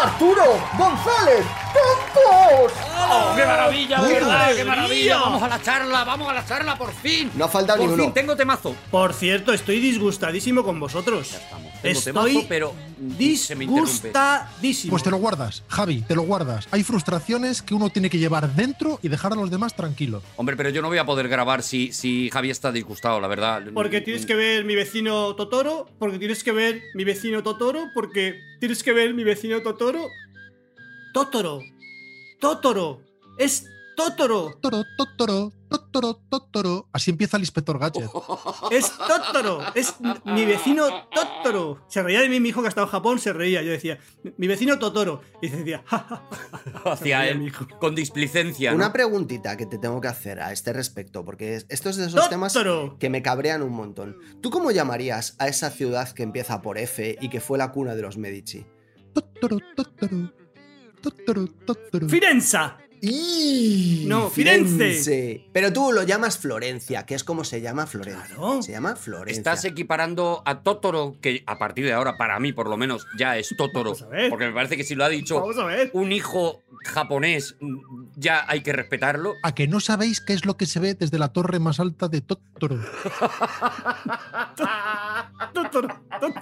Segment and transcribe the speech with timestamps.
[0.00, 1.44] Arturo González
[1.80, 2.72] Campos.
[3.12, 4.54] ¡Oh, qué maravilla, de ¡Qué verdad!
[4.54, 5.18] ¡Qué maravilla!
[5.18, 7.30] Vamos a la charla, vamos a la charla por fin.
[7.34, 8.04] No ha faltado por ni uno.
[8.04, 8.74] fin tengo temazo.
[8.90, 11.32] Por cierto, estoy disgustadísimo con vosotros.
[11.32, 11.72] estamos.
[11.80, 14.90] Tengo Estoy temazo, pero disgustadísimo.
[14.90, 16.68] Pues te lo guardas, Javi, te lo guardas.
[16.70, 20.22] Hay frustraciones que uno tiene que llevar dentro y dejar a los demás tranquilos.
[20.36, 23.62] Hombre, pero yo no voy a poder grabar si, si Javi está disgustado, la verdad.
[23.74, 28.40] Porque tienes que ver mi vecino Totoro, porque tienes que ver mi vecino Totoro, porque
[28.60, 30.06] tienes que ver mi vecino Totoro.
[31.12, 31.60] Totoro.
[32.40, 33.02] Totoro.
[33.38, 33.64] Es
[33.96, 34.54] Totoro.
[34.62, 36.88] Toro, totoro, totoro, totoro.
[36.92, 38.08] Así empieza el inspector Gadget.
[38.70, 39.60] Es Totoro.
[39.74, 39.94] Es
[40.24, 41.84] mi vecino Totoro.
[41.88, 43.60] Se reía de mí mi hijo que ha estado en Japón, se reía.
[43.62, 43.98] Yo decía,
[44.38, 45.20] mi vecino Totoro.
[45.42, 47.26] Y decía, ja, ja, ja.
[47.28, 47.66] él mi hijo.
[47.78, 48.70] con displicencia.
[48.70, 48.76] ¿no?
[48.76, 52.06] Una preguntita que te tengo que hacer a este respecto, porque es- esto es de
[52.06, 52.96] esos temas Totoro.
[52.98, 54.16] que me cabrean un montón.
[54.40, 57.94] ¿Tú cómo llamarías a esa ciudad que empieza por F y que fue la cuna
[57.94, 58.64] de los Medici?
[59.12, 60.39] Totoro, totoro, totoro, totoro.
[62.08, 62.76] Firenza.
[63.02, 64.04] ¡Y!
[64.06, 65.46] No, Firenze.
[65.52, 68.26] Pero tú lo llamas Florencia, que es como se llama Florencia.
[68.36, 68.62] Claro.
[68.62, 69.38] Se llama Florencia.
[69.38, 73.38] Estás equiparando a Totoro, que a partir de ahora, para mí por lo menos, ya
[73.38, 73.92] es Totoro.
[73.94, 74.28] Vamos a ver.
[74.28, 75.90] Porque me parece que si lo ha dicho Vamos a ver.
[75.94, 77.56] un hijo japonés,
[78.16, 79.34] ya hay que respetarlo.
[79.42, 82.08] ¿A que no sabéis qué es lo que se ve desde la torre más alta
[82.08, 82.80] de Totoro?
[85.54, 86.40] Totoro, Totoro.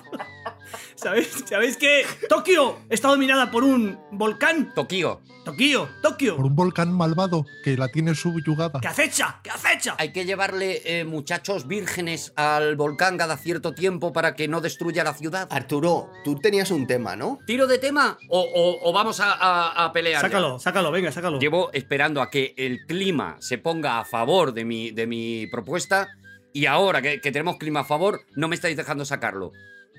[0.94, 4.72] ¿Sabéis, ¿Sabéis que Tokio está dominada por un volcán?
[4.74, 6.36] Tokio, Tokio, Tokio.
[6.36, 8.80] Por un volcán malvado que la tiene subyugada.
[8.80, 9.40] ¡Que acecha!
[9.42, 9.94] ¡Que acecha!
[9.98, 15.04] hay que llevarle eh, muchachos vírgenes al volcán cada cierto tiempo para que no destruya
[15.04, 15.48] la ciudad.
[15.50, 17.38] Arturo, tú tenías un tema, ¿no?
[17.46, 20.22] ¿Tiro de tema o, o- o vamos a, a- a pelear?
[20.22, 20.28] ya?
[20.28, 21.38] Sácalo, sácalo, venga, sácalo.
[21.38, 26.08] Llevo esperando a que el clima se ponga a favor de mi, de mi propuesta
[26.52, 29.52] y ahora que, que tenemos clima a favor, no me estáis dejando sacarlo.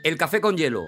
[0.04, 0.88] ¿El café con hielo?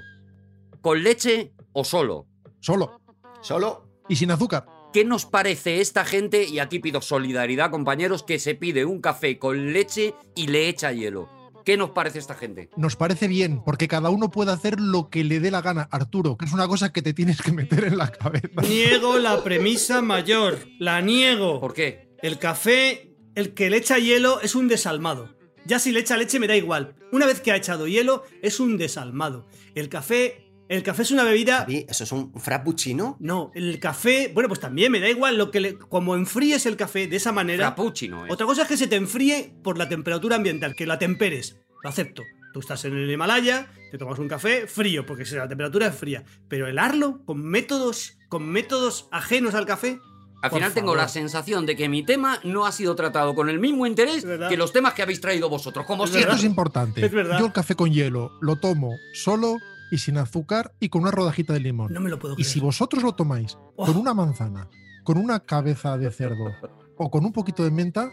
[0.80, 2.28] ¿Con leche o solo?
[2.62, 3.02] Solo.
[3.42, 3.90] Solo.
[4.08, 4.66] Y sin azúcar.
[4.94, 6.46] ¿Qué nos parece esta gente?
[6.46, 10.94] Y aquí pido solidaridad, compañeros, que se pide un café con leche y le echa
[10.94, 11.30] hielo.
[11.66, 12.70] ¿Qué nos parece esta gente?
[12.78, 16.38] Nos parece bien, porque cada uno puede hacer lo que le dé la gana, Arturo,
[16.38, 18.62] que es una cosa que te tienes que meter en la cabeza.
[18.62, 20.58] Niego la premisa mayor.
[20.80, 21.60] La niego.
[21.60, 22.10] ¿Por qué?
[22.22, 25.41] El café, el que le echa hielo, es un desalmado.
[25.66, 26.96] Ya si le echa leche me da igual.
[27.12, 29.48] Una vez que ha echado hielo, es un desalmado.
[29.76, 30.48] El café.
[30.70, 31.60] El café es una bebida.
[31.60, 33.18] Javi, ¿eso es un frappuccino?
[33.20, 34.32] No, el café.
[34.34, 35.78] Bueno, pues también me da igual lo que le.
[35.78, 37.68] Como enfríes el café de esa manera.
[37.68, 38.30] Frappuccino, ¿eh?
[38.32, 41.58] Otra cosa es que se te enfríe por la temperatura ambiental, que la temperes.
[41.84, 42.24] Lo acepto.
[42.54, 46.24] Tú estás en el Himalaya, te tomas un café frío, porque la temperatura es fría.
[46.48, 50.00] Pero helarlo con métodos, con métodos ajenos al café.
[50.42, 53.50] Al por final tengo la sensación de que mi tema no ha sido tratado con
[53.50, 57.06] el mismo interés que los temas que habéis traído vosotros, como Es Esto es importante.
[57.06, 57.40] Es verdad.
[57.40, 59.58] Yo el café con hielo lo tomo solo
[59.92, 61.94] y sin azúcar y con una rodajita de limón.
[61.94, 62.50] No me lo puedo Y creer.
[62.50, 63.86] si vosotros lo tomáis Oh.
[63.86, 64.68] con una manzana,
[65.04, 66.52] con una cabeza de cerdo
[66.98, 68.10] o con un poquito de menta,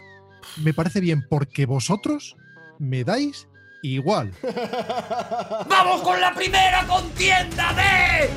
[0.63, 2.35] me parece bien porque vosotros
[2.79, 3.47] me dais
[3.81, 4.33] igual.
[5.69, 8.29] ¡Vamos con la primera contienda de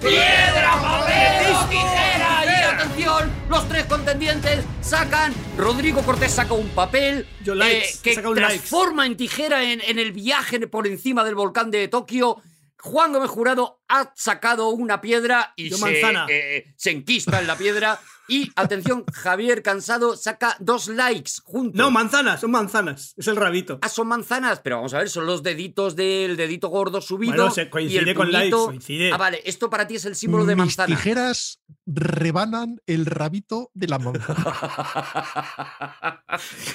[0.00, 2.44] piedra, papel o tijera!
[2.44, 5.32] Y atención, los tres contendientes sacan.
[5.56, 8.48] Rodrigo Cortés saca un papel eh, Yo likes, que saca un likes.
[8.58, 12.40] transforma en tijera en, en el viaje por encima del volcán de Tokio.
[12.80, 16.26] Juan Gómez Jurado ha sacado una piedra y Yo se, manzana.
[16.28, 17.98] eh, se enquista en la piedra.
[18.30, 21.78] Y atención, Javier Cansado saca dos likes juntos.
[21.78, 23.14] No, manzanas, son manzanas.
[23.16, 23.78] Es el rabito.
[23.80, 27.32] Ah, son manzanas, pero vamos a ver, son los deditos del dedito gordo subido.
[27.36, 29.12] Bueno, se coincide y el con likes, coincide.
[29.12, 30.94] Ah, vale, esto para ti es el símbolo de Mis manzana.
[30.94, 34.44] tijeras rebanan el rabito de la manzana.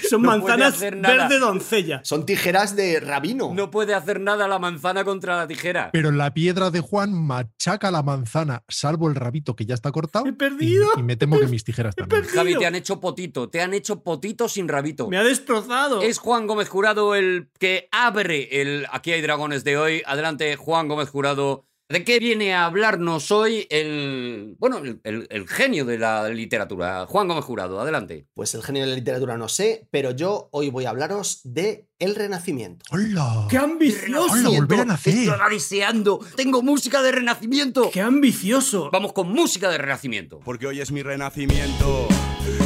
[0.09, 1.15] Son No puede manzanas hacer nada.
[1.27, 2.01] verde doncella.
[2.03, 3.51] Son tijeras de rabino.
[3.53, 5.89] No puede hacer nada la manzana contra la tijera.
[5.93, 10.25] Pero la piedra de Juan machaca la manzana, salvo el rabito que ya está cortado.
[10.25, 10.87] He perdido.
[10.95, 12.23] Y, y me temo que mis tijeras también.
[12.23, 15.09] Javi, te han hecho potito, te han hecho potito sin rabito.
[15.09, 16.01] Me ha destrozado.
[16.01, 20.03] Es Juan Gómez Jurado el que abre el Aquí hay dragones de hoy.
[20.05, 21.65] Adelante, Juan Gómez Jurado.
[21.93, 27.05] ¿De qué viene a hablarnos hoy el, bueno, el, el- el genio de la literatura?
[27.05, 28.25] Juan Gómez Jurado, adelante.
[28.33, 31.85] Pues el genio de la literatura no sé, pero yo hoy voy a hablaros de
[31.99, 32.83] El Renacimiento.
[32.89, 33.45] ¡Hola!
[33.47, 34.33] ¡Qué ambicioso!
[34.33, 35.13] ¡Hola, volver a nacer!
[35.13, 36.19] Estaba deseando.
[36.35, 37.91] Tengo música de renacimiento.
[37.93, 38.89] ¡Qué ambicioso!
[38.91, 40.39] Vamos con música de renacimiento.
[40.39, 42.07] Porque hoy es mi renacimiento.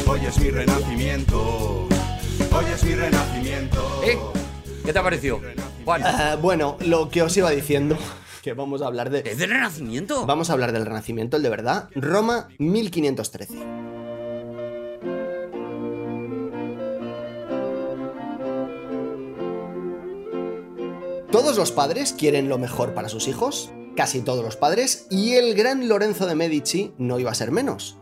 [0.06, 1.86] Hoy es mi renacimiento.
[2.50, 4.00] Hoy es mi renacimiento.
[4.06, 4.18] ¿Eh?
[4.86, 5.38] ¿Qué te ha parecido?
[5.84, 7.98] Juan, Ah, bueno, lo que os iba diciendo,
[8.42, 9.20] que vamos a hablar de...
[9.20, 10.26] ¿es de renacimiento?
[10.26, 11.88] Vamos a hablar del Renacimiento, el de verdad.
[11.94, 13.58] Roma, 1513.
[21.30, 25.54] Todos los padres quieren lo mejor para sus hijos, casi todos los padres, y el
[25.54, 27.98] gran Lorenzo de Medici no iba a ser menos.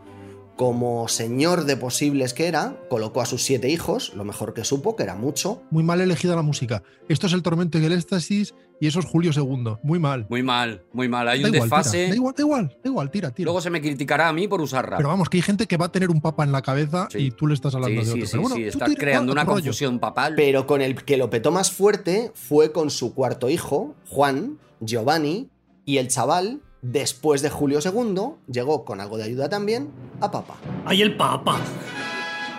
[0.57, 4.97] Como señor de posibles que era, colocó a sus siete hijos, lo mejor que supo,
[4.97, 6.83] que era mucho, Muy mal elegida la música.
[7.09, 9.77] Esto es el tormento y el éxtasis y eso es Julio II.
[9.83, 10.27] Muy mal.
[10.29, 11.29] Muy mal, muy mal.
[11.29, 11.79] Hay Da un igual, tira.
[11.79, 12.09] desfase.
[12.09, 13.45] Da igual, da igual, da igual, tira, tira.
[13.47, 14.99] Luego se me criticará a mí por usar rap.
[14.99, 17.19] Pero vamos, que hay gente que va a tener un papa en la cabeza Sí.
[17.19, 18.27] y tú le estás hablando sí, de sí, otro.
[18.27, 19.55] sí, Pero bueno, sí, estás tira, creando una rollo.
[19.57, 20.35] confusión papal.
[20.37, 25.49] Pero con el que lo petó más fuerte fue con su cuarto hijo, Juan, Giovanni,
[25.85, 29.91] y el chaval, después de Julio II, llegó con algo de ayuda también
[30.21, 30.57] a papa.
[30.85, 31.59] ¡Ay, el papa!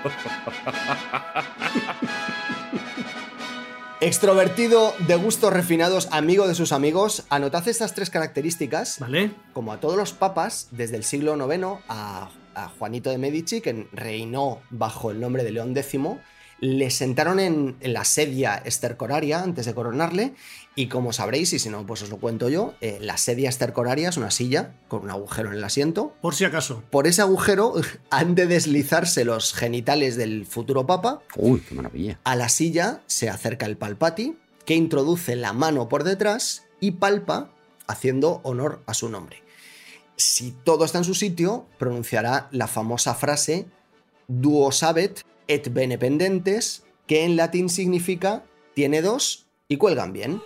[3.99, 8.99] Extrovertido, de gustos refinados, amigo de sus amigos, anotad estas tres características.
[8.99, 9.31] ¿Vale?
[9.53, 13.88] Como a todos los papas, desde el siglo IX a, a Juanito de Medici, que
[13.91, 15.99] reinó bajo el nombre de León X,
[16.59, 20.35] le sentaron en, en la sedia estercoraria antes de coronarle.
[20.77, 24.09] Y como sabréis, y si no, pues os lo cuento yo, eh, la sedia estercoraria
[24.09, 26.13] es una silla con un agujero en el asiento.
[26.21, 26.83] Por si acaso.
[26.91, 27.74] Por ese agujero
[28.12, 31.24] han de deslizarse los genitales del futuro papa.
[31.35, 32.19] Uy, qué maravilla.
[32.24, 37.51] A la silla se acerca el palpati, que introduce la mano por detrás y palpa,
[37.88, 39.41] haciendo honor a su nombre.
[40.15, 43.65] Si todo está en su sitio, pronunciará la famosa frase
[44.27, 48.45] duo sabet et bene pendentes, que en latín significa
[48.75, 50.42] tiene dos y cuelgan bien.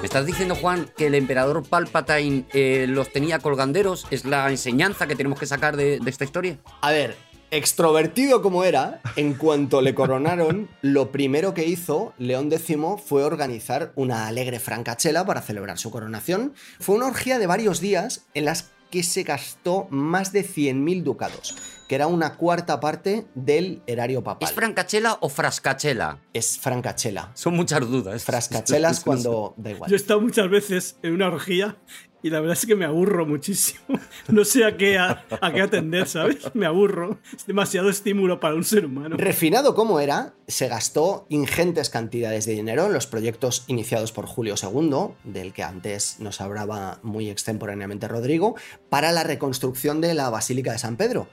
[0.00, 4.06] ¿Me estás diciendo, Juan, que el emperador Palpatine eh, los tenía colganderos?
[4.10, 6.58] ¿Es la enseñanza que tenemos que sacar de, de esta historia?
[6.80, 7.16] A ver,
[7.50, 13.92] extrovertido como era, en cuanto le coronaron, lo primero que hizo León X fue organizar
[13.96, 16.54] una alegre francachela para celebrar su coronación.
[16.78, 21.56] Fue una orgía de varios días en las que se gastó más de 100.000 ducados,
[21.88, 24.48] que era una cuarta parte del erario papal.
[24.48, 26.20] ¿Es francachela o frascachela?
[26.34, 27.32] Es francachela.
[27.34, 28.22] Son muchas dudas.
[28.22, 29.54] Frascachelas cuando...
[29.56, 29.90] Da igual.
[29.90, 31.78] Yo he estado muchas veces en una orgía
[32.22, 33.80] y la verdad es que me aburro muchísimo.
[34.28, 36.54] No sé a qué, a, a qué atender, ¿sabes?
[36.54, 37.18] Me aburro.
[37.34, 39.16] Es demasiado estímulo para un ser humano.
[39.16, 44.54] Refinado como era, se gastó ingentes cantidades de dinero en los proyectos iniciados por Julio
[44.62, 48.56] II, del que antes nos hablaba muy extemporáneamente Rodrigo,
[48.90, 51.28] para la reconstrucción de la Basílica de San Pedro.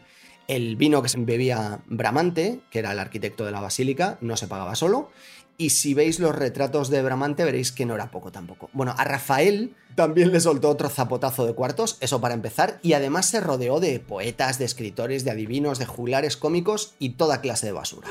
[0.48, 4.48] El vino que se bebía Bramante, que era el arquitecto de la basílica, no se
[4.48, 5.10] pagaba solo.
[5.58, 8.70] Y si veis los retratos de Bramante, veréis que no era poco tampoco.
[8.74, 13.28] Bueno, a Rafael también le soltó otro zapotazo de cuartos, eso para empezar, y además
[13.28, 17.72] se rodeó de poetas, de escritores, de adivinos, de juglares cómicos y toda clase de
[17.72, 18.10] basura.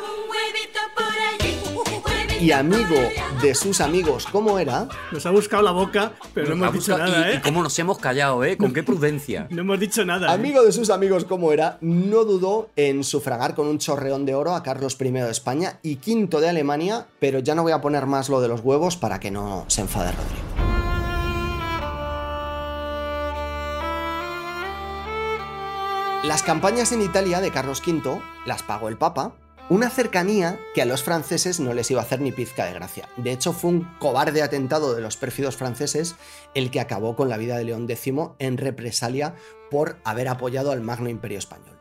[2.45, 2.97] Y amigo
[3.41, 6.85] de sus amigos como era, Nos ha buscado la boca, pero no Nos ha hemos
[6.85, 7.37] dicho buscado- nada, y, ¿eh?
[7.39, 8.59] y cómo nos hemos callado, ¿eh?
[8.59, 9.47] Con qué prudencia.
[9.49, 10.29] No hemos dicho nada.
[10.29, 10.31] ¿eh?
[10.35, 14.55] amigo de sus amigos como era, no dudó en sufragar con un chorreón de oro
[14.55, 18.05] a Carlos I de España y V de Alemania, pero ya no voy a poner
[18.05, 20.45] más lo de los huevos para que no se enfade Rodrigo.
[26.25, 29.33] Las campañas en Italia de Carlos V las pagó el Papa,
[29.71, 33.09] una cercanía que a los franceses no les iba a hacer ni pizca de gracia.
[33.17, 36.17] De hecho, fue un cobarde atentado de los pérfidos franceses
[36.55, 39.35] el que acabó con la vida de León X en represalia
[39.71, 41.79] por haber apoyado al Magno Imperio Español.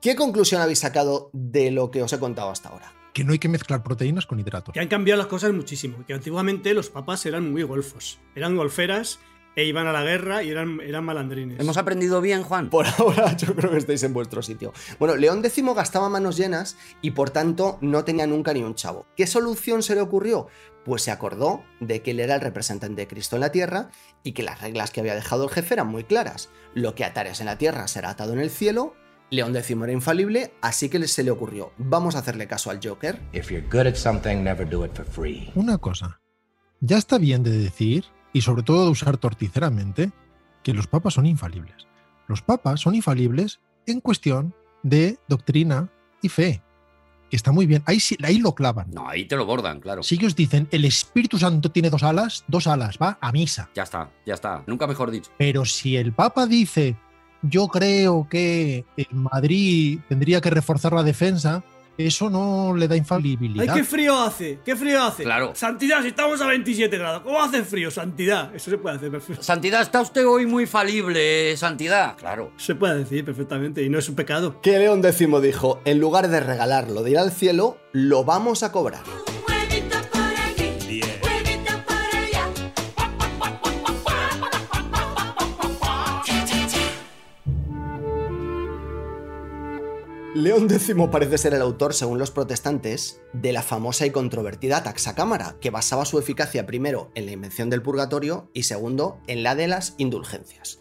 [0.00, 2.92] ¿Qué conclusión habéis sacado de lo que os he contado hasta ahora?
[3.14, 4.72] Que no hay que mezclar proteínas con hidratos.
[4.72, 6.04] Que han cambiado las cosas muchísimo.
[6.06, 8.20] Que antiguamente los papas eran muy golfos.
[8.36, 9.18] Eran golferas
[9.58, 11.58] e iban a la guerra y eran, eran malandrines.
[11.58, 12.70] ¿Hemos aprendido bien, Juan?
[12.70, 14.72] Por ahora yo creo que estáis en vuestro sitio.
[15.00, 19.06] Bueno, León X gastaba manos llenas y por tanto no tenía nunca ni un chavo.
[19.16, 20.46] ¿Qué solución se le ocurrió?
[20.84, 23.90] Pues se acordó de que él era el representante de Cristo en la tierra
[24.22, 26.50] y que las reglas que había dejado el jefe eran muy claras.
[26.74, 28.94] Lo que atares en la tierra será atado en el cielo.
[29.28, 33.20] León X era infalible, así que se le ocurrió, vamos a hacerle caso al Joker.
[33.32, 35.50] If you're good at something, never do it for free.
[35.56, 36.20] Una cosa.
[36.80, 38.04] Ya está bien de decir,
[38.38, 40.12] y sobre todo de usar torticeramente,
[40.62, 41.88] que los papas son infalibles.
[42.28, 44.54] Los papas son infalibles en cuestión
[44.84, 45.90] de doctrina
[46.22, 46.62] y fe.
[47.30, 47.82] que está muy bien.
[47.84, 48.92] Ahí, lo clavan.
[48.92, 50.04] No, ahí te lo bordan, claro.
[50.04, 53.70] Si ellos dicen, el Espíritu Santo tiene dos alas, dos alas, va a misa.
[53.74, 54.62] Ya está, ya está.
[54.68, 55.32] Nunca mejor dicho.
[55.36, 56.96] Pero si el Papa dice,
[57.42, 61.64] yo creo que en Madrid tendría que reforzar la defensa,
[61.98, 63.74] eso no le da ¡Ay, infalibilidad.
[63.74, 64.60] qué frío hace!
[64.64, 65.24] ¡Qué frío hace!
[65.24, 65.52] Claro.
[65.54, 67.90] Santidad, si estamos a 27 grados, ¿cómo hace frío?
[67.90, 68.54] Santidad.
[68.54, 69.44] Eso se puede hacer perfectamente.
[69.44, 72.16] Santidad, ¿está usted hoy muy falible, Santidad?
[72.16, 72.52] Claro.
[72.56, 74.60] Se puede decir perfectamente y no es un pecado.
[74.62, 78.72] Que León X dijo, en lugar de regalarlo de ir al cielo, lo vamos a
[78.72, 79.02] cobrar.
[90.38, 95.16] León X parece ser el autor, según los protestantes, de la famosa y controvertida taxa
[95.16, 99.56] cámara, que basaba su eficacia primero en la invención del purgatorio y segundo en la
[99.56, 100.78] de las indulgencias.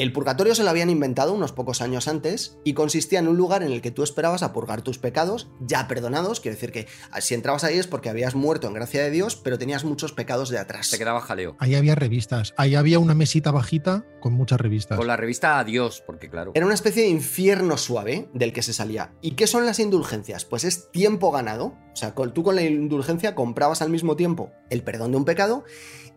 [0.00, 3.62] El purgatorio se lo habían inventado unos pocos años antes y consistía en un lugar
[3.62, 7.20] en el que tú esperabas a purgar tus pecados ya perdonados, quiere decir que ah,
[7.20, 10.48] si entrabas ahí es porque habías muerto en gracia de Dios, pero tenías muchos pecados
[10.48, 10.88] de atrás.
[10.88, 11.54] Te quedaba jaleo.
[11.58, 14.96] Ahí había revistas, ahí había una mesita bajita con muchas revistas.
[14.96, 16.52] Con la revista Adiós, porque claro.
[16.54, 19.12] Era una especie de infierno suave del que se salía.
[19.20, 20.46] ¿Y qué son las indulgencias?
[20.46, 21.74] Pues es tiempo ganado.
[21.92, 25.26] O sea, con- tú con la indulgencia comprabas al mismo tiempo el perdón de un
[25.26, 25.62] pecado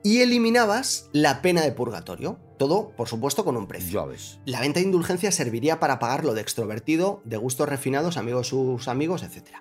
[0.04, 2.40] y eliminabas la pena de purgatorio.
[2.64, 4.06] Todo, por supuesto, con un precio.
[4.06, 4.40] Ya ves.
[4.46, 8.88] La venta de indulgencias serviría para pagar lo de extrovertido, de gustos refinados, amigos sus
[8.88, 9.58] amigos, etc.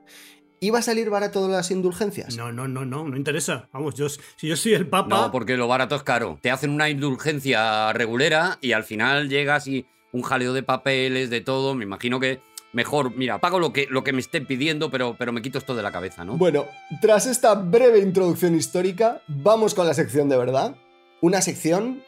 [0.61, 2.37] ¿Iba a salir barato las indulgencias?
[2.37, 3.69] No, no, no, no, no interesa.
[3.73, 5.09] Vamos, yo, si yo soy el Papa.
[5.09, 6.39] No, porque lo barato es caro.
[6.41, 11.41] Te hacen una indulgencia regulera y al final llegas y un jaleo de papeles, de
[11.41, 11.75] todo.
[11.75, 12.41] Me imagino que
[12.73, 15.75] mejor, mira, pago lo que, lo que me estén pidiendo, pero, pero me quito esto
[15.75, 16.37] de la cabeza, ¿no?
[16.37, 16.67] Bueno,
[17.01, 20.77] tras esta breve introducción histórica, vamos con la sección de verdad.
[21.21, 22.03] Una sección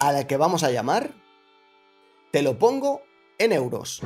[0.00, 1.10] a la que vamos a llamar
[2.30, 3.02] Te lo pongo
[3.38, 4.02] en euros.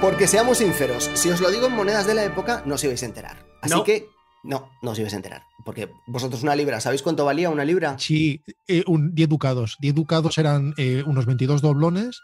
[0.00, 3.02] Porque seamos sinceros, si os lo digo en monedas de la época, no os ibais
[3.02, 3.44] a enterar.
[3.60, 3.84] Así No.
[3.84, 4.08] que,
[4.42, 5.42] no, no os ibais a enterar.
[5.64, 7.98] Porque vosotros una libra, ¿sabéis cuánto valía una libra?
[7.98, 9.76] Sí, eh, un- 10 ducados.
[9.80, 12.20] 10 ducados eran eh, unos 22 doblones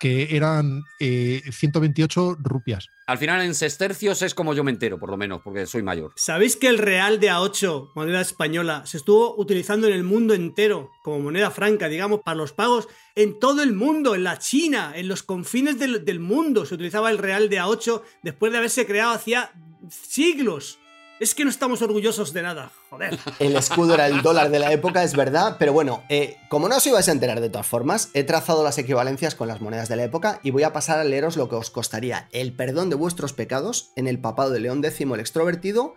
[0.00, 2.86] que eran eh, 128 rupias.
[3.08, 6.12] Al final en sestercios es como yo me entero, por lo menos, porque soy mayor.
[6.14, 10.92] ¿Sabéis que el real de A8, moneda española, se estuvo utilizando en el mundo entero
[11.02, 15.08] como moneda franca, digamos, para los pagos en todo el mundo, en la China, en
[15.08, 16.64] los confines del, del mundo?
[16.64, 19.50] Se utilizaba el real de A8 después de haberse creado hacía
[19.90, 20.78] siglos.
[21.20, 23.18] Es que no estamos orgullosos de nada, joder.
[23.40, 26.76] El escudo era el dólar de la época, es verdad, pero bueno, eh, como no
[26.76, 29.96] os ibais a enterar de todas formas, he trazado las equivalencias con las monedas de
[29.96, 32.96] la época y voy a pasar a leeros lo que os costaría el perdón de
[32.96, 35.96] vuestros pecados en el papado de León X el extrovertido,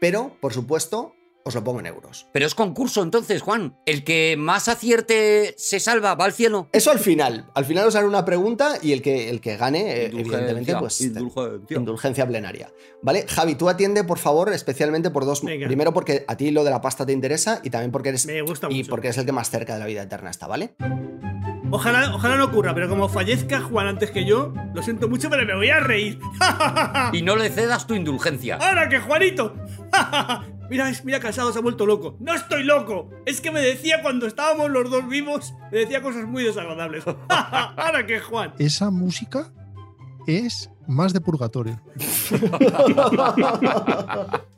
[0.00, 1.16] pero, por supuesto,
[1.48, 2.28] os lo pongo en euros.
[2.32, 3.76] Pero es concurso entonces, Juan.
[3.86, 6.68] El que más acierte se salva, va al cielo.
[6.72, 7.46] Eso al final.
[7.54, 10.76] Al final os haré una pregunta y el que, el que gane, eh, Indulgencia, evidentemente,
[10.76, 11.00] pues.
[11.00, 11.76] indulgencia.
[11.76, 12.72] Indulgencia plenaria.
[13.02, 13.26] ¿Vale?
[13.28, 15.42] Javi, tú atiende, por favor, especialmente por dos.
[15.42, 15.66] Venga.
[15.66, 18.26] Primero, porque a ti lo de la pasta te interesa y también porque eres.
[18.26, 18.90] Me gusta y mucho.
[18.90, 20.74] porque eres el que más cerca de la vida eterna está, ¿vale?
[21.70, 25.44] Ojalá, ojalá no ocurra, pero como fallezca Juan antes que yo, lo siento mucho, pero
[25.44, 26.18] me voy a reír.
[27.12, 28.56] Y no le cedas tu indulgencia.
[28.56, 29.54] ¡Ahora que Juanito!
[30.70, 32.16] mira, es- mira, casado se ha vuelto loco.
[32.20, 33.10] ¡No estoy loco!
[33.26, 37.04] Es que me decía cuando estábamos los dos vivos, me decía cosas muy desagradables.
[37.28, 38.54] ¡Ahora que Juan!
[38.58, 39.52] Esa música
[40.26, 41.80] es más de purgatorio.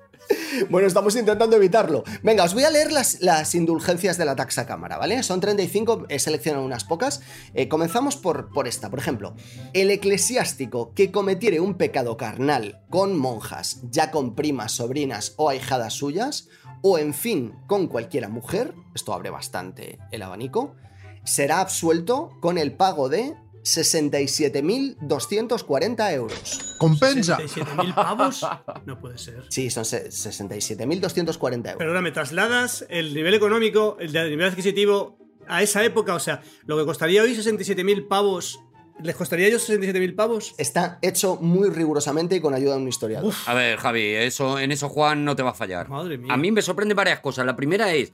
[0.69, 2.05] Bueno, estamos intentando evitarlo.
[2.23, 5.23] Venga, os voy a leer las, indulgencias de la taxa cámara, ¿vale?
[5.23, 7.23] Son 35, he seleccionado unas pocas.
[7.55, 9.35] Eh, comenzamos por, por esta, por ejemplo.
[9.73, 15.95] El eclesiástico que cometiere un pecado carnal con monjas, ya con primas, sobrinas o ahijadas
[15.95, 16.49] suyas,
[16.83, 20.75] o en fin, con cualquiera mujer, esto abre bastante el abanico,
[21.25, 23.35] será absuelto con el pago de
[23.65, 26.77] 67.240 euros.
[26.79, 27.39] ¡Compensa!
[27.39, 28.47] ¿67.000 pavos?
[28.87, 29.45] No puede ser.
[29.49, 31.75] Sí, son se- 67.240 euros.
[31.79, 36.15] Pero ahora me trasladas el nivel económico, el nivel adquisitivo a esa época.
[36.15, 38.61] O sea, lo que costaría hoy 67.000 pavos,
[39.03, 40.55] ¿les costaría a ellos 67.000 pavos?
[40.59, 43.33] Está hecho muy rigurosamente y con ayuda de un historiador.
[43.47, 45.89] A ver, Javi, eso, en eso Juan no te va a fallar.
[45.89, 46.33] Madre mía.
[46.33, 47.47] A mí me sorprenden varias cosas.
[47.47, 48.13] La primera es,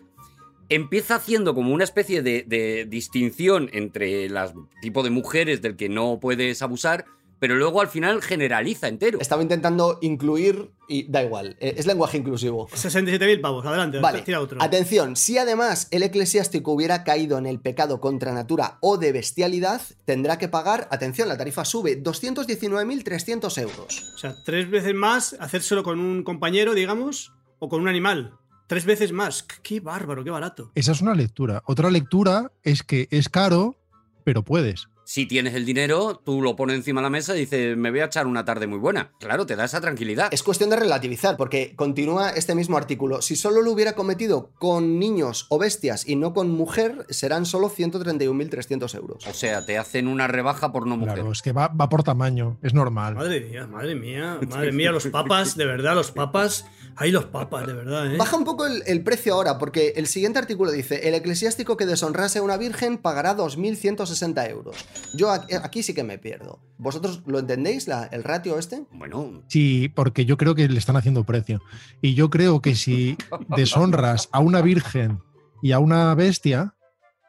[0.68, 5.88] empieza haciendo como una especie de, de distinción entre las tipo de mujeres del que
[5.88, 7.04] no puedes abusar,
[7.38, 9.18] pero luego al final generaliza entero.
[9.20, 12.66] Estaba intentando incluir y da igual, eh, es lenguaje inclusivo.
[12.68, 14.62] 67.000 pavos, adelante, Vale, tira otro.
[14.62, 19.82] atención, si además el eclesiástico hubiera caído en el pecado contra natura o de bestialidad,
[20.06, 24.12] tendrá que pagar, atención, la tarifa sube, 219.300 euros.
[24.14, 28.34] O sea, tres veces más hacérselo con un compañero, digamos, o con un animal.
[28.66, 29.44] Tres veces más.
[29.62, 30.72] Qué bárbaro, qué barato.
[30.74, 31.62] Esa es una lectura.
[31.66, 33.76] Otra lectura es que es caro,
[34.24, 34.88] pero puedes.
[35.08, 38.00] Si tienes el dinero, tú lo pones encima de la mesa y dices, me voy
[38.00, 39.12] a echar una tarde muy buena.
[39.20, 40.30] Claro, te da esa tranquilidad.
[40.32, 43.22] Es cuestión de relativizar, porque continúa este mismo artículo.
[43.22, 47.70] Si solo lo hubiera cometido con niños o bestias y no con mujer, serán solo
[47.70, 49.24] 131.300 euros.
[49.28, 51.14] O sea, te hacen una rebaja por no mujer.
[51.14, 53.14] Claro, es que va, va por tamaño, es normal.
[53.14, 56.66] Madre mía, madre mía, madre mía, los papas, de verdad, los papas.
[56.96, 58.16] Hay los papas, de verdad, ¿eh?
[58.16, 61.86] Baja un poco el, el precio ahora, porque el siguiente artículo dice: el eclesiástico que
[61.86, 64.76] deshonrase a una virgen pagará 2.160 euros.
[65.14, 66.60] Yo aquí, sí que me pierdo.
[66.78, 68.84] ¿Vosotros lo entendéis, la- el ratio este?
[68.92, 71.60] Bueno, Sí, porque yo creo que le están haciendo precio.
[72.02, 73.16] Y yo creo que si
[73.56, 75.22] deshonras a una virgen
[75.62, 76.74] y a una bestia,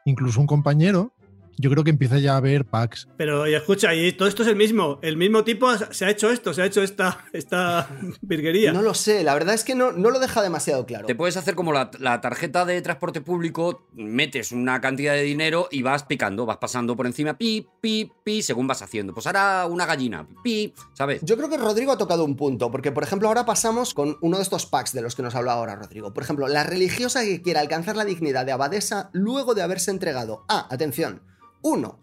[0.04, 1.12] incluso un compañero,
[1.58, 3.08] yo creo que empieza ya a haber packs.
[3.16, 4.98] Pero y escucha, y todo esto es el mismo.
[5.02, 7.88] El mismo tipo se ha hecho esto, se ha hecho esta, esta
[8.22, 8.72] virguería.
[8.72, 11.06] No lo sé, la verdad es que no, no lo deja demasiado claro.
[11.06, 15.68] te puedes hacer como la, la tarjeta de transporte público, metes una cantidad de dinero
[15.70, 19.12] y vas picando, vas pasando por encima, pi, pi, pi, según vas haciendo.
[19.14, 21.20] Pues ahora una gallina, pi, ¿sabes?
[21.22, 24.36] Yo creo que Rodrigo ha tocado un punto, porque por ejemplo ahora pasamos con uno
[24.36, 26.12] de estos packs de los que nos habla ahora Rodrigo.
[26.12, 30.44] Por ejemplo, la religiosa que quiera alcanzar la dignidad de abadesa luego de haberse entregado
[30.48, 31.22] a, atención,
[31.62, 32.00] uno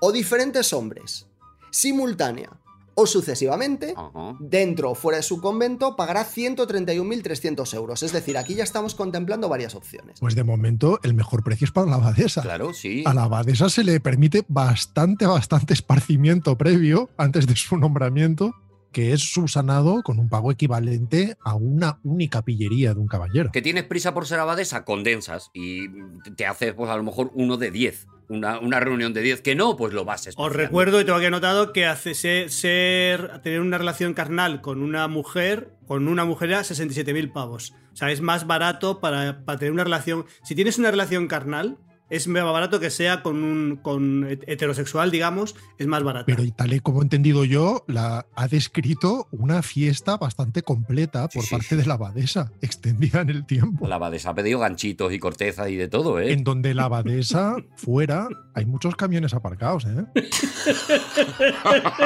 [0.00, 1.26] o diferentes hombres,
[1.70, 2.50] simultánea
[3.00, 3.94] o sucesivamente,
[4.40, 8.02] dentro o fuera de su convento, pagará 131.300 euros.
[8.02, 10.18] Es decir, aquí ya estamos contemplando varias opciones.
[10.18, 12.42] Pues de momento el mejor precio es para la abadesa.
[12.42, 13.04] Claro, sí.
[13.06, 18.56] A la abadesa se le permite bastante, bastante esparcimiento previo antes de su nombramiento,
[18.90, 23.52] que es subsanado con un pago equivalente a una única pillería de un caballero.
[23.52, 25.86] Que tienes prisa por ser abadesa, condensas y
[26.36, 28.08] te haces, pues a lo mejor uno de 10.
[28.28, 29.40] Una, una reunión de 10.
[29.40, 32.50] Que no, pues lo vas a Os recuerdo y tengo aquí anotado que hace ser,
[32.50, 37.72] ser- tener una relación carnal con una mujer, con una mujer a 67.000 pavos.
[37.92, 40.26] O sea, es más barato para, para tener una relación.
[40.44, 41.78] Si tienes una relación carnal,
[42.10, 46.26] es más barato que sea con un con heterosexual, digamos, es más barato.
[46.26, 51.28] Pero y tal y como he entendido yo, la, ha descrito una fiesta bastante completa
[51.28, 51.54] por Sí, sí.
[51.54, 53.86] parte de la abadesa, extendida en el tiempo.
[53.86, 56.32] La abadesa ha pedido ganchitos y corteza y de todo, ¿eh?
[56.32, 60.04] En donde la abadesa fuera hay muchos camiones aparcados, ¿eh?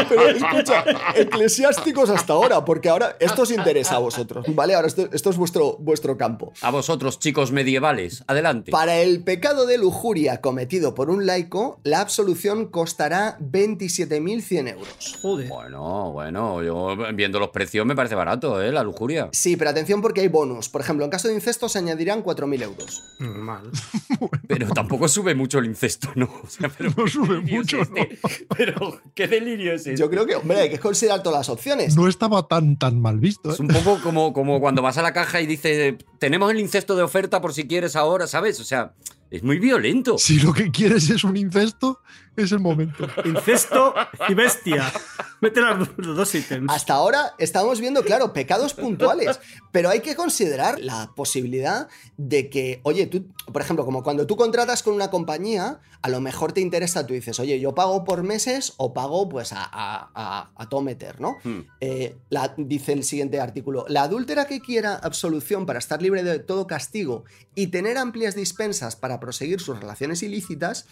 [0.09, 0.85] Pero escucha,
[1.15, 4.75] eclesiásticos hasta ahora, porque ahora esto os interesa a vosotros, ¿vale?
[4.75, 6.53] Ahora esto, esto es vuestro, vuestro campo.
[6.61, 8.71] A vosotros, chicos medievales, adelante.
[8.73, 9.92] Para el pecado de lujuria
[10.41, 15.19] cometido por un laico, la absolución costará 27.100 euros.
[15.21, 15.49] Joder.
[15.49, 18.73] Bueno, bueno, yo viendo los precios me parece barato, ¿eh?
[18.73, 19.29] La lujuria.
[19.33, 20.69] Sí, pero atención porque hay bonus.
[20.69, 23.03] Por ejemplo, en caso de incesto se añadirán 4.000 euros.
[23.19, 23.71] Normal.
[24.49, 26.29] Pero tampoco sube mucho el incesto, ¿no?
[26.43, 28.19] O sea, pero No sube ¿qué delirio mucho, es este?
[28.57, 29.97] Pero, ¿qué delirio es este?
[29.97, 31.97] Yo creo que, hombre, hay que considerar todas las opciones.
[31.97, 33.51] No estaba tan, tan mal visto.
[33.51, 33.53] ¿eh?
[33.55, 36.97] Es un poco como, como cuando vas a la caja y dices, tenemos el incesto
[36.97, 38.61] de oferta por si quieres ahora, ¿sabes?
[38.61, 38.95] O sea,
[39.33, 40.19] es muy violento.
[40.19, 42.03] Si lo que quieres es un incesto,
[42.37, 43.09] es el momento.
[43.25, 43.95] Incesto
[44.29, 44.93] y bestia.
[45.43, 46.73] Mete los dos ítems.
[46.73, 49.41] Hasta ahora estamos viendo, claro, pecados puntuales,
[49.73, 54.37] pero hay que considerar la posibilidad de que, oye, tú, por ejemplo, como cuando tú
[54.37, 58.23] contratas con una compañía, a lo mejor te interesa, tú dices, oye, yo pago por
[58.23, 61.37] meses o pago pues a, a, a- a todo meter, ¿no?
[61.43, 61.61] Hmm.
[61.81, 66.39] Eh, la- dice el siguiente artículo, la adúltera que quiera absolución para estar libre de
[66.39, 67.25] todo castigo
[67.57, 70.87] y tener amplias dispensas para proseguir sus relaciones ilícitas,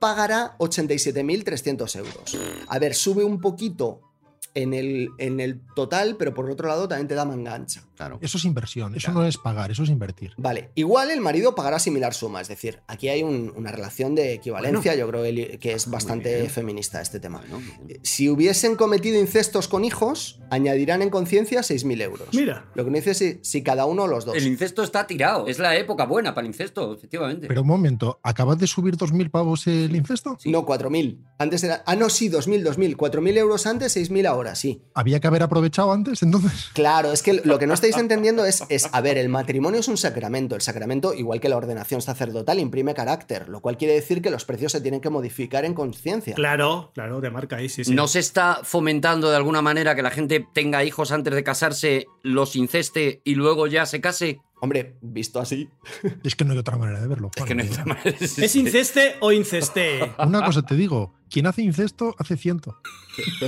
[0.00, 2.36] pagará 87.300 euros.
[2.66, 4.09] A ver, sube un poquito
[4.54, 7.82] en el, en el total, pero por otro lado también te da mangancha.
[7.96, 8.18] Claro.
[8.22, 9.20] Eso es inversión, eso Claro.
[9.20, 10.32] no es pagar, eso es invertir.
[10.38, 14.32] Vale, igual el marido pagará similar suma, es decir, aquí hay un- una relación de
[14.32, 16.50] equivalencia, yo creo que- que es bastante bien.
[16.50, 17.42] feminista este tema.
[17.48, 18.00] Bueno, bien.
[18.02, 22.28] Si hubiesen cometido incestos con hijos, añadirán en conciencia 6.000 euros.
[22.32, 22.70] Mira.
[22.74, 24.34] Lo que no dice es si, si cada uno o los dos.
[24.36, 25.46] el incesto está tirado.
[25.46, 27.46] Es la época buena para el incesto, efectivamente.
[27.48, 30.38] Pero un momento, ¿acabas de subir 2.000 pavos el incesto?
[30.46, 31.18] No, 4.000.
[31.38, 31.82] Antes era...
[31.86, 32.96] Ah, no, sí, 2.000, 2.000.
[32.96, 34.82] 4.000 euros antes, 6.000 ahora, sí.
[34.94, 36.70] Había que haber aprovechado antes, entonces.
[36.80, 39.88] Claro, es que lo que no estáis entendiendo es, es, a ver, el matrimonio es
[39.88, 40.54] un sacramento.
[40.54, 44.44] El sacramento, igual que la ordenación sacerdotal, imprime carácter, lo cual quiere decir que los
[44.44, 46.34] precios se tienen que modificar en conciencia.
[46.34, 47.94] Claro, claro, de marca ahí, sí, sí.
[47.94, 52.06] ¿No se está fomentando de alguna manera que la gente tenga hijos antes de casarse,
[52.22, 54.40] los inceste y luego ya se case?
[54.60, 55.68] Hombre, visto así.
[56.24, 57.30] Es que no hay otra manera de verlo.
[57.34, 60.12] Es que no hay otra manera de- ¿Es inceste o inceste?
[60.18, 62.76] Una cosa te digo, quien hace incesto hace ciento.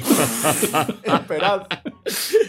[1.05, 1.67] Esperad.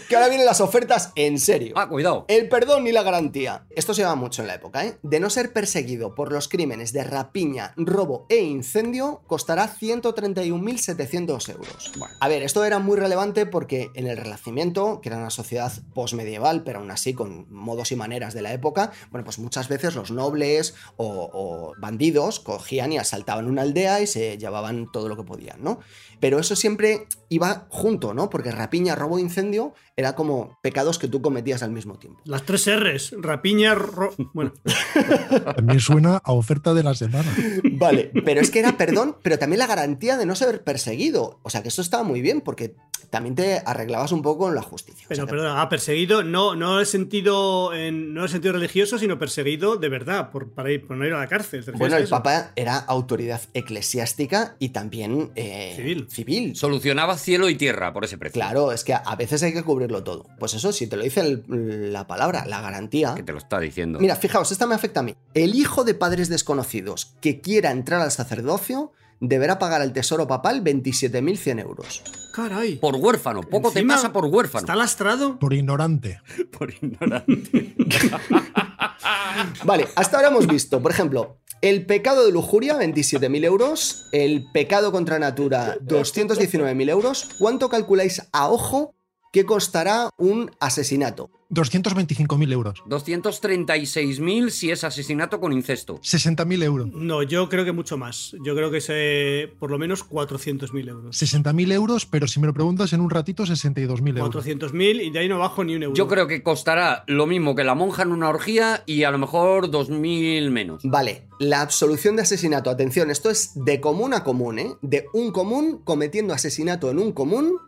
[0.08, 1.74] que ahora vienen las ofertas en serio.
[1.76, 2.24] Ah, cuidado.
[2.28, 3.66] El perdón y la garantía.
[3.70, 4.98] Esto se llama mucho en la época, ¿eh?
[5.02, 11.92] De no ser perseguido por los crímenes de rapiña, robo e incendio, costará 131.700 euros.
[11.98, 12.14] Bueno.
[12.20, 16.62] A ver, esto era muy relevante porque en el Renacimiento, que era una sociedad posmedieval,
[16.64, 20.10] pero aún así con modos y maneras de la época, bueno, pues muchas veces los
[20.10, 25.24] nobles o, o bandidos cogían y asaltaban una aldea y se llevaban todo lo que
[25.24, 25.80] podían, ¿no?
[26.24, 28.30] Pero eso siempre iba junto, ¿no?
[28.30, 32.22] Porque rapiña, robo e incendio era como pecados que tú cometías al mismo tiempo.
[32.24, 33.14] Las tres R's.
[33.18, 34.54] Rapiña, ro- Bueno,
[35.56, 37.30] También suena a oferta de la semana.
[37.72, 41.40] Vale, pero es que era perdón, pero también la garantía de no ser perseguido.
[41.42, 42.74] O sea que eso estaba muy bien porque
[43.10, 45.04] también te arreglabas un poco con la justicia.
[45.04, 48.98] O pero sea perdón, ah, perseguido, no, no en sentido, en, no en sentido religioso,
[48.98, 51.60] sino perseguido de verdad, por, para ir, por no ir a la cárcel.
[51.64, 52.16] ¿te refieres bueno, el eso?
[52.16, 56.06] Papa era autoridad eclesiástica y también eh, Civil.
[56.14, 56.56] Civil.
[56.56, 58.34] Solucionaba cielo y tierra por ese precio.
[58.40, 60.26] Claro, es que a- veces hay que cubrirlo todo.
[60.38, 63.14] Pues eso, si te lo dice el- la palabra, la garantía.
[63.14, 63.98] Que te lo está diciendo.
[64.00, 65.14] Mira, fijaos, esta me afecta a mí.
[65.34, 70.62] El hijo de padres desconocidos que quiera entrar al sacerdocio deberá pagar al tesoro papal
[70.62, 72.02] 27.100 euros.
[72.34, 72.76] Caray.
[72.76, 73.42] Por huérfano.
[73.42, 74.60] Poco Encima, te pasa por huérfano.
[74.64, 75.38] ¿Está lastrado?
[75.38, 76.20] Por ignorante.
[76.58, 77.74] Por ignorante.
[79.64, 84.92] Vale, hasta ahora hemos visto, por ejemplo, el pecado de lujuria, 27.000 euros, el pecado
[84.92, 87.26] contra natura, 219.000 euros.
[87.38, 88.94] ¿Cuánto calculáis a ojo
[89.34, 91.28] que costará un asesinato?
[91.50, 92.82] 225.000 euros.
[92.86, 96.00] 236.000 si es asesinato con incesto.
[96.00, 96.88] 60.000 euros.
[96.92, 98.36] No, yo creo que mucho más.
[98.44, 101.20] Yo creo que es por lo menos 400.000 euros.
[101.20, 104.46] 60.000 euros, pero si me lo preguntas en un ratito, 62.000 euros.
[104.46, 105.96] 400.000 y de ahí no bajo ni un euro.
[105.96, 109.18] Yo creo que costará lo mismo que la monja en una orgía y a lo
[109.18, 110.82] mejor 2.000 menos.
[110.84, 114.74] Vale, la absolución de asesinato, atención, esto es de común a común, ¿eh?
[114.82, 117.58] De un común cometiendo asesinato en un común,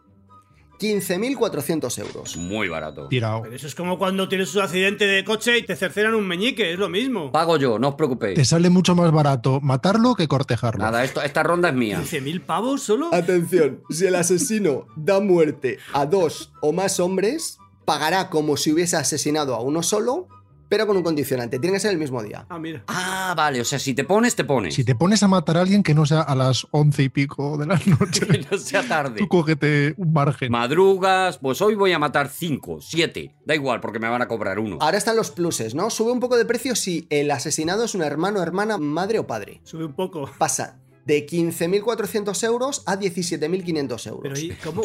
[0.78, 2.36] 15.400 euros.
[2.36, 3.08] Muy barato.
[3.08, 3.42] Tirado.
[3.42, 6.72] Pero eso es como cuando tienes un accidente de coche y te cercenan un meñique,
[6.72, 7.32] es lo mismo.
[7.32, 8.48] Pago yo, no os Te preocupéis.
[8.48, 10.84] sale mucho más barato matarlo que cortejarlo.
[10.84, 12.00] Nada, esto, esta ronda es mía.
[12.00, 13.10] 15.000 pavos solo.
[13.12, 18.96] Atención, si el asesino da muerte a dos o más hombres, pagará como si hubiese
[18.96, 20.28] asesinado a uno solo,
[20.68, 21.58] pero con un condicionante.
[21.58, 22.46] Tiene que ser el mismo día.
[22.48, 22.84] Ah, mira.
[22.88, 24.74] Ah, vale, o sea, si te pones, te pones.
[24.74, 27.56] Si te pones a matar a alguien que no sea a las once y pico
[27.58, 29.18] de la noche, Que no sea tarde.
[29.18, 30.50] tú cógete un margen.
[30.52, 33.34] Madrugas, pues hoy voy a matar 5, 7.
[33.44, 34.78] Da igual, porque me van a cobrar uno.
[34.80, 35.90] Ahora están los pluses, ¿no?
[35.90, 39.60] Sube un poco de precio si el asesinado es un hermano, hermana, madre o padre.
[39.64, 40.30] Sube un poco.
[40.38, 44.22] Pasa de 15.400 euros a 17.500 euros.
[44.22, 44.82] Pero ¿y cómo?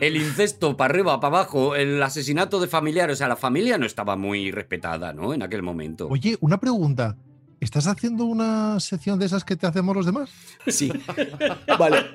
[0.00, 3.14] El incesto para arriba, para abajo, el asesinato de familiares.
[3.14, 5.34] O sea, la familia no estaba muy respetada, ¿no?
[5.34, 6.08] En aquel momento.
[6.08, 7.16] Oye, una pregunta.
[7.60, 10.30] ¿Estás haciendo una sección de esas que te hacemos los demás?
[10.68, 10.92] Sí.
[11.78, 12.06] Vale.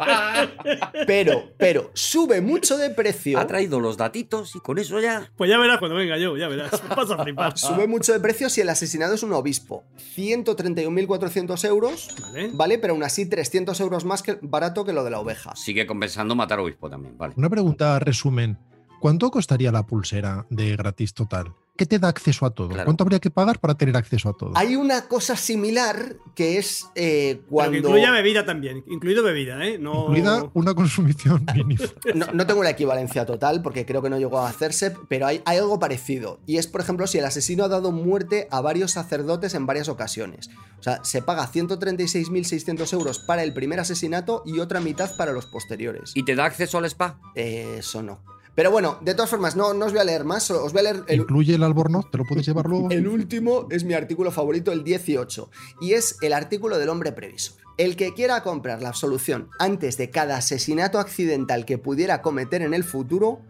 [1.06, 3.40] Pero, pero, sube mucho de precio.
[3.40, 5.30] Ha traído los datitos y con eso ya.
[5.36, 6.72] Pues ya verás cuando venga yo, ya verás.
[6.96, 7.58] Vas a flipar.
[7.58, 9.84] Sube mucho de precio si el asesinado es un obispo.
[10.16, 12.16] 131.400 euros.
[12.22, 12.52] Vale.
[12.54, 15.56] Vale, pero aún así 300 euros más que barato que lo de la oveja.
[15.56, 17.34] Sigue compensando matar obispo también, vale.
[17.36, 18.58] Una pregunta resumen.
[19.02, 21.54] ¿Cuánto costaría la pulsera de gratis total?
[21.76, 22.70] ¿Qué te da acceso a todo?
[22.70, 22.86] Claro.
[22.86, 24.52] ¿Cuánto habría que pagar para tener acceso a todo?
[24.56, 27.78] Hay una cosa similar que es eh, Pero que cuando...
[27.78, 28.84] incluya bebida también.
[28.88, 29.80] Incluido bebida, ¿eh?
[29.80, 30.04] No...
[30.10, 31.86] Incluida una consumición mínima.
[32.14, 35.42] No, no tengo la equivalencia total porque creo que no llegó a hacerse, pero hay,
[35.46, 36.40] hay algo parecido.
[36.46, 39.90] Y es, por ejemplo, si el asesino ha dado muerte a varios sacerdotes en varias
[39.90, 40.52] ocasiones.
[40.80, 45.48] O sea, se paga 136.600 euros para el primer asesinato y otra mitad para los
[45.48, 46.12] posteriores.
[46.14, 47.20] ¿Y te da acceso al spa?
[47.34, 48.20] Eh, Eso no.
[48.56, 50.84] Pero bueno, de todas formas, no, no os voy a leer más, os voy a
[50.84, 52.92] leer el, Incluye el albornoz, te lo puedes llevar luego.
[52.92, 55.50] El último es mi artículo favorito, el 18,
[55.82, 57.56] y es el artículo del hombre previsor.
[57.78, 62.76] El que quiera comprar la absolución antes de cada asesinato accidental que pudiera cometer en
[62.76, 63.42] el futuro,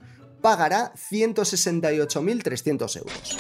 [0.42, 3.38] pagará 168.300 euros.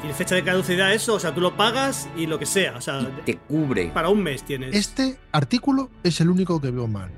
[0.00, 1.14] ¿Tiene fecha de caducidad eso?
[1.14, 2.76] O sea, tú lo pagas y lo que sea.
[2.76, 3.90] O sea, Te cubre.
[3.94, 4.74] para un mes tienes.
[4.74, 7.10] Este artículo es el único que veo mal.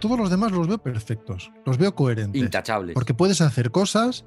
[0.00, 2.40] Todos los demás los veo perfectos, los veo coherentes.
[2.40, 2.94] Intachables.
[2.94, 4.24] Porque puedes hacer cosas,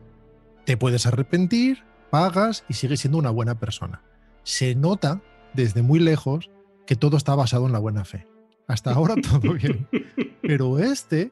[0.66, 4.04] te puedes arrepentir, pagas y sigues siendo una buena persona.
[4.44, 5.22] Se nota
[5.54, 6.52] desde muy lejos
[6.86, 8.28] que todo está basado en la buena fe.
[8.68, 9.88] Hasta ahora todo bien.
[10.42, 11.32] Pero este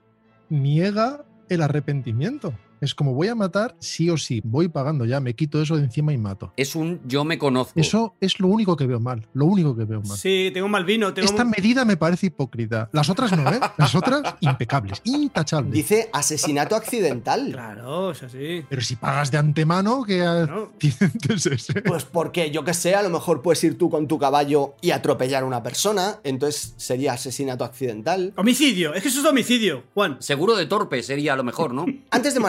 [0.49, 2.53] niega el arrepentimiento.
[2.81, 5.83] Es como voy a matar sí o sí, voy pagando ya, me quito eso de
[5.83, 6.51] encima y mato.
[6.57, 7.79] Es un yo me conozco.
[7.79, 10.17] Eso es lo único que veo mal, lo único que veo mal.
[10.17, 11.13] Sí, tengo mal vino.
[11.13, 12.89] Tengo Esta medida me parece hipócrita.
[12.91, 13.59] Las otras no, ¿eh?
[13.77, 15.71] Las otras impecables, intachables.
[15.73, 17.49] Dice asesinato accidental.
[17.51, 18.65] Claro, es así.
[18.67, 20.71] Pero si pagas de antemano, ¿qué No.
[20.73, 21.81] accidente es ese?
[21.83, 24.89] Pues porque, yo que sé, a lo mejor puedes ir tú con tu caballo y
[24.91, 28.33] atropellar a una persona, entonces sería asesinato accidental.
[28.37, 28.93] Homicidio.
[28.95, 30.17] Es que eso es homicidio, Juan.
[30.19, 31.85] Seguro de torpe sería lo mejor, ¿no?
[32.11, 32.39] Antes de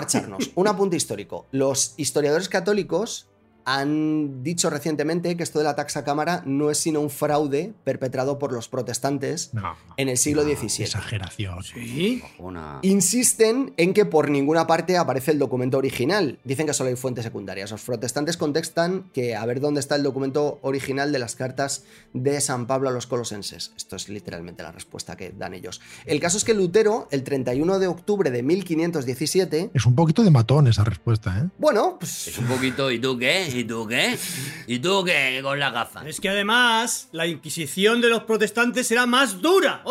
[0.54, 1.46] un apunte histórico.
[1.50, 3.28] Los historiadores católicos
[3.64, 8.38] han dicho recientemente que esto de la taxa cámara no es sino un fraude perpetrado
[8.38, 9.75] por los protestantes No.
[9.96, 10.85] en el siglo no, XVII.
[10.85, 11.62] Exageración.
[11.62, 12.22] Sí.
[12.83, 16.38] Insisten en que por ninguna parte aparece el documento original.
[16.44, 17.70] Dicen que solo hay fuentes secundarias.
[17.70, 22.40] Los protestantes contestan que a ver dónde está el documento original de las cartas de
[22.40, 23.72] San Pablo a los colosenses.
[23.77, 25.81] Esto es literalmente la respuesta que dan ellos.
[26.07, 30.31] El caso es que Lutero, el 31 de octubre de 1517, Es un poquito de
[30.31, 31.48] matón esa respuesta, ¿eh?
[31.59, 33.51] bueno, pues Es un poquito, ¿y tú qué?
[33.54, 34.18] ¿Y tú qué?
[34.66, 36.08] ¿Y tú qué con la gafa?
[36.08, 39.82] Es que además la Inquisición de los protestantes era más dura.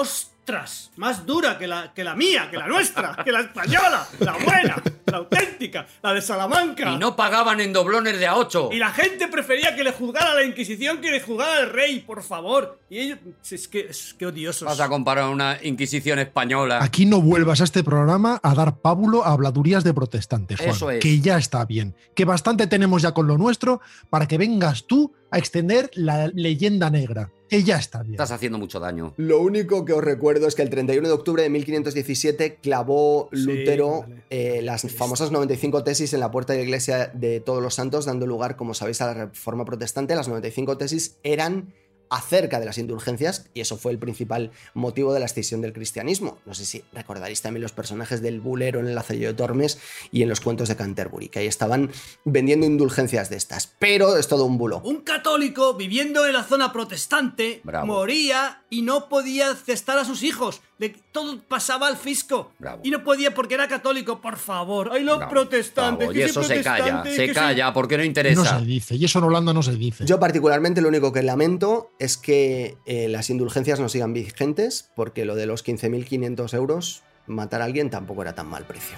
[0.42, 0.90] ¡Ostras!
[0.96, 4.82] Más dura que la, que la mía, que la nuestra, que la española, la buena,
[5.06, 6.92] la auténtica, la de Salamanca.
[6.92, 8.70] Y no pagaban en doblones de a 8.
[8.72, 12.24] Y la gente prefería que le juzgara la Inquisición que le juzgara al rey, por
[12.24, 12.80] favor.
[12.90, 13.20] Y ellos.
[13.52, 14.68] Es que, es que odiosos.
[14.68, 16.84] Vas a comparar una Inquisición española.
[16.84, 20.72] Aquí no vuelvas a este programa a dar pábulo a habladurías de protestantes, Juan.
[20.72, 21.02] Eso es.
[21.02, 21.96] Que ya está bien.
[22.16, 26.90] Que bastante tenemos ya con lo nuestro para que vengas tú a extender la leyenda
[26.90, 27.30] negra.
[27.52, 28.14] Que ya está bien.
[28.14, 29.14] Estás haciendo mucho daño.
[29.18, 33.40] Lo único que os recuerdo es que el 31 de octubre de 1517 clavó Sí,
[33.42, 34.24] Lutero vale.
[34.30, 38.06] eh, las famosas 95 tesis en la puerta de la iglesia de todos los santos,
[38.06, 40.16] dando lugar, como sabéis, a la reforma protestante.
[40.16, 41.74] Las 95 tesis eran
[42.12, 46.38] acerca de las indulgencias y eso fue el principal motivo de la escisión del cristianismo.
[46.46, 49.80] No sé si recordaréis también los personajes del bulero en el Lazarillo de Tormes
[50.12, 51.90] y en los cuentos de Canterbury, que ahí estaban
[52.26, 53.74] vendiendo indulgencias de estas.
[53.80, 54.82] Pero es todo un bulo.
[54.84, 57.88] Un católico viviendo en la zona protestante Bravo.
[57.88, 60.62] moría y no podía cestar a sus hijos.
[60.90, 62.52] Todo pasaba al fisco.
[62.60, 62.82] Bravo.
[62.84, 64.90] Y no podía porque era católico, por favor.
[64.94, 66.08] ¡Ay, los Bravo, protestantes!
[66.08, 66.14] bravo.
[66.14, 68.60] que Y eso se calla, se calla, porque no No interesa.
[68.60, 68.96] se dice.
[68.96, 70.06] Y eso en Holanda no se dice.
[70.06, 75.26] Yo particularmente lo único que lamento es que eh, las indulgencias no sigan vigentes, porque
[75.26, 78.98] lo de los 15.500 euros, matar a alguien tampoco era tan mal precio.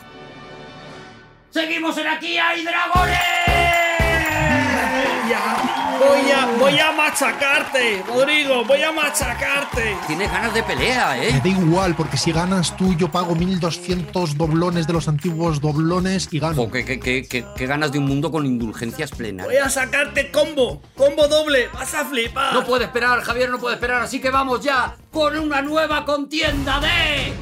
[1.49, 3.82] ¡Seguimos en Aquí hay dragones!
[5.29, 9.95] Ya, Voy a, voy a machacarte, Rodrigo, voy a machacarte.
[10.07, 11.41] Tienes ganas de pelea, Me ¿eh?
[11.41, 16.39] da igual, porque si ganas tú, yo pago 1200 doblones de los antiguos doblones y
[16.39, 16.69] gano.
[16.69, 19.65] Qué, qué- qué- ganas de un mundo con indulgencias Voy plenarias.
[19.65, 22.53] a sacarte combo, combo doble, vas a flipar.
[22.53, 26.79] No puede esperar, Javier no puede esperar, así que vamos ya con una nueva contienda
[26.81, 27.33] de...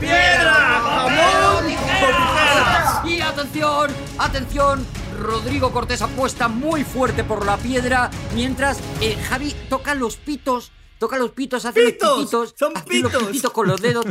[0.00, 0.52] ¡Piedra,
[0.84, 3.00] jamón o tijeras!
[3.04, 4.86] Y atención, atención,
[5.26, 10.72] Rodrigo Cortés apuesta muy fuerte por la piedra, mientras eh, Javi toca los pitos.
[10.98, 12.08] Toca los pitos, hace ¡Pitos!
[12.08, 12.54] los pititos.
[12.56, 13.26] ¡Son hace los pitos!
[13.26, 14.06] pititos con los dedos,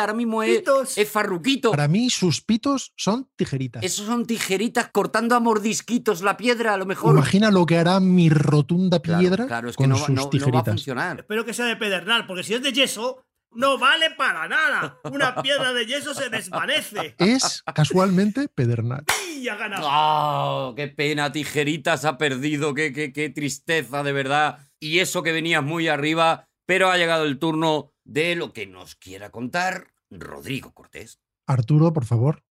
[0.00, 0.96] ahora mismo es, ¡Pitos!
[0.96, 1.70] es farruquito.
[1.72, 3.82] Para mí, sus pitos son tijeritas.
[3.82, 7.14] Esos son tijeritas cortando a mordisquitos la piedra, a lo mejor.
[7.14, 10.14] Imagina lo que hará mi rotunda Claro, piedra claro, es que con no, sus no-
[10.14, 10.64] no va a tijeritas.
[10.66, 11.18] funcionar.
[11.20, 14.98] Espero que sea de pedernal, porque si es de yeso, no vale para nada.
[15.10, 17.14] Una piedra de yeso se desvanece.
[17.18, 19.04] es casualmente pedernal.
[19.36, 19.86] Y ha ganado.
[19.90, 21.32] ¡Oh, qué pena!
[21.32, 24.58] Tijeritas ha perdido, qué, qué, qué tristeza, de verdad.
[24.78, 28.96] Y eso que venías muy arriba, pero ha llegado el turno de lo que nos
[28.96, 31.20] quiera contar Rodrigo Cortés.
[31.46, 32.44] Arturo, por favor,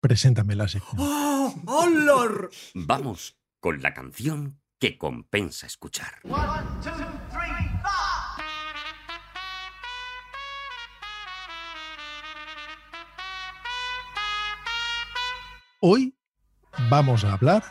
[0.00, 0.96] preséntame la sección.
[0.98, 2.48] ¡Oh, hola!
[2.74, 6.20] Vamos con la canción que compensa escuchar.
[15.80, 16.14] Hoy
[16.88, 17.62] vamos a hablar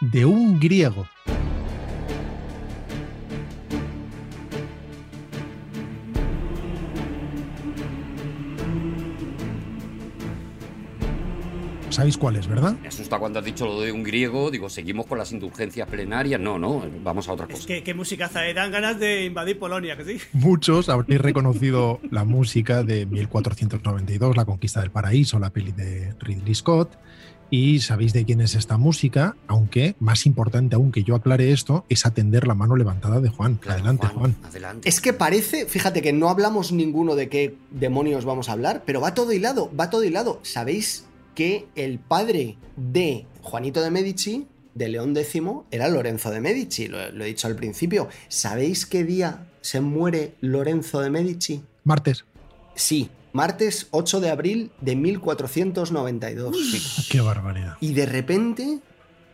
[0.00, 1.08] de un griego.
[11.98, 12.76] ¿Sabéis cuál es, verdad?
[12.80, 14.52] Me asusta cuando has dicho lo de un griego.
[14.52, 16.40] Digo, seguimos con las indulgencias plenarias.
[16.40, 17.66] No, no, vamos a otra Es cosa.
[17.66, 18.54] que qué musicaza, eh.
[18.54, 20.18] Dan ganas de invadir Polonia, que sí.
[20.32, 26.54] Muchos habréis reconocido la música de 1492, La Conquista del Paraíso, la peli de Ridley
[26.54, 26.96] Scott,
[27.50, 31.84] y sabéis de quién es esta música, aunque más importante aún que yo aclare esto
[31.88, 33.56] es atender la mano levantada de Juan.
[33.56, 34.36] Claro, Adelante, Juan.
[34.44, 34.88] Adelante.
[34.88, 39.00] Es que parece, fíjate que no hablamos ninguno de qué demonios vamos a hablar, pero
[39.00, 40.38] va todo hilado, va todo hilado.
[40.44, 41.06] ¿Sabéis
[41.38, 46.88] que el padre de Juanito de Medici, de León X, era Lorenzo de Medici?
[46.88, 48.08] Lo, lo he dicho al principio.
[48.26, 51.62] ¿Sabéis qué día se muere Lorenzo de Medici?
[51.84, 52.24] Martes.
[52.74, 57.06] Sí, martes 8 de abril de 1492.
[57.08, 57.76] Qué barbaridad.
[57.80, 58.80] Y de repente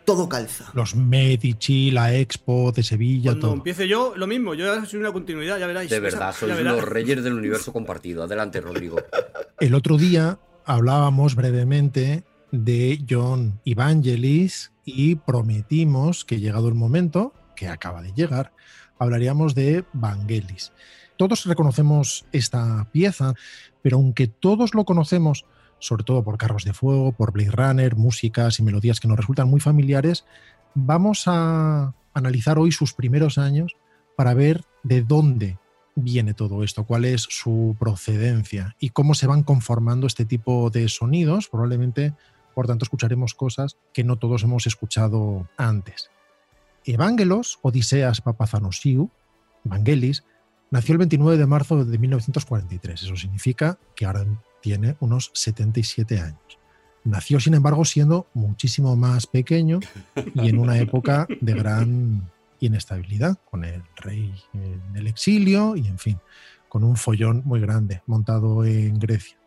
[0.04, 0.70] todo calza.
[0.74, 3.56] Los Medici, la Expo de Sevilla, Cuando todo.
[3.56, 4.52] empiece yo, lo mismo.
[4.52, 5.88] Yo soy una continuidad, ya veráis.
[5.88, 8.24] De verdad, sois los reyes del universo compartido.
[8.24, 8.98] Adelante, Rodrigo.
[9.58, 17.68] El otro día hablábamos brevemente de John Evangelis y prometimos que llegado el momento, que
[17.68, 18.52] acaba de llegar,
[18.98, 20.72] hablaríamos de Vangelis.
[21.16, 23.34] Todos reconocemos esta pieza,
[23.82, 25.46] pero aunque todos lo conocemos,
[25.78, 29.48] sobre todo por Carros de Fuego, por Blade Runner, músicas y melodías que nos resultan
[29.48, 30.24] muy familiares,
[30.74, 33.76] vamos a analizar hoy sus primeros años
[34.16, 35.58] para ver de dónde
[35.94, 40.88] viene todo esto, cuál es su procedencia y cómo se van conformando este tipo de
[40.88, 41.48] sonidos.
[41.48, 42.14] Probablemente,
[42.54, 46.10] por tanto, escucharemos cosas que no todos hemos escuchado antes.
[46.84, 49.10] Evangelos Odiseas Papazanosiu,
[49.64, 50.24] Vangelis,
[50.70, 53.02] nació el 29 de marzo de 1943.
[53.02, 54.26] Eso significa que ahora
[54.60, 56.58] tiene unos 77 años.
[57.04, 59.80] Nació, sin embargo, siendo muchísimo más pequeño
[60.34, 62.30] y en una época de gran
[62.66, 66.18] inestabilidad, con el rey en el exilio y, en fin,
[66.68, 69.38] con un follón muy grande montado en Grecia.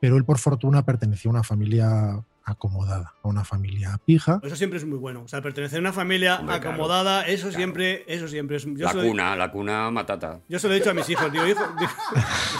[0.00, 4.40] Pero él, por fortuna, pertenecía a una familia acomodada, a una familia pija.
[4.42, 5.22] Eso siempre es muy bueno.
[5.24, 7.56] O sea, pertenecer a una familia Hombre, claro, acomodada, eso claro.
[7.58, 8.64] siempre, eso siempre es.
[8.64, 10.40] Yo La cuna, la cuna matata.
[10.48, 11.90] Yo se lo he dicho a mis hijos, digo, hijo, digo-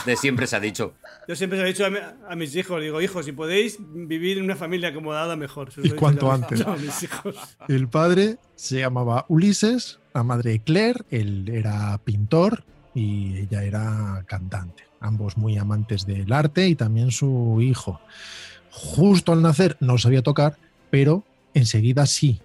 [0.04, 0.94] De siempre se ha dicho.
[1.28, 3.78] yo siempre se lo he dicho a, mi- a mis hijos, digo, hijos, si podéis
[3.80, 5.70] vivir en una familia acomodada, mejor.
[5.72, 6.60] Se lo Y cuanto antes.
[6.66, 7.36] a mis hijos.
[7.68, 14.82] El padre se llamaba Ulises, la madre Claire, él era pintor y ella era cantante.
[14.98, 18.00] Ambos muy amantes del arte y también su hijo.
[18.76, 20.58] Justo al nacer no sabía tocar,
[20.90, 22.42] pero enseguida sí.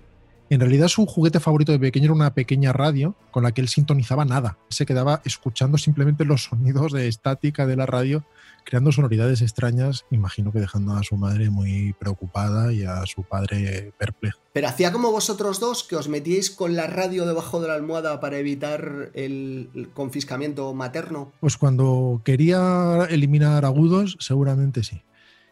[0.50, 3.68] En realidad su juguete favorito de pequeño era una pequeña radio con la que él
[3.68, 4.58] sintonizaba nada.
[4.70, 8.24] Se quedaba escuchando simplemente los sonidos de estática de la radio,
[8.64, 13.92] creando sonoridades extrañas, imagino que dejando a su madre muy preocupada y a su padre
[13.98, 14.40] perplejo.
[14.54, 18.22] Pero hacía como vosotros dos que os metíais con la radio debajo de la almohada
[18.22, 21.34] para evitar el, el confiscamiento materno.
[21.42, 25.02] Pues cuando quería eliminar agudos, seguramente sí.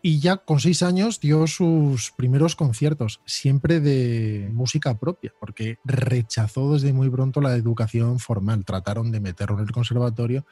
[0.01, 6.73] Y ya con seis años dio sus primeros conciertos, siempre de música propia, porque rechazó
[6.73, 8.63] desde muy pronto la educación formal.
[8.63, 10.45] Trataron de meterlo en el conservatorio,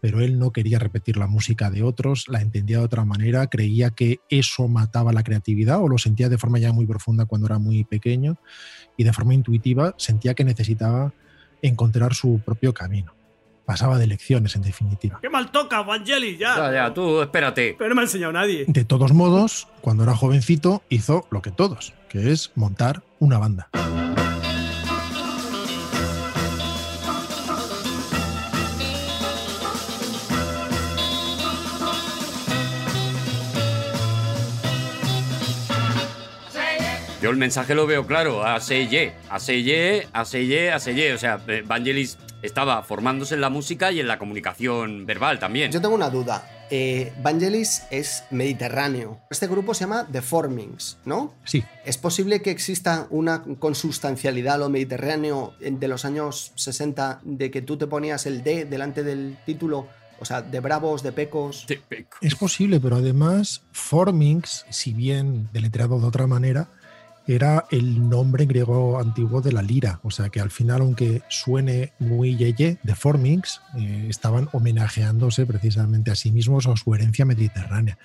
[0.00, 3.90] pero él no quería repetir la música de otros, la entendía de otra manera, creía
[3.90, 7.58] que eso mataba la creatividad o lo sentía de forma ya muy profunda cuando era
[7.58, 8.38] muy pequeño
[8.96, 11.12] y de forma intuitiva sentía que necesitaba
[11.60, 13.15] encontrar su propio camino.
[13.66, 15.18] Pasaba de lecciones, en definitiva.
[15.20, 16.38] ¡Qué mal toca, Vangelis!
[16.38, 16.56] Ya.
[16.56, 17.74] Ya, ya, tú espérate.
[17.76, 18.64] Pero no me ha enseñado nadie.
[18.68, 23.68] De todos modos, cuando era jovencito, hizo lo que todos, que es montar una banda.
[37.26, 38.46] Yo el mensaje lo veo claro.
[38.46, 41.12] A Seye, a Seye, a Seye, a Seye.
[41.12, 45.72] O sea, eh, Vangelis estaba formándose en la música y en la comunicación verbal también.
[45.72, 46.48] Yo tengo una duda.
[46.70, 49.18] Eh, Vangelis es mediterráneo.
[49.28, 51.34] Este grupo se llama The Formings, ¿no?
[51.42, 57.50] Sí, ¿Es posible que exista una consustancialidad a lo mediterráneo de los años 60 de
[57.50, 59.88] que tú te ponías el D delante del título?
[60.18, 61.64] O sea, de bravos, de pecos.
[61.66, 62.18] Te peco.
[62.22, 66.68] es posible, pero además Formings, si bien deletreado de otra manera,
[67.26, 70.00] era el nombre griego antiguo de la lira.
[70.02, 76.10] O sea que al final, aunque suene muy yeye de Formings, eh, estaban homenajeándose precisamente
[76.10, 77.98] a sí mismos o a su herencia mediterránea.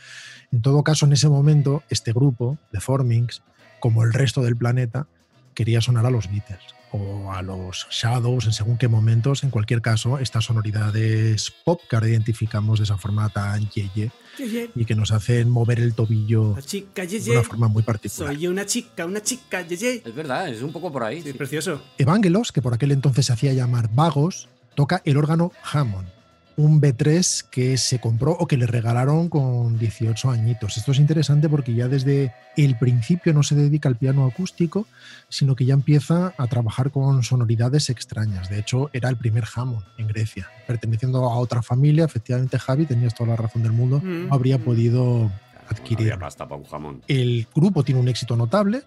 [0.52, 3.44] En todo caso, en ese momento, este grupo de Formings,
[3.80, 5.08] como el resto del planeta,
[5.54, 9.44] quería sonar a los Beatles o a los Shadows en según qué momentos.
[9.44, 14.70] En cualquier caso, estas sonoridades pop que ahora identificamos de esa forma tan yeye Yeye,
[14.76, 17.32] y que nos hacen mover el tobillo chica, de yeye.
[17.32, 18.34] una forma muy particular.
[18.34, 20.02] Soy una chica, una chica, yeye.
[20.06, 21.22] Es verdad, es un poco por ahí.
[21.22, 21.38] Sí, sí.
[21.38, 21.82] precioso.
[21.98, 26.08] Evangelos, que por aquel entonces se hacía llamar Vagos, toca el órgano Hammond,
[26.64, 30.78] un B3 que se compró o que le regalaron con 18 añitos.
[30.78, 34.86] Esto es interesante porque ya desde el principio no se dedica al piano acústico,
[35.30, 38.50] sino que ya empieza a trabajar con sonoridades extrañas.
[38.50, 42.06] De hecho, era el primer Hammond en Grecia, perteneciendo a otra familia.
[42.06, 44.28] Efectivamente, Javi, tenías toda la razón del mundo, Mm.
[44.30, 45.32] no habría podido No
[45.70, 46.14] adquirir.
[46.14, 47.02] había pasta para un jamón.
[47.08, 48.84] El grupo tiene un éxito notable.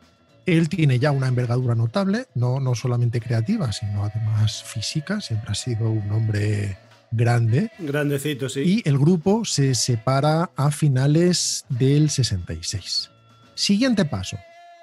[0.46, 5.22] Él tiene ya una envergadura notable, no, no solamente creativa, sino además física.
[5.22, 6.76] Siempre ha sido un hombre
[7.16, 7.70] grande.
[7.79, 8.83] Grandecito, sí.
[8.85, 13.11] Y el grupo se separa a finales del 66.
[13.55, 14.38] Siguiente paso.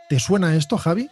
[0.10, 1.10] ¿Te suena esto, Javi?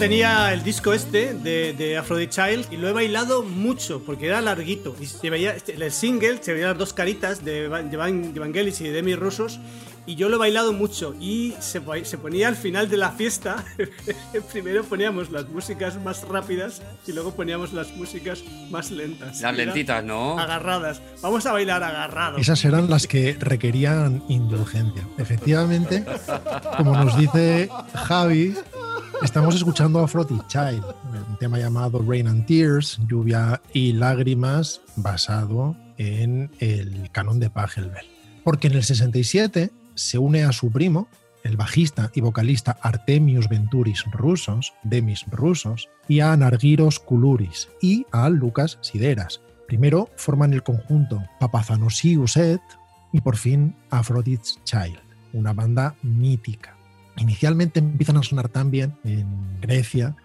[0.00, 4.40] Tenía el disco este de, de Aphrodite Child y lo he bailado mucho porque era
[4.40, 4.96] larguito.
[5.00, 8.32] Y se veía este- el single, se veían las dos caritas de, Van- de, Van-
[8.32, 9.60] de Vangelis y de Demi Rusos.
[10.06, 11.14] Y yo lo he bailado mucho.
[11.20, 13.62] Y se, se ponía al final de la fiesta.
[14.52, 19.40] Primero poníamos las músicas más rápidas y luego poníamos las músicas más lentas.
[19.42, 20.38] Las lentitas, ¿no?
[20.38, 21.00] Agarradas.
[21.20, 22.40] Vamos a bailar agarrados.
[22.40, 25.06] Esas eran las que requerían indulgencia.
[25.18, 26.04] Efectivamente,
[26.78, 28.54] como nos dice Javi,
[29.22, 30.84] estamos escuchando a Frotty Child,
[31.28, 38.06] un tema llamado Rain and Tears, lluvia y lágrimas, basado en el canon de Pachelbel.
[38.44, 41.08] Porque en el 67 se une a su primo,
[41.44, 48.28] el bajista y vocalista Artemius Venturis Rusos, Demis Rusos, y a Anargiros Kuluris y a
[48.28, 49.40] Lucas Sideras.
[49.66, 52.62] Primero forman el conjunto Papathanosius Et
[53.12, 54.98] y por fin Aphrodite's Child,
[55.32, 56.79] una banda mítica.
[57.16, 60.16] Inicialmente empiezan a sonar tan bien en Grecia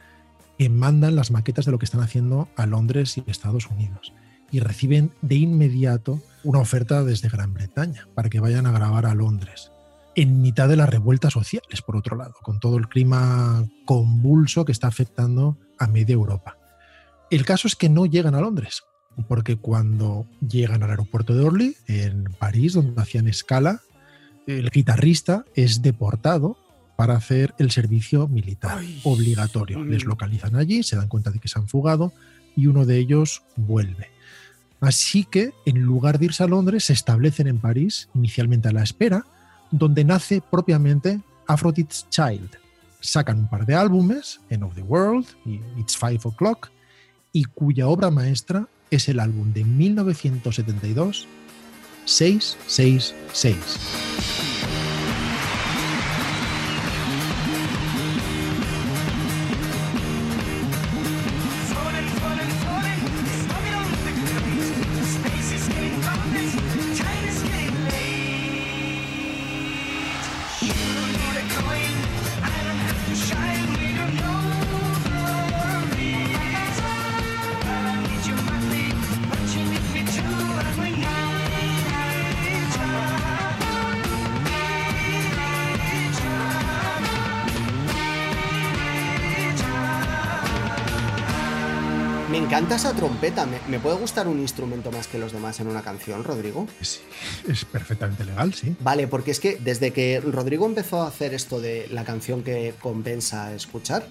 [0.57, 4.13] que mandan las maquetas de lo que están haciendo a Londres y Estados Unidos
[4.51, 9.15] y reciben de inmediato una oferta desde Gran Bretaña para que vayan a grabar a
[9.15, 9.71] Londres
[10.15, 14.71] en mitad de las revueltas sociales, por otro lado, con todo el clima convulso que
[14.71, 16.57] está afectando a media Europa.
[17.29, 18.83] El caso es que no llegan a Londres,
[19.27, 23.81] porque cuando llegan al aeropuerto de Orly, en París, donde hacían escala,
[24.47, 26.57] el guitarrista es deportado
[26.95, 29.01] para hacer el servicio militar Ay.
[29.03, 29.79] obligatorio.
[29.79, 29.89] Mm.
[29.89, 32.13] Les localizan allí, se dan cuenta de que se han fugado
[32.55, 34.09] y uno de ellos vuelve.
[34.81, 38.83] Así que, en lugar de irse a Londres, se establecen en París, inicialmente a la
[38.83, 39.25] espera,
[39.71, 42.49] donde nace propiamente Aphrodite's Child.
[42.99, 46.69] Sacan un par de álbumes, End of the World y It's Five O'Clock,
[47.31, 51.27] y cuya obra maestra es el álbum de 1972,
[52.05, 54.54] 666.
[93.05, 93.45] Trompeta.
[93.45, 96.67] ¿Me, me puede gustar un instrumento más que los demás en una canción, Rodrigo?
[96.81, 97.01] Sí,
[97.47, 98.75] es perfectamente legal, sí.
[98.79, 102.73] Vale, porque es que desde que Rodrigo empezó a hacer esto de la canción que
[102.81, 104.07] compensa escuchar,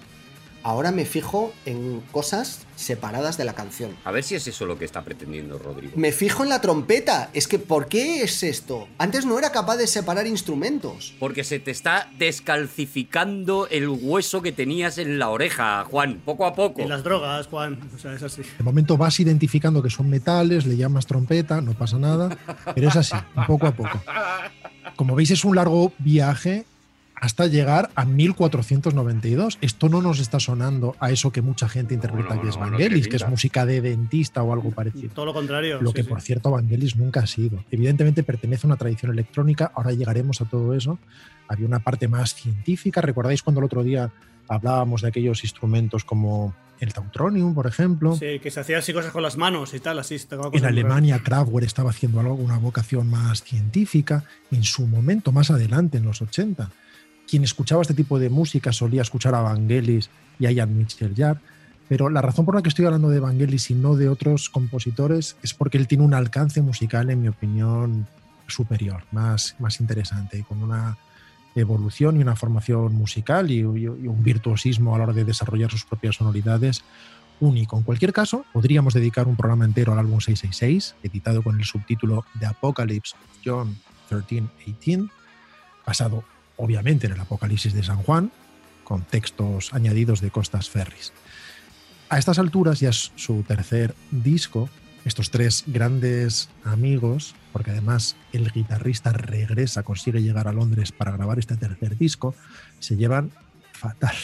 [0.65, 3.91] ahora me fijo en cosas separadas de la canción.
[4.03, 5.93] A ver si es eso lo que está pretendiendo Rodrigo.
[5.95, 7.29] Me fijo en la trompeta.
[7.33, 8.87] Es que, ¿por qué es esto?
[8.97, 11.13] Antes no era capaz de separar instrumentos.
[11.19, 16.55] Porque se te está descalcificando el hueso que tenías en la oreja, Juan, poco a
[16.55, 16.81] poco.
[16.81, 17.79] Y las drogas, Juan.
[17.95, 18.41] O sea, es así.
[18.57, 22.35] De momento vas identificando que son metales, le llamas trompeta, no pasa nada,
[22.73, 24.01] pero es así, poco a poco.
[24.95, 26.65] Como veis, es un largo viaje
[27.15, 29.57] hasta llegar a 1492.
[29.61, 32.55] Esto no nos está sonando a eso que mucha gente interpreta No, no, que es
[32.55, 35.13] no Vangelis, que es música de dentista o algo parecido.
[35.13, 35.81] Todo lo contrario.
[35.81, 36.09] Lo sí, que, sí.
[36.09, 37.63] por cierto, Vangelis nunca ha sido.
[37.71, 40.99] Evidentemente pertenece a una tradición electrónica, ahora llegaremos a todo eso.
[41.47, 43.01] Había una parte más científica.
[43.01, 44.11] ¿Recordáis cuando el otro día
[44.47, 48.15] hablábamos de aquellos instrumentos como el Tautronium, por ejemplo?
[48.15, 50.17] Sí, que se hacían así cosas con las manos y tal, así.
[50.51, 54.25] En Alemania, Kraftwerk estaba haciendo algo, una vocación más científica.
[54.51, 56.69] En su momento, más adelante, en los 80,
[57.35, 60.09] quien escuchaba este tipo de música solía escuchar a Vangelis
[60.39, 61.41] y a Jan Mitchell Jarre.
[61.89, 65.35] Pero la razón por la que estoy hablando de Vangelis y no de otros compositores
[65.43, 68.07] es porque él tiene un alcance musical, en mi opinión,
[68.47, 70.97] superior, más, más interesante, con una
[71.55, 75.69] evolución y una formación musical y, y- y un virtuosismo a la hora de desarrollar
[75.69, 76.85] sus propias sonoridades
[77.41, 77.77] único.
[77.77, 82.23] En cualquier caso, podríamos dedicar un programa entero al álbum 666, editado con el subtítulo
[82.39, 83.67] The Apocalypse of John
[84.09, 85.11] 1318,
[85.85, 86.23] basado
[86.57, 88.31] obviamente en el Apocalipsis de San Juan,
[88.83, 91.11] con textos añadidos de Costas Ferris.
[92.09, 94.69] A estas alturas ya es su tercer disco.
[95.05, 101.37] Estos tres grandes amigos, porque además el guitarrista regresa, consigue llegar a Londres para grabar
[101.37, 102.33] este tercer disco,
[102.79, 103.31] se llevan
[103.73, 104.15] fatal.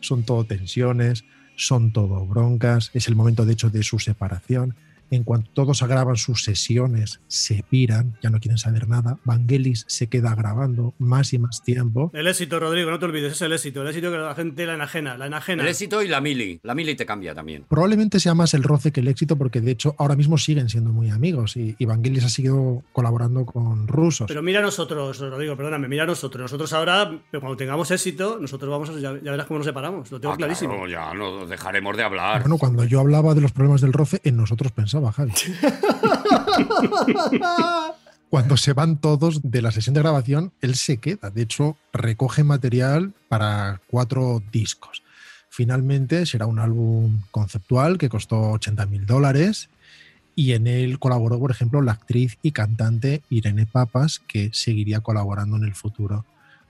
[0.00, 1.24] Son todo tensiones,
[1.56, 4.74] son todo broncas, es el momento de hecho de su separación.
[5.14, 9.18] En cuanto todos graban sus sesiones, se piran, ya no quieren saber nada.
[9.24, 12.10] Vangelis se queda grabando más y más tiempo.
[12.14, 13.82] El éxito, Rodrigo, no te olvides, es el éxito.
[13.82, 15.62] El éxito que la gente la enajena, la enajena.
[15.62, 16.58] El éxito y la mili.
[16.62, 17.64] La mili te cambia también.
[17.68, 20.90] Probablemente sea más el roce que el éxito, porque de hecho ahora mismo siguen siendo
[20.92, 24.26] muy amigos y, y Vangelis ha seguido colaborando con rusos.
[24.26, 26.42] Pero mira a nosotros, Rodrigo, perdóname, mira a nosotros.
[26.42, 30.10] Nosotros ahora, pero cuando tengamos éxito, nosotros vamos a, ya, ya verás cómo nos separamos.
[30.10, 30.72] Lo tengo Ah, clarísimo.
[30.72, 32.40] claro, ya no dejaremos de hablar.
[32.42, 35.03] Bueno, cuando yo hablaba de los problemas del roce, en nosotros pensaba,
[38.30, 41.30] Cuando se van todos de la sesión de grabación, él se queda.
[41.30, 45.02] De hecho, recoge material para cuatro discos.
[45.48, 49.68] Finalmente será un álbum conceptual que costó 80 mil dólares
[50.34, 55.56] y en él colaboró, por ejemplo, la actriz y cantante Irene Papas, que seguiría colaborando
[55.56, 56.26] en el futuro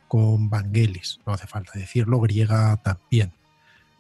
[0.06, 1.20] con Vangelis.
[1.26, 3.32] No hace falta decirlo, griega también.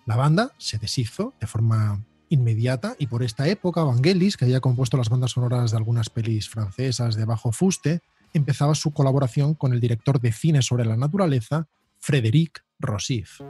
[0.06, 4.96] La banda se deshizo de forma inmediata y por esta época Vangelis, que había compuesto
[4.96, 8.00] las bandas sonoras de algunas pelis francesas de bajo fuste,
[8.32, 11.68] empezaba su colaboración con el director de cine sobre la naturaleza,
[12.00, 13.40] Frédéric Rossif.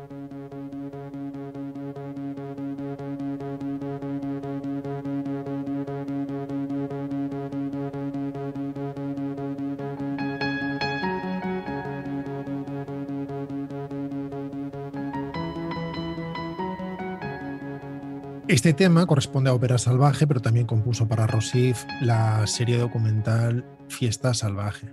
[18.47, 24.35] Este tema corresponde a Ópera Salvaje, pero también compuso para Rossif la serie documental Fiesta
[24.35, 24.93] Salvaje.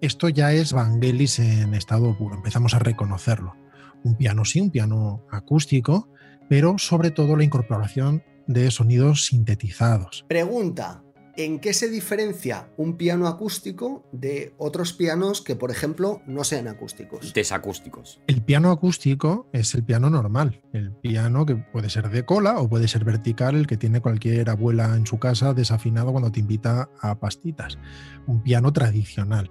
[0.00, 3.56] Esto ya es Vangelis en estado puro, empezamos a reconocerlo.
[4.04, 6.08] Un piano sí, un piano acústico,
[6.48, 10.24] pero sobre todo la incorporación de sonidos sintetizados.
[10.28, 11.02] Pregunta,
[11.36, 16.68] ¿en qué se diferencia un piano acústico de otros pianos que, por ejemplo, no sean
[16.68, 17.32] acústicos?
[17.32, 18.20] Desacústicos.
[18.26, 22.68] El piano acústico es el piano normal, el piano que puede ser de cola o
[22.68, 26.90] puede ser vertical, el que tiene cualquier abuela en su casa desafinado cuando te invita
[27.00, 27.78] a pastitas.
[28.26, 29.50] Un piano tradicional.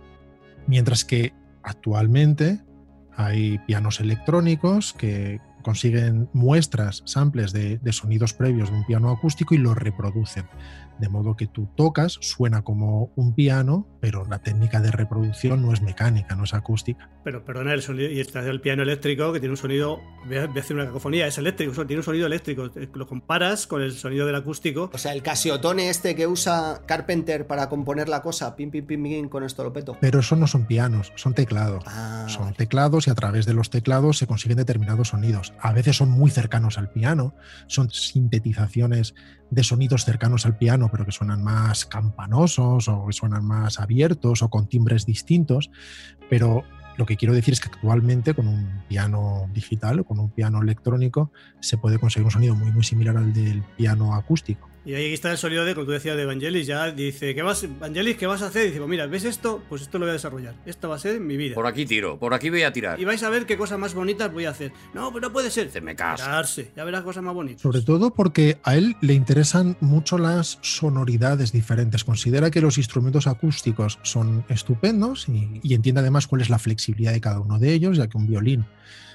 [0.67, 2.61] Mientras que actualmente
[3.13, 9.53] hay pianos electrónicos que consiguen muestras, samples de, de sonidos previos de un piano acústico
[9.53, 10.45] y los reproducen.
[11.01, 15.73] De modo que tú tocas, suena como un piano, pero la técnica de reproducción no
[15.73, 17.09] es mecánica, no es acústica.
[17.23, 20.45] Pero perdona, el sonido, y está el piano eléctrico que tiene un sonido, voy a
[20.45, 22.69] voy a hacer una cacofonía, es eléctrico, tiene un sonido eléctrico.
[22.93, 24.91] Lo comparas con el sonido del acústico.
[24.93, 29.01] O sea, el casiotone este que usa Carpenter para componer la cosa, pim, pim, pim,
[29.01, 29.97] pim, con esto lo peto.
[29.99, 31.83] Pero eso no son pianos, son teclados.
[31.87, 32.57] Ah, son vale.
[32.57, 35.53] teclados y a través de los teclados se consiguen determinados sonidos.
[35.59, 37.33] A veces son muy cercanos al piano,
[37.65, 39.15] son sintetizaciones
[39.49, 44.41] de sonidos cercanos al piano, pero que suenan más campanosos o que suenan más abiertos
[44.41, 45.71] o con timbres distintos.
[46.29, 46.63] Pero
[46.97, 50.61] lo que quiero decir es que actualmente con un piano digital o con un piano
[50.61, 54.70] electrónico se puede conseguir un sonido muy muy similar al del piano acústico.
[54.83, 56.65] Y ahí está el sonido de, como tú decías, de Vangelis.
[56.65, 58.63] Ya dice, ¿qué vas, Vangelis, ¿qué vas a hacer?
[58.63, 59.61] Y dice, pues mira, ¿ves esto?
[59.69, 60.55] Pues esto lo voy a desarrollar.
[60.65, 61.53] Esto va a ser mi vida.
[61.53, 62.99] Por aquí tiro, por aquí voy a tirar.
[62.99, 64.73] Y vais a ver qué cosas más bonitas voy a hacer.
[64.95, 65.67] No, pero no puede ser.
[65.67, 66.23] Hacerme caso.
[66.23, 67.61] Esperarse, ya verás cosas más bonitas.
[67.61, 72.03] Sobre todo porque a él le interesan mucho las sonoridades diferentes.
[72.03, 77.11] Considera que los instrumentos acústicos son estupendos y, y entiende además cuál es la flexibilidad
[77.11, 78.65] de cada uno de ellos, ya que un violín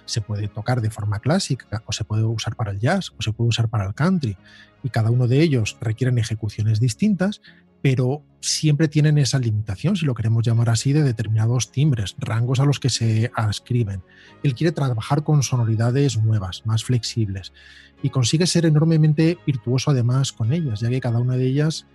[0.06, 3.32] se puede tocar de forma clásica o se puede usar para el jazz o se
[3.32, 4.36] puede usar para el country
[4.82, 7.42] y cada uno de ellos requieren ejecuciones distintas,
[7.82, 12.64] pero siempre tienen esa limitación, si lo queremos llamar así, de determinados timbres, rangos a
[12.64, 14.02] los que se ascriben.
[14.42, 17.52] Él quiere trabajar con sonoridades nuevas, más flexibles,
[18.02, 21.86] y consigue ser enormemente virtuoso además con ellas, ya que cada una de ellas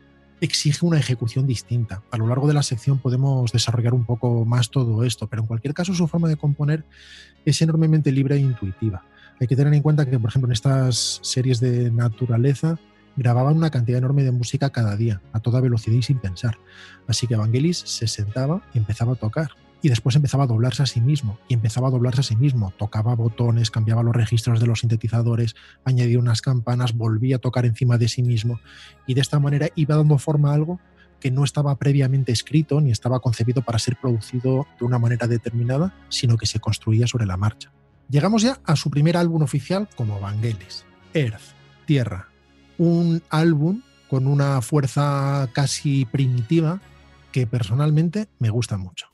[0.41, 2.03] exige una ejecución distinta.
[2.11, 5.47] A lo largo de la sección podemos desarrollar un poco más todo esto, pero en
[5.47, 6.83] cualquier caso su forma de componer
[7.45, 9.05] es enormemente libre e intuitiva.
[9.39, 12.79] Hay que tener en cuenta que, por ejemplo, en estas series de naturaleza
[13.15, 16.57] grababan una cantidad enorme de música cada día, a toda velocidad y sin pensar.
[17.07, 19.51] Así que Vangelis se sentaba y empezaba a tocar.
[19.81, 22.73] Y después empezaba a doblarse a sí mismo, y empezaba a doblarse a sí mismo.
[22.77, 25.55] Tocaba botones, cambiaba los registros de los sintetizadores,
[25.85, 28.59] añadía unas campanas, volvía a tocar encima de sí mismo.
[29.07, 30.79] Y de esta manera iba dando forma a algo
[31.19, 35.93] que no estaba previamente escrito ni estaba concebido para ser producido de una manera determinada,
[36.09, 37.71] sino que se construía sobre la marcha.
[38.09, 41.53] Llegamos ya a su primer álbum oficial como Vangelis, Earth,
[41.85, 42.27] Tierra,
[42.77, 46.81] un álbum con una fuerza casi primitiva
[47.31, 49.07] que personalmente me gusta mucho.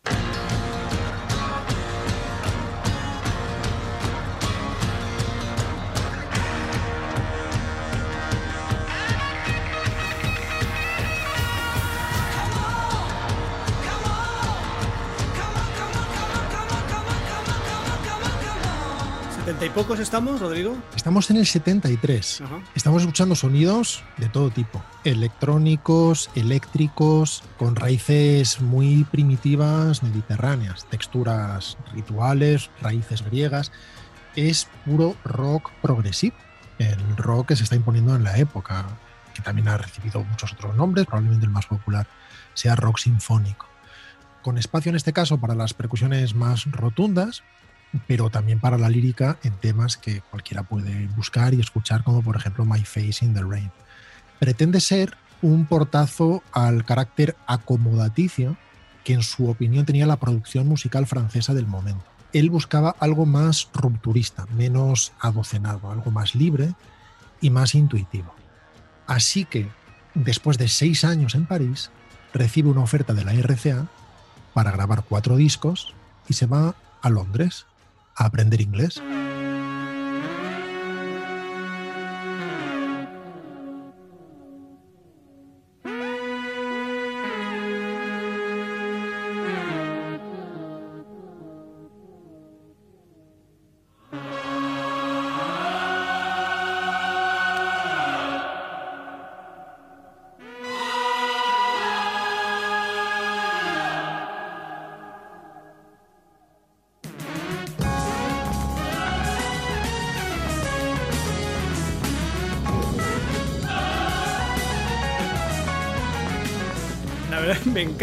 [19.57, 20.77] 70 y pocos estamos, Rodrigo?
[20.95, 22.41] Estamos en el 73.
[22.41, 22.59] Ajá.
[22.75, 32.69] Estamos escuchando sonidos de todo tipo, electrónicos, eléctricos, con raíces muy primitivas mediterráneas, texturas rituales,
[32.81, 33.71] raíces griegas.
[34.35, 36.35] Es puro rock progresivo,
[36.77, 38.85] el rock que se está imponiendo en la época,
[39.33, 42.05] que también ha recibido muchos otros nombres, probablemente el más popular
[42.53, 43.65] sea rock sinfónico.
[44.43, 47.43] Con espacio en este caso para las percusiones más rotundas,
[48.05, 52.35] pero también para la lírica en temas que cualquiera puede buscar y escuchar, como por
[52.35, 53.71] ejemplo My Face in the Rain.
[54.39, 58.57] Pretende ser un portazo al carácter acomodaticio
[59.03, 62.03] que en su opinión tenía la producción musical francesa del momento.
[62.33, 66.73] Él buscaba algo más rupturista, menos adocenado, algo más libre
[67.39, 68.33] y más intuitivo.
[69.05, 69.69] Así que,
[70.13, 71.89] después de seis años en París,
[72.33, 73.87] recibe una oferta de la RCA
[74.53, 75.93] para grabar cuatro discos
[76.27, 77.65] y se va a Londres
[78.17, 79.01] aprender inglés.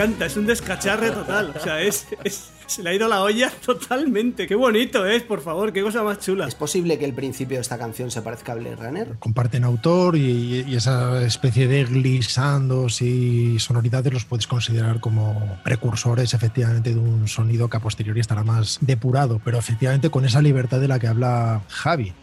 [0.04, 1.52] Encanta, es un descacharre total.
[1.56, 4.46] O sea, es, es- se le ha ido la olla totalmente.
[4.46, 6.46] Qué bonito es, por favor, qué cosa más chula.
[6.48, 9.16] ¿Es posible que el principio de esta canción se parezca a Blade Runner?
[9.18, 16.32] Comparten autor y, y esa especie de glissandos y sonoridades los puedes considerar como precursores
[16.32, 20.80] efectivamente de un sonido que a posteriori estará más depurado, pero efectivamente con esa libertad
[20.80, 22.14] de la que habla Javi.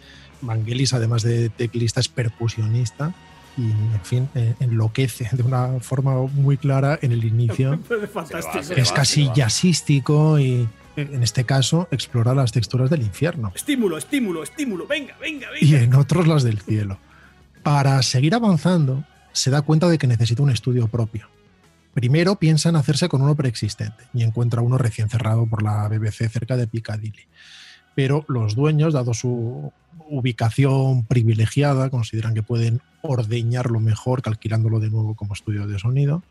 [0.42, 3.14] Vangelis, además de teclista, es percusionista
[3.58, 7.80] y, en fin, eh, enloquece de una forma muy clara en el inicio.
[8.04, 8.74] Es fantástico.
[8.76, 14.44] Es va, casi jazzístico y, en este caso, explora las texturas del infierno Estímulo, estímulo,
[14.44, 14.88] estímulo.
[14.88, 15.84] Venga, venga, y venga.
[15.86, 17.00] en otros las del cielo.
[17.64, 21.28] Para seguir avanzando, se da cuenta de que necesita un estudio propio.
[21.94, 26.30] Primero piensa en hacerse con uno preexistente y encuentra uno recién cerrado por la BBC
[26.30, 27.28] cerca de Piccadilly.
[28.02, 29.72] Pero los dueños, dado su
[30.10, 36.24] ubicación privilegiada, consideran que pueden ordeñarlo mejor que alquilándolo de nuevo como estudio de sonido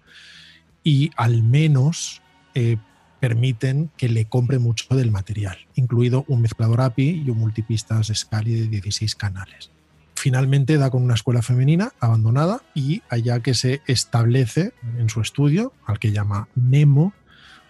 [0.82, 2.22] y al menos
[2.56, 2.76] eh,
[3.20, 8.52] permiten que le compre mucho del material, incluido un mezclador API y un multipistas Scali
[8.54, 9.70] de 16 canales.
[10.16, 15.72] Finalmente da con una escuela femenina abandonada y allá que se establece en su estudio,
[15.86, 17.12] al que llama Nemo,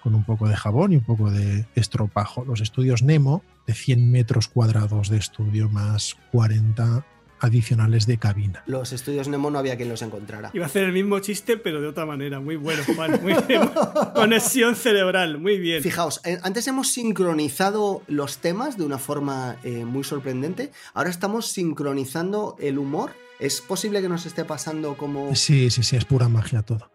[0.03, 2.45] con un poco de jabón y un poco de estropajo.
[2.45, 7.05] Los estudios Nemo, de 100 metros cuadrados de estudio más 40
[7.41, 8.63] adicionales de cabina.
[8.67, 10.51] Los estudios Nemo no había quien los encontrara.
[10.53, 12.41] Iba a hacer el mismo chiste, pero de otra manera.
[12.41, 13.21] Muy bueno, Juan.
[13.23, 13.71] Muy bien.
[14.15, 15.39] Conexión cerebral.
[15.39, 15.83] Muy bien.
[15.83, 20.71] Fijaos, eh, antes hemos sincronizado los temas de una forma eh, muy sorprendente.
[20.95, 23.13] Ahora estamos sincronizando el humor.
[23.41, 25.35] ¿Es posible que nos esté pasando como...
[25.35, 26.91] Sí, sí, sí, es pura magia todo.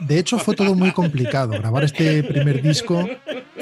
[0.00, 1.52] De hecho, fue todo muy complicado.
[1.52, 3.08] Grabar este primer disco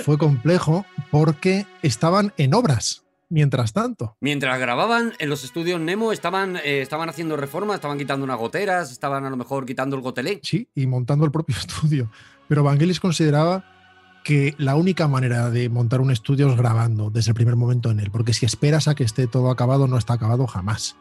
[0.02, 4.16] fue complejo porque estaban en obras mientras tanto.
[4.20, 8.90] Mientras grababan en los estudios Nemo, estaban, eh, estaban haciendo reformas, estaban quitando unas goteras,
[8.90, 10.40] estaban a lo mejor quitando el gotelé.
[10.42, 12.10] Sí, y montando el propio estudio.
[12.48, 13.64] Pero Vangelis consideraba
[14.24, 18.00] que la única manera de montar un estudio es grabando desde el primer momento en
[18.00, 20.96] él, porque si esperas a que esté todo acabado, no está acabado jamás.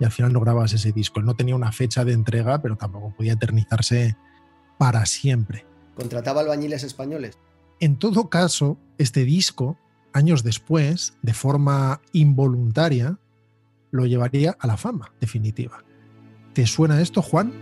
[0.00, 1.20] Y al final no grabas ese disco.
[1.20, 4.16] Él no tenía una fecha de entrega, pero tampoco podía eternizarse
[4.78, 5.66] para siempre.
[5.94, 7.38] ¿Contrataba albañiles españoles?
[7.80, 9.78] En todo caso, este disco,
[10.12, 13.18] años después, de forma involuntaria,
[13.90, 15.84] lo llevaría a la fama definitiva.
[16.52, 17.52] ¿Te suena esto, Juan?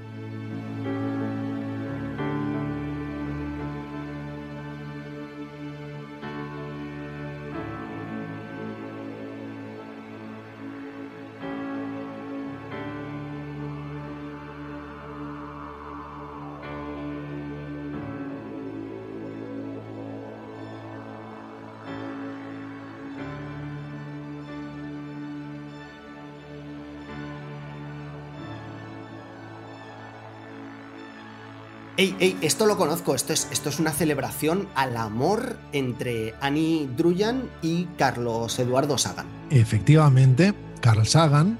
[31.98, 36.90] Ey, ey, esto lo conozco, esto es, esto es una celebración al amor entre Annie
[36.94, 39.26] Druyan y Carlos Eduardo Sagan.
[39.48, 41.58] Efectivamente, Carl Sagan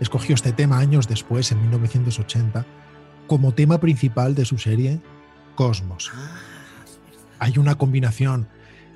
[0.00, 2.64] escogió este tema años después, en 1980,
[3.26, 5.00] como tema principal de su serie
[5.54, 6.10] Cosmos.
[7.38, 8.48] Hay una combinación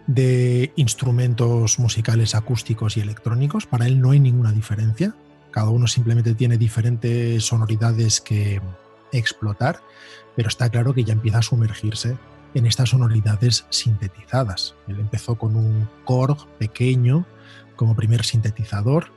[0.06, 3.66] de instrumentos musicales acústicos y electrónicos.
[3.66, 5.14] Para él no hay ninguna diferencia.
[5.50, 8.62] Cada uno simplemente tiene diferentes sonoridades que
[9.12, 9.80] explotar,
[10.36, 12.16] pero está claro que ya empieza a sumergirse
[12.54, 14.74] en estas sonoridades sintetizadas.
[14.86, 17.26] Él empezó con un Korg pequeño
[17.76, 19.12] como primer sintetizador,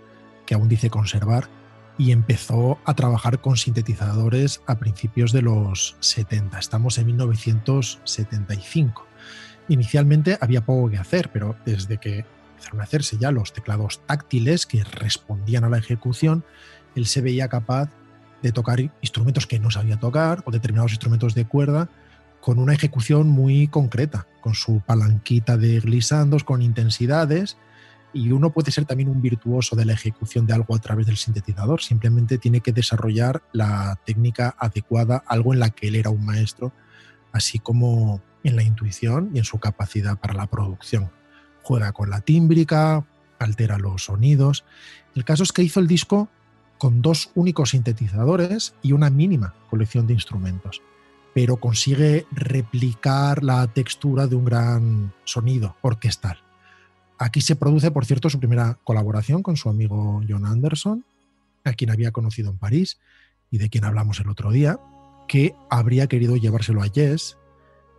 [0.46, 1.50] que aún dice conservar,
[1.98, 6.58] y empezó a trabajar con sintetizadores a principios de los 70.
[6.58, 9.06] Estamos en 1975.
[9.68, 14.66] Inicialmente había poco que hacer, pero desde que empezaron a hacerse ya los teclados táctiles
[14.66, 16.44] que respondían a la ejecución,
[16.96, 17.90] él se veía capaz
[18.42, 21.90] de tocar instrumentos que no sabía tocar o determinados instrumentos de cuerda
[22.42, 27.58] con una ejecución muy concreta, con su palanquita de glissandos, con intensidades,
[28.14, 31.18] y uno puede ser también un virtuoso de la ejecución de algo a través del
[31.18, 36.26] sintetizador, simplemente tiene que desarrollar la técnica adecuada, algo en la que él era un
[36.26, 36.74] maestro,
[37.32, 41.12] así como en la intuición y en su capacidad para la producción.
[41.62, 43.06] Juega con la tímbrica,
[43.40, 44.66] altera los sonidos.
[45.16, 46.30] El caso es que hizo el disco
[46.82, 50.82] con dos únicos sintetizadores y una mínima colección de instrumentos,
[51.32, 56.40] pero consigue replicar la textura de un gran sonido orquestal.
[57.20, 61.06] Aquí se produce, por cierto, su primera colaboración con su amigo John Anderson,
[61.66, 62.98] a quien había conocido en París
[63.52, 64.80] y de quien hablamos el otro día,
[65.28, 67.38] que habría querido llevárselo a Yes,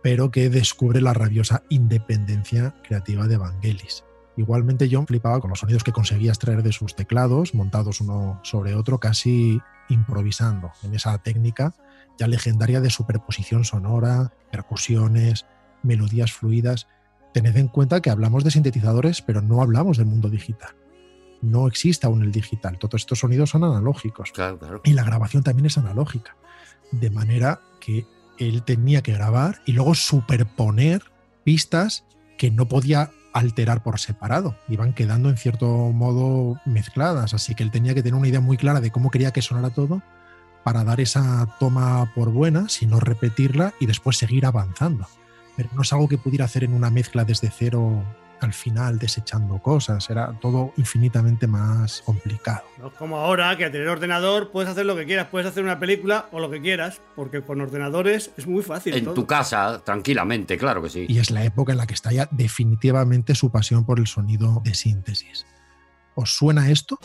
[0.03, 4.03] pero que descubre la rabiosa independencia creativa de Vangelis.
[4.35, 8.75] Igualmente John flipaba con los sonidos que conseguía extraer de sus teclados, montados uno sobre
[8.75, 11.73] otro, casi improvisando en esa técnica
[12.17, 15.45] ya legendaria de superposición sonora, percusiones,
[15.81, 16.87] melodías fluidas.
[17.33, 20.75] Tened en cuenta que hablamos de sintetizadores, pero no hablamos del mundo digital.
[21.41, 22.77] No existe aún el digital.
[22.77, 24.31] Todos estos sonidos son analógicos.
[24.31, 24.81] Claro, claro.
[24.83, 26.37] Y la grabación también es analógica.
[26.91, 28.05] De manera que
[28.37, 31.03] él tenía que grabar y luego superponer
[31.43, 32.05] pistas
[32.37, 34.55] que no podía alterar por separado.
[34.69, 37.33] Iban quedando en cierto modo mezcladas.
[37.33, 39.71] Así que él tenía que tener una idea muy clara de cómo quería que sonara
[39.71, 40.01] todo
[40.63, 45.07] para dar esa toma por buena, sino repetirla y después seguir avanzando.
[45.57, 48.03] Pero no es algo que pudiera hacer en una mezcla desde cero
[48.43, 52.63] al final desechando cosas, era todo infinitamente más complicado.
[52.79, 55.63] No es como ahora que a tener ordenador puedes hacer lo que quieras, puedes hacer
[55.63, 58.93] una película o lo que quieras, porque con ordenadores es muy fácil.
[58.93, 59.13] En todo.
[59.13, 61.05] tu casa, tranquilamente, claro que sí.
[61.07, 64.61] Y es la época en la que está ya definitivamente su pasión por el sonido
[64.63, 65.45] de síntesis.
[66.15, 66.99] ¿Os suena esto?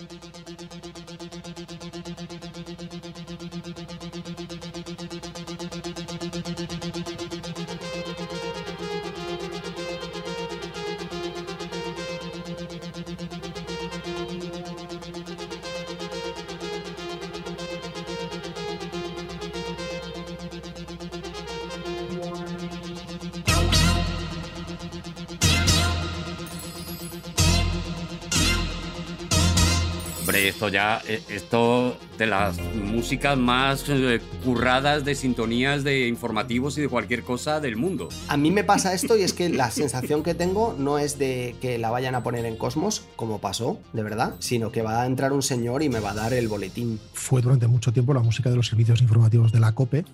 [30.58, 36.80] Esto ya, eh, esto de las músicas más eh, curradas de sintonías de informativos y
[36.80, 38.08] de cualquier cosa del mundo.
[38.26, 41.54] A mí me pasa esto y es que la sensación que tengo no es de
[41.60, 45.06] que la vayan a poner en Cosmos, como pasó, de verdad, sino que va a
[45.06, 46.98] entrar un señor y me va a dar el boletín.
[47.12, 50.06] Fue durante mucho tiempo la música de los servicios informativos de la COPE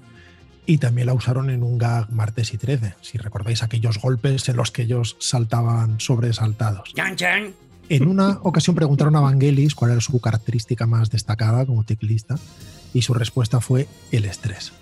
[0.66, 4.56] y también la usaron en un gag martes y 13, si recordáis aquellos golpes en
[4.56, 6.92] los que ellos saltaban sobresaltados.
[6.94, 7.54] ¡Chan, chan!
[7.88, 12.36] En una ocasión preguntaron a Vangelis cuál era su característica más destacada como teclista
[12.94, 14.72] y su respuesta fue el estrés.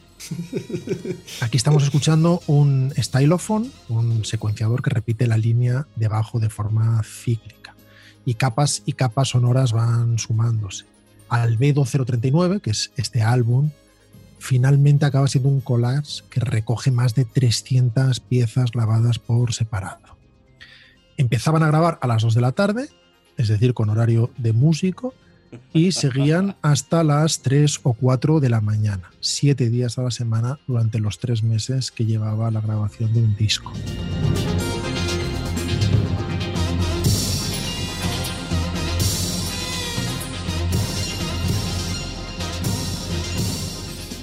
[1.40, 7.02] Aquí estamos escuchando un stylophone, un secuenciador que repite la línea de bajo de forma
[7.02, 7.74] cíclica
[8.24, 10.84] y capas y capas sonoras van sumándose.
[11.28, 13.70] Albedo 039, que es este álbum,
[14.38, 20.01] finalmente acaba siendo un collage que recoge más de 300 piezas grabadas por separado
[21.22, 22.88] empezaban a grabar a las 2 de la tarde,
[23.36, 25.14] es decir, con horario de músico,
[25.72, 30.58] y seguían hasta las 3 o 4 de la mañana, siete días a la semana
[30.66, 33.72] durante los tres meses que llevaba la grabación de un disco.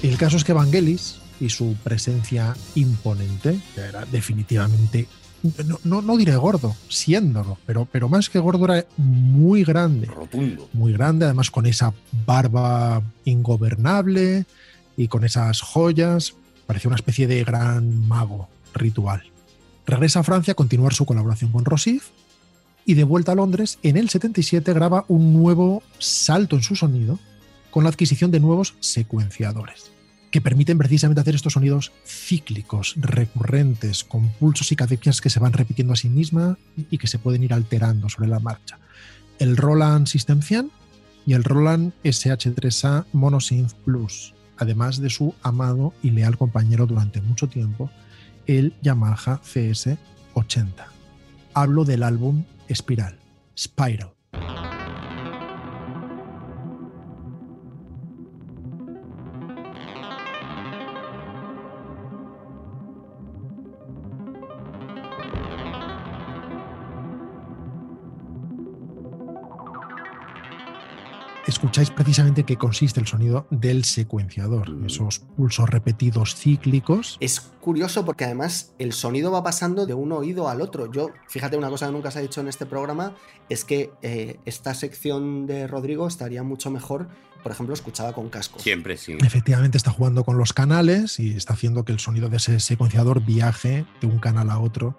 [0.01, 5.07] El caso es que Vangelis y su presencia imponente, que era definitivamente
[5.65, 10.07] no, no, no, diré gordo, siéndolo, pero, pero más que gordo era muy grande.
[10.07, 10.69] Rotundo.
[10.73, 11.93] Muy grande, además con esa
[12.25, 14.45] barba ingobernable
[14.97, 16.35] y con esas joyas.
[16.65, 19.23] Parecía una especie de gran mago ritual.
[19.85, 22.09] Regresa a Francia a continuar su colaboración con Rossif
[22.85, 27.19] y de vuelta a Londres, en el 77 graba un nuevo salto en su sonido
[27.71, 29.91] con la adquisición de nuevos secuenciadores.
[30.31, 35.53] Que permiten precisamente hacer estos sonidos cíclicos, recurrentes, con pulsos y cadencias que se van
[35.53, 38.79] repitiendo a sí mismas y que se pueden ir alterando sobre la marcha.
[39.39, 40.71] El Roland System 100
[41.25, 47.47] y el Roland SH3A Monosynth Plus, además de su amado y leal compañero durante mucho
[47.47, 47.89] tiempo,
[48.45, 50.85] el Yamaha CS80.
[51.53, 53.19] Hablo del álbum Espiral,
[53.57, 54.13] Spiral.
[71.49, 74.85] Escucháis precisamente qué consiste el sonido del secuenciador, Mm.
[74.85, 77.17] esos pulsos repetidos cíclicos.
[77.19, 80.91] Es curioso porque además el sonido va pasando de un oído al otro.
[80.91, 83.15] Yo, fíjate, una cosa que nunca se ha dicho en este programa
[83.49, 87.07] es que eh, esta sección de Rodrigo estaría mucho mejor,
[87.43, 88.61] por ejemplo, escuchada con cascos.
[88.61, 89.15] Siempre sí.
[89.25, 93.21] Efectivamente está jugando con los canales y está haciendo que el sonido de ese secuenciador
[93.23, 94.97] viaje de un canal a otro,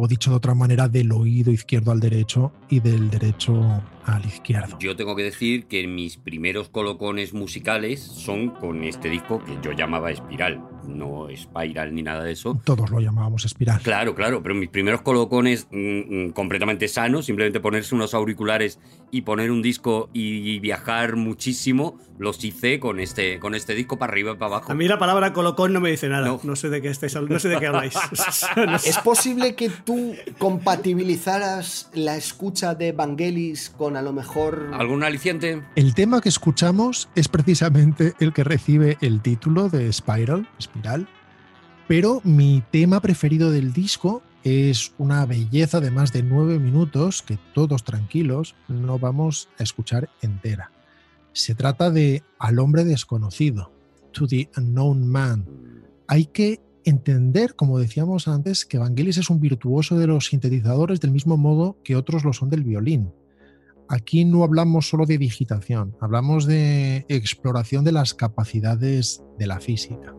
[0.00, 4.78] o dicho de otra manera, del oído izquierdo al derecho y del derecho al izquierdo.
[4.78, 9.72] Yo tengo que decir que mis primeros colocones musicales son con este disco que yo
[9.72, 12.60] llamaba Espiral, no Spiral ni nada de eso.
[12.64, 13.80] Todos lo llamábamos espiral.
[13.82, 18.78] Claro, claro, pero mis primeros colocones mm, mm, completamente sanos, simplemente ponerse unos auriculares
[19.10, 23.98] y poner un disco y, y viajar muchísimo, los hice con este, con este disco
[23.98, 24.72] para arriba y para abajo.
[24.72, 26.26] A mí la palabra colocón no me dice nada.
[26.26, 26.38] No.
[26.42, 27.94] No, sé de qué estáis no sé de qué habláis.
[28.84, 34.70] ¿Es posible que tú compatibilizaras la escucha de Vangelis con a lo mejor...
[34.74, 35.62] ¿Algún aliciente?
[35.76, 41.08] El tema que escuchamos es precisamente el que recibe el título de Spiral, Espiral,
[41.88, 47.38] pero mi tema preferido del disco es una belleza de más de nueve minutos que
[47.54, 50.72] todos tranquilos no vamos a escuchar entera.
[51.32, 53.72] Se trata de Al hombre desconocido,
[54.12, 55.46] To the Unknown Man.
[56.06, 61.12] Hay que entender, como decíamos antes, que Vangelis es un virtuoso de los sintetizadores del
[61.12, 63.12] mismo modo que otros lo son del violín
[63.90, 70.14] aquí no hablamos solo de digitación, hablamos de exploración de las capacidades de la física.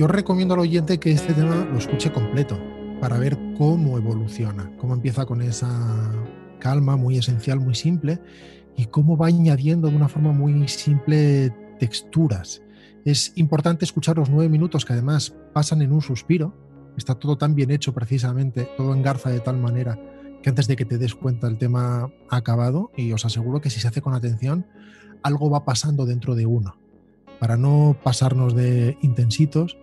[0.00, 2.58] Yo recomiendo al oyente que este tema lo escuche completo
[3.02, 6.10] para ver cómo evoluciona, cómo empieza con esa
[6.58, 8.18] calma muy esencial, muy simple,
[8.78, 12.62] y cómo va añadiendo de una forma muy simple texturas.
[13.04, 16.56] Es importante escuchar los nueve minutos que además pasan en un suspiro.
[16.96, 20.00] Está todo tan bien hecho precisamente, todo engarza de tal manera
[20.42, 23.68] que antes de que te des cuenta el tema ha acabado y os aseguro que
[23.68, 24.66] si se hace con atención,
[25.22, 26.78] algo va pasando dentro de uno.
[27.38, 29.76] Para no pasarnos de intensitos,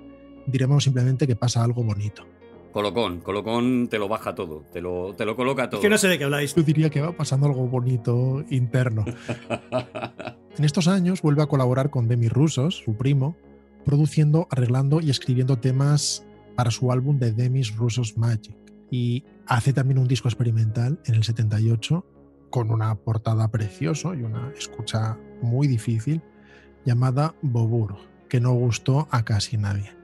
[0.48, 2.24] diremos simplemente que pasa algo bonito.
[2.72, 5.80] Colocón, Colocón te lo baja todo, te lo, te lo coloca todo.
[5.80, 6.54] Es que no sé de qué habláis.
[6.56, 9.06] Yo diría que va pasando algo bonito interno.
[10.58, 13.36] En estos años vuelve a colaborar con Demi Rusos, su primo,
[13.86, 16.26] produciendo, arreglando y escribiendo temas
[16.56, 18.56] para su álbum de Demi's Rusos Magic.
[18.90, 22.04] Y hace también un disco experimental en el 78
[22.50, 26.24] con una portada precioso y una escucha muy difícil
[26.86, 29.97] llamada Bobur, que no gustó a casi nadie.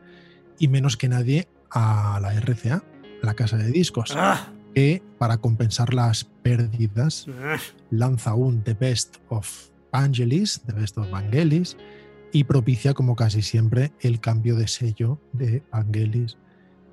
[0.63, 2.85] Y menos que nadie a la RCA,
[3.21, 7.57] la casa de discos, Ah, que para compensar las pérdidas ah.
[7.89, 11.75] lanza un The Best of Vangelis, The Best of Vangelis,
[12.31, 16.37] y propicia, como casi siempre, el cambio de sello de Vangelis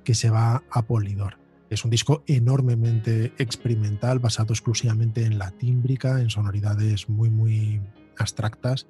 [0.03, 1.37] que se va a Polydor.
[1.69, 7.79] Es un disco enormemente experimental, basado exclusivamente en la tímbrica, en sonoridades muy, muy
[8.17, 8.87] abstractas,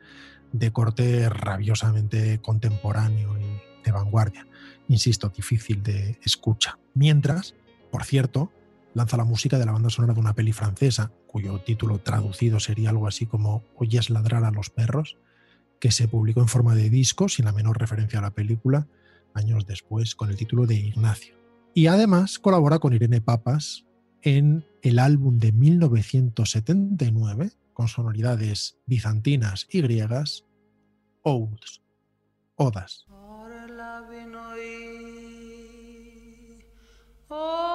[0.53, 4.47] de corte rabiosamente contemporáneo y de vanguardia.
[4.91, 6.77] Insisto, difícil de escucha.
[6.95, 7.55] Mientras,
[7.91, 8.51] por cierto,
[8.93, 12.89] lanza la música de la banda sonora de una peli francesa, cuyo título traducido sería
[12.89, 15.17] algo así como Oyes ladrar a los perros,
[15.79, 18.89] que se publicó en forma de disco, sin la menor referencia a la película,
[19.33, 21.35] años después, con el título de Ignacio.
[21.73, 23.85] Y además colabora con Irene Papas
[24.21, 30.43] en el álbum de 1979, con sonoridades bizantinas y griegas,
[31.21, 31.81] odes,
[32.57, 33.05] odas.
[37.33, 37.70] Oh.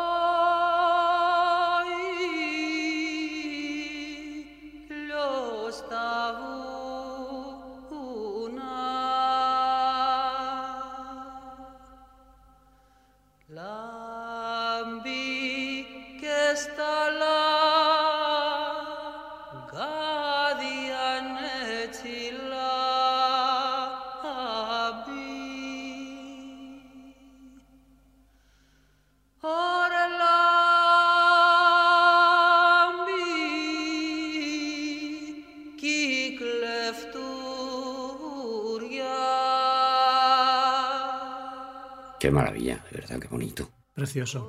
[42.27, 43.71] Qué maravilla, de verdad, qué bonito.
[43.95, 44.45] Precioso.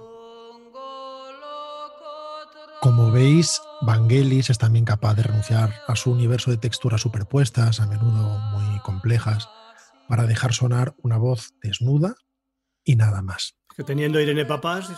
[2.81, 7.85] Como veis, Vangelis es también capaz de renunciar a su universo de texturas superpuestas, a
[7.85, 9.47] menudo muy complejas,
[10.07, 12.15] para dejar sonar una voz desnuda
[12.83, 13.55] y nada más.
[13.75, 14.89] Que teniendo a Irene Papás,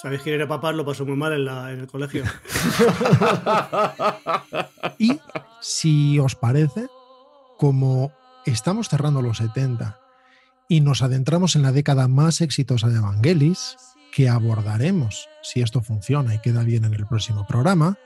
[0.00, 2.22] sabéis que Irene Papás lo pasó muy mal en, la- en el colegio.
[4.98, 5.18] Y
[5.60, 6.86] si os parece,
[7.58, 8.12] como
[8.46, 9.98] estamos cerrando los 70
[10.68, 13.76] y nos adentramos en la década más exitosa de Vangelis,
[14.12, 17.98] que abordaremos si esto funciona y queda bien en el próximo programa,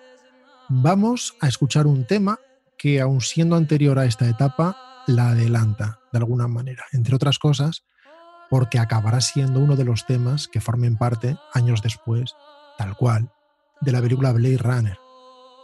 [0.69, 2.39] vamos a escuchar un tema
[2.79, 4.77] que, aun siendo anterior a esta etapa,
[5.07, 7.85] la adelanta de alguna manera, entre otras cosas,
[8.51, 12.35] porque acabará siendo uno de los temas que formen parte, años después,
[12.79, 13.33] tal cual,
[13.81, 14.99] de la película Blade Runner,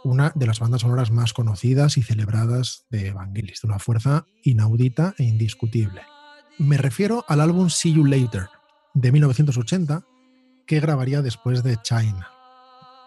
[0.03, 5.15] una de las bandas sonoras más conocidas y celebradas de Vangelis, de una fuerza inaudita
[5.17, 6.01] e indiscutible.
[6.59, 8.47] Me refiero al álbum See You Later,
[8.93, 10.05] de 1980,
[10.67, 12.29] que grabaría después de China.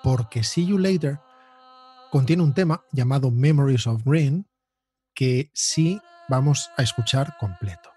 [0.02, 1.20] Porque See You Later
[2.10, 4.48] contiene un tema llamado Memories of Green,
[5.14, 7.90] que sí vamos a escuchar completo.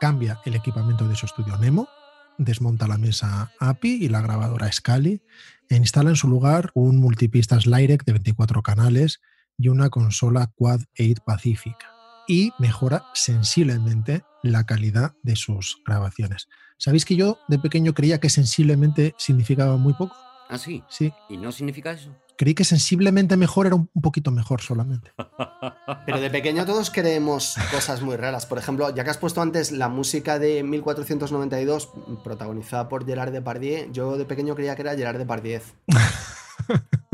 [0.00, 1.88] Cambia el equipamiento de su estudio Nemo,
[2.36, 5.22] desmonta la mesa API y la grabadora Scali
[5.70, 9.20] e instala en su lugar un multipistas Lyrec de 24 canales
[9.56, 11.97] y una consola Quad 8 Pacific
[12.28, 16.48] y mejora sensiblemente la calidad de sus grabaciones.
[16.76, 20.14] ¿Sabéis que yo de pequeño creía que sensiblemente significaba muy poco?
[20.48, 20.84] ¿Ah, sí?
[20.88, 22.14] Sí, ¿Y no significa eso?
[22.38, 25.12] creí que sensiblemente mejor era un poquito mejor solamente.
[26.06, 28.46] Pero de pequeño todos creemos cosas muy raras.
[28.46, 31.90] Por ejemplo, ya que has puesto antes la música de 1492,
[32.22, 35.60] protagonizada por Gerard Depardieu, yo de pequeño creía que era Gerard Depardieu.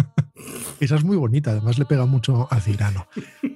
[0.85, 3.07] Esa es muy bonita, además le pega mucho a Cirano.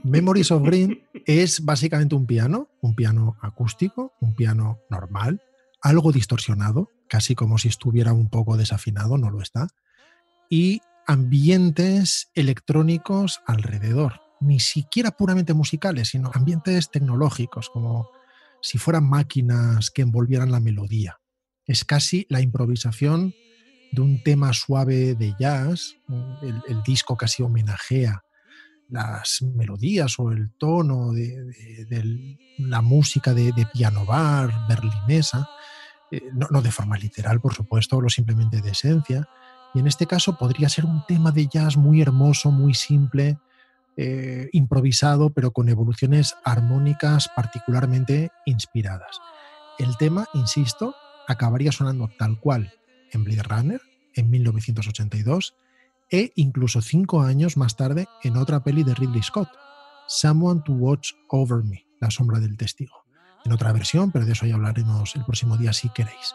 [0.02, 5.42] Memories of Green es básicamente un piano, un piano acústico, un piano normal,
[5.82, 9.68] algo distorsionado, casi como si estuviera un poco desafinado, no lo está,
[10.48, 18.08] y ambientes electrónicos alrededor, ni siquiera puramente musicales, sino ambientes tecnológicos, como
[18.62, 21.20] si fueran máquinas que envolvieran la melodía.
[21.66, 23.34] Es casi la improvisación
[23.92, 25.96] de un tema suave de jazz,
[26.42, 28.24] el, disco casi homenajea
[28.88, 35.48] las melodías o el tono de la música de, de piano bar berlinesa,
[36.10, 39.28] eh, no, no de forma literal, por supuesto, o simplemente de esencia.
[39.74, 43.38] Y en este caso podría ser un tema de jazz muy hermoso, muy simple,
[43.96, 49.20] eh, improvisado, pero con evoluciones armónicas particularmente inspiradas.
[49.78, 50.94] El tema, insisto,
[51.26, 52.77] acabaría sonando tal cual
[53.12, 53.80] en Blade Runner
[54.14, 55.54] en 1982
[56.10, 59.48] e incluso cinco años más tarde en otra peli de Ridley Scott,
[60.06, 63.04] Someone to Watch Over Me, La sombra del testigo.
[63.44, 66.34] En otra versión, pero de eso ya hablaremos el próximo día si queréis.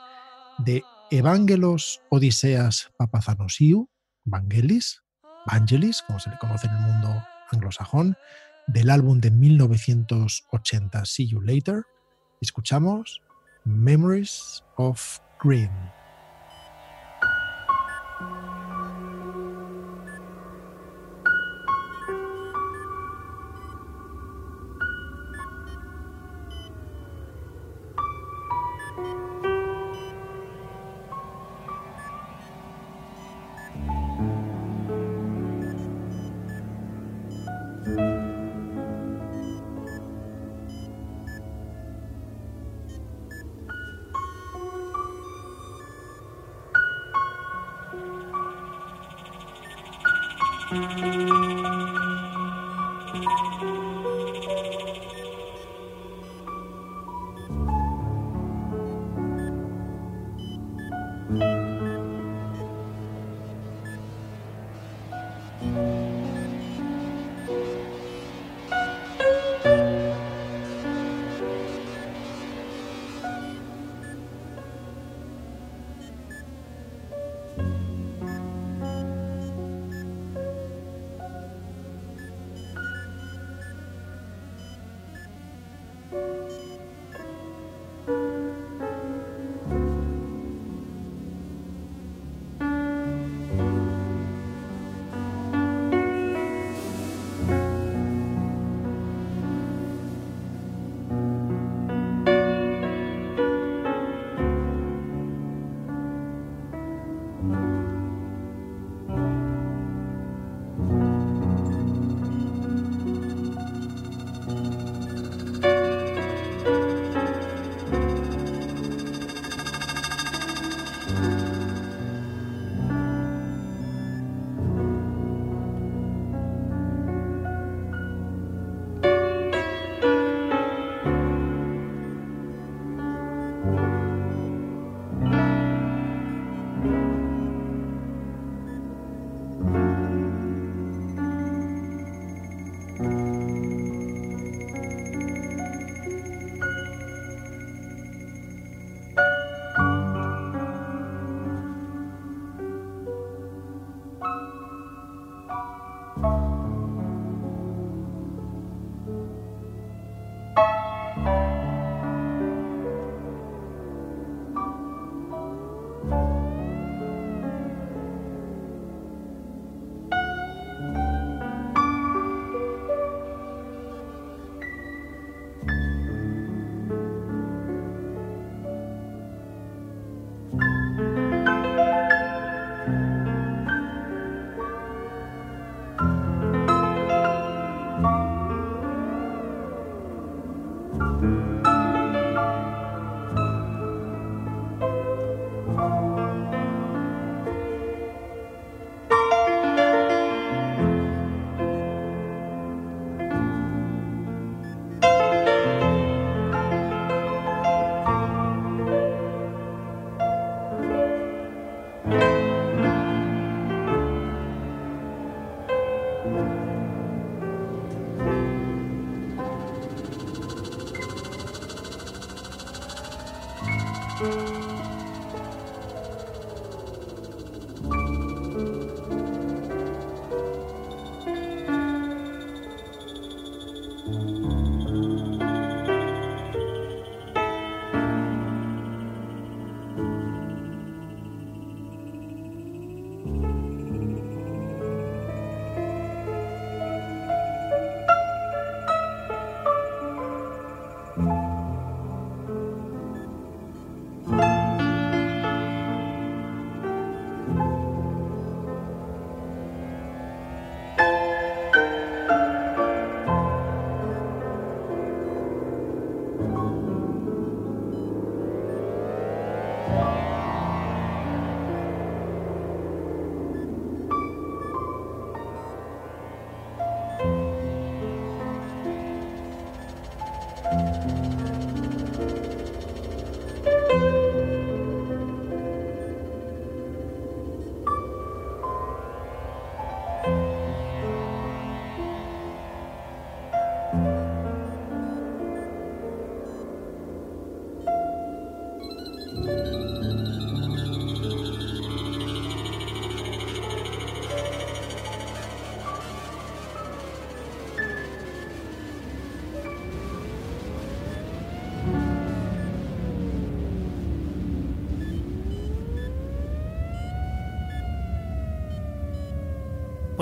[0.59, 3.89] De Evangelos Odiseas Papazanosiu,
[4.23, 5.03] Vangelis,
[5.45, 8.15] Vangelis, como se le conoce en el mundo anglosajón,
[8.67, 11.83] del álbum de 1980 See You Later,
[12.41, 13.21] escuchamos
[13.65, 15.71] Memories of Green.
[18.23, 18.52] Thank you.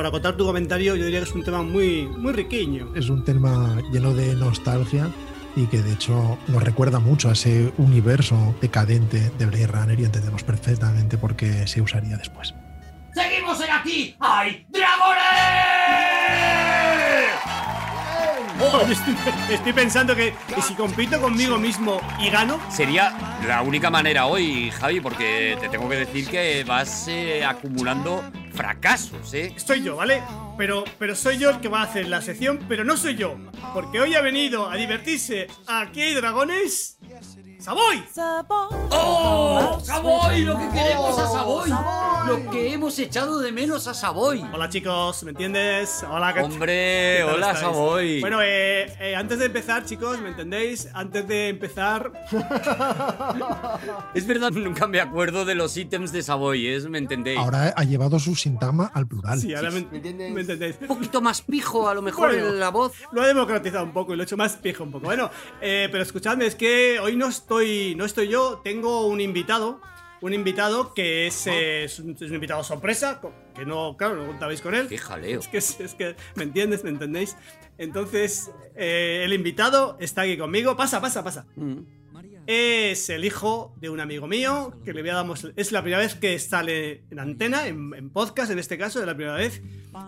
[0.02, 2.92] Por acotar tu comentario, yo diría que es un tema muy, muy riquiño.
[2.96, 5.08] Es un tema lleno de nostalgia
[5.56, 10.06] y que de hecho nos recuerda mucho a ese universo decadente de Blade Runner y
[10.06, 12.56] entendemos perfectamente por qué se usaría después.
[13.14, 14.16] ¡Seguimos en aquí!
[14.20, 15.22] ¡Hay dragones!
[18.74, 19.16] Oye, estoy,
[19.52, 24.72] estoy pensando que, que si compito conmigo mismo y gano, Sería la única manera hoy,
[24.72, 28.24] Javi, porque te tengo que decir que vas eh, acumulando
[28.82, 29.54] fracasos, ¿eh?
[29.64, 30.24] soy yo, ¿vale?
[30.58, 33.36] Pero, pero soy yo el que va a hacer la sección, pero no soy yo.
[33.76, 36.98] Porque hoy ha venido a divertirse a Aquí hay dragones.
[37.60, 38.04] ¡Saboy!
[38.90, 39.80] ¡Oh!
[39.84, 40.42] ¡Savoy!
[40.42, 41.72] Lo que queremos a Savoy.
[42.28, 44.44] Lo que hemos echado de menos a Savoy.
[44.54, 46.04] Hola chicos, ¿me entiendes?
[46.10, 46.68] Hola, ¿qué- Hombre,
[47.18, 47.60] ¿qué tal hola, estáis?
[47.66, 48.20] Savoy.
[48.22, 50.88] Bueno, eh, eh, antes de empezar, chicos, ¿me entendéis?
[50.94, 52.12] Antes de empezar,
[54.14, 56.80] Es verdad, nunca me acuerdo de los ítems de Savoy, ¿eh?
[56.90, 57.40] ¿me entendéis?
[57.40, 59.40] Ahora ha llevado su sintagma al plural.
[59.40, 60.32] sí, ahora me, ¿me entiendes?
[60.34, 60.76] ¿me entendéis?
[60.82, 62.48] Un poquito más pijo, a lo mejor, Bueno.
[62.50, 62.94] en la voz.
[63.12, 65.06] Lo he democratizado un poco y lo he hecho más pijo un poco.
[65.06, 65.30] Bueno,
[65.62, 69.82] eh, pero escuchadme, es que hoy no estoy, no estoy yo, tengo un invitado.
[70.22, 73.20] Un invitado que es, eh, es, un, es un invitado sorpresa,
[73.56, 74.88] que no, claro, no contabais con él.
[74.88, 75.40] Qué jaleo.
[75.42, 76.84] Es que, es, que, ¿me entiendes?
[76.84, 77.36] ¿Me entendéis?
[77.78, 80.78] Entonces, eh, el invitado está aquí conmigo.
[80.78, 81.48] Pasa, pasa, pasa.
[81.56, 81.80] Mm.
[82.48, 85.48] Es el hijo de un amigo mío, que le voy a damos.
[85.56, 89.06] Es la primera vez que sale en antena, en, en podcast en este caso, es
[89.06, 89.62] la primera vez.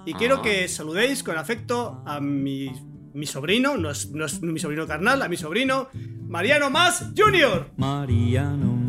[0.05, 2.71] Y quiero que saludéis con afecto a mi,
[3.13, 5.87] mi sobrino, no es, no es mi sobrino carnal, a mi sobrino,
[6.27, 7.71] Mariano Más Jr.
[7.77, 8.82] Mariano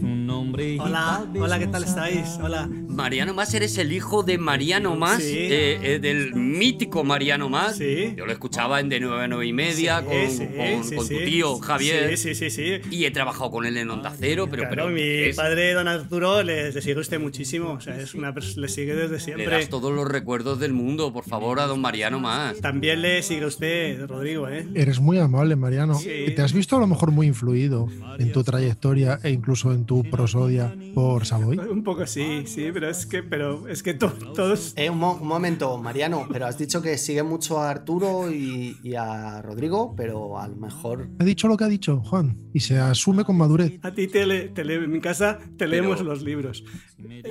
[0.00, 0.21] Más
[0.54, 2.38] Hola, hola, ¿qué tal estáis?
[2.42, 2.68] Hola.
[2.88, 5.34] Mariano Más, eres el hijo de Mariano Más, Sí.
[5.34, 7.76] eh, eh, del mítico Mariano Más.
[7.78, 8.12] Sí.
[8.18, 10.96] Yo lo escuchaba en De 9 a 9 y media Sí, con, sí, con- sí,
[10.96, 11.14] con sí.
[11.14, 12.18] tu tío Javier.
[12.18, 12.88] Sí, sí, sí, sí.
[12.90, 14.64] Y he trabajado con él en Onda Cero, pero.
[14.64, 17.70] Claro, pero mi es- padre, don Arturo, le, le sigue usted muchísimo.
[17.72, 19.46] O sea, es una le sigue desde Le siempre.
[19.46, 22.58] das todos los recuerdos del mundo, por favor, a don Mariano Más.
[22.60, 24.66] También le sigue usted, Rodrigo, ¿eh?
[24.74, 25.94] Eres muy amable, Mariano.
[25.94, 26.26] Sí.
[26.36, 27.88] ¿Te has visto a lo mejor muy influido
[28.18, 30.02] en tu trayectoria e incluso en tu
[30.94, 31.58] por Savoy?
[31.58, 34.72] Un poco sí, sí, pero es que, pero es que to- todos.
[34.76, 38.76] Eh, un, mo- un momento, Mariano, pero has dicho que sigue mucho a Arturo y,
[38.82, 41.08] y a Rodrigo, pero a lo mejor.
[41.18, 43.78] Ha dicho lo que ha dicho, Juan, y se asume con madurez.
[43.82, 46.64] A ti te, le- te le- en mi casa te leemos Pero- los libros.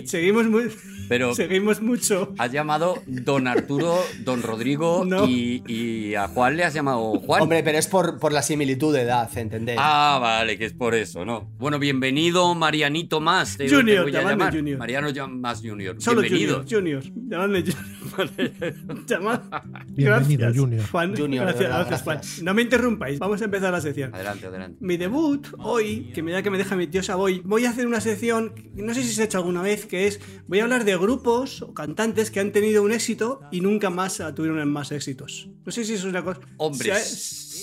[0.06, 0.70] Seguimos muy,
[1.08, 2.34] Pero- seguimos mucho.
[2.38, 5.28] Has llamado don Arturo, don Rodrigo No.
[5.28, 7.44] y, y a Juan le has llamado Juan.
[7.44, 9.78] Hombre, pero es por, por la similitud de edad, ¿entendéis?
[9.82, 11.50] Ah, vale, que es por eso, ¿no?
[11.58, 13.58] Bueno, bienvenido Marianito Más.
[13.58, 14.56] Te, Junior, voy a llamadme llamar.
[14.56, 14.80] Junior.
[14.80, 15.96] Mariano Más Junior.
[16.00, 16.64] Solo bienvenido.
[16.70, 17.04] Junior, Junior.
[17.30, 19.06] Llamadme Junior.
[19.08, 19.42] Llamad.
[19.88, 20.88] Bienvenido, Gracias, Junior.
[20.92, 21.16] Juan.
[21.18, 22.18] Junior, gracias, verdad, gracias, Juan.
[22.18, 22.44] gracias.
[22.44, 24.14] No me interrumpáis, vamos a empezar la sección.
[24.14, 24.78] Adelante, adelante.
[24.80, 27.88] Mi debut hoy, que me da que me deja mi tío Savoy, voy a hacer
[27.88, 30.64] una sección, que no sé si se ha hecho alguna vez, que es, voy a
[30.64, 34.92] hablar de grupos o cantantes que han tenido un éxito y nunca más tuvieron más
[34.92, 35.50] éxitos.
[35.66, 36.42] No sé si eso es una cosa...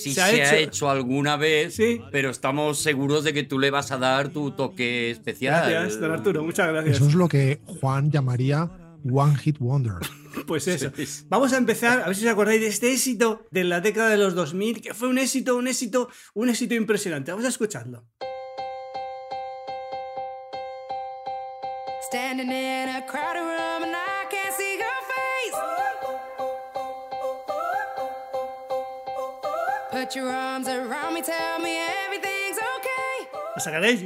[0.07, 0.89] Hombre, se ha- hecho.
[0.89, 2.01] alguna vez, Sí.
[2.11, 5.69] pero estamos seguros de que tú le vas a dar tu toque especial.
[5.69, 6.95] Gracias, don Arturo, muchas gracias.
[6.97, 8.69] Eso es lo que Juan llamaría
[9.11, 9.93] One Hit Wonder.
[10.47, 10.91] Pues eso.
[11.27, 14.17] Vamos a empezar, a ver si os acordáis de este éxito de la década de
[14.17, 17.31] los 2000, que fue un éxito, un éxito, un éxito impresionante.
[17.31, 18.05] Vamos a escucharlo.
[22.07, 24.08] Standing in a crowded room and I
[29.91, 31.75] Put your arms around me, tell me
[32.05, 32.88] everything's okay.
[33.59, 33.99] ¿Os acordáis?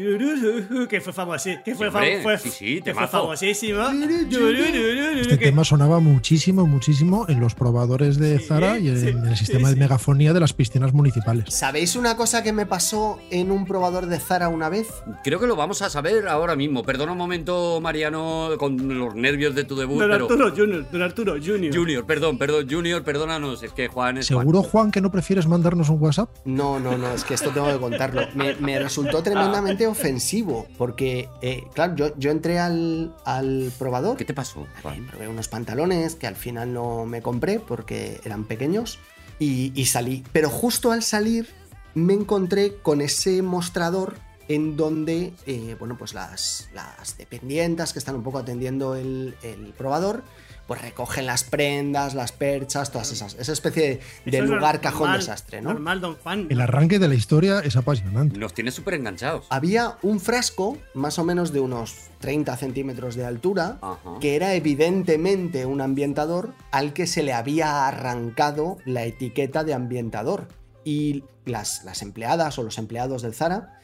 [0.89, 3.83] Que fue famoso, que fue, Sí, hombre, fam- fue- sí, sí, que fue famosísimo.
[3.87, 9.07] Este Que- tema sonaba muchísimo, muchísimo en los probadores de Sí, Zara y en sí,
[9.09, 11.53] el sistema sí, de megafonía de las piscinas municipales.
[11.53, 14.87] ¿Sabéis una cosa que me pasó en un probador de Zara una vez?
[15.23, 16.81] Creo que lo vamos a saber ahora mismo.
[16.83, 20.25] Perdona un momento, Mariano, con los nervios de tu debut, Don pero.
[20.25, 21.75] Arturo Junior, Don Arturo Junior.
[21.75, 23.61] Junior, perdón, perdón, Junior, perdónanos.
[23.61, 24.39] Es que Juan es Juan.
[24.41, 26.29] ¿Seguro, Juan, que no prefieres mandarnos un WhatsApp?
[26.45, 28.23] No, no, no, es que esto tengo que contarlo.
[28.33, 34.25] Me, me resultó tremendamente ofensivo, porque, eh, claro, yo, yo entré al, al probador, ¿Qué
[34.25, 38.99] te pasó, probé unos pantalones que al final no me compré porque eran pequeños
[39.39, 40.23] y, y salí.
[40.31, 41.49] Pero justo al salir
[41.93, 44.15] me encontré con ese mostrador
[44.47, 49.73] en donde, eh, bueno, pues las, las dependientas que están un poco atendiendo el, el
[49.77, 50.23] probador,
[50.67, 54.75] pues recogen las prendas, las perchas, todas esas, esa especie de, de Eso es lugar
[54.75, 55.73] normal, cajón desastre, ¿no?
[55.73, 56.47] Normal, don Juan.
[56.49, 58.37] El arranque de la historia es apasionante.
[58.37, 59.45] Nos tienes súper enganchados.
[59.49, 64.19] había un frasco, más o menos de unos 30 centímetros de altura, Ajá.
[64.21, 70.47] que era evidentemente un ambientador al que se le había arrancado la etiqueta de ambientador.
[70.85, 73.79] Y las, las empleadas o los empleados del Zara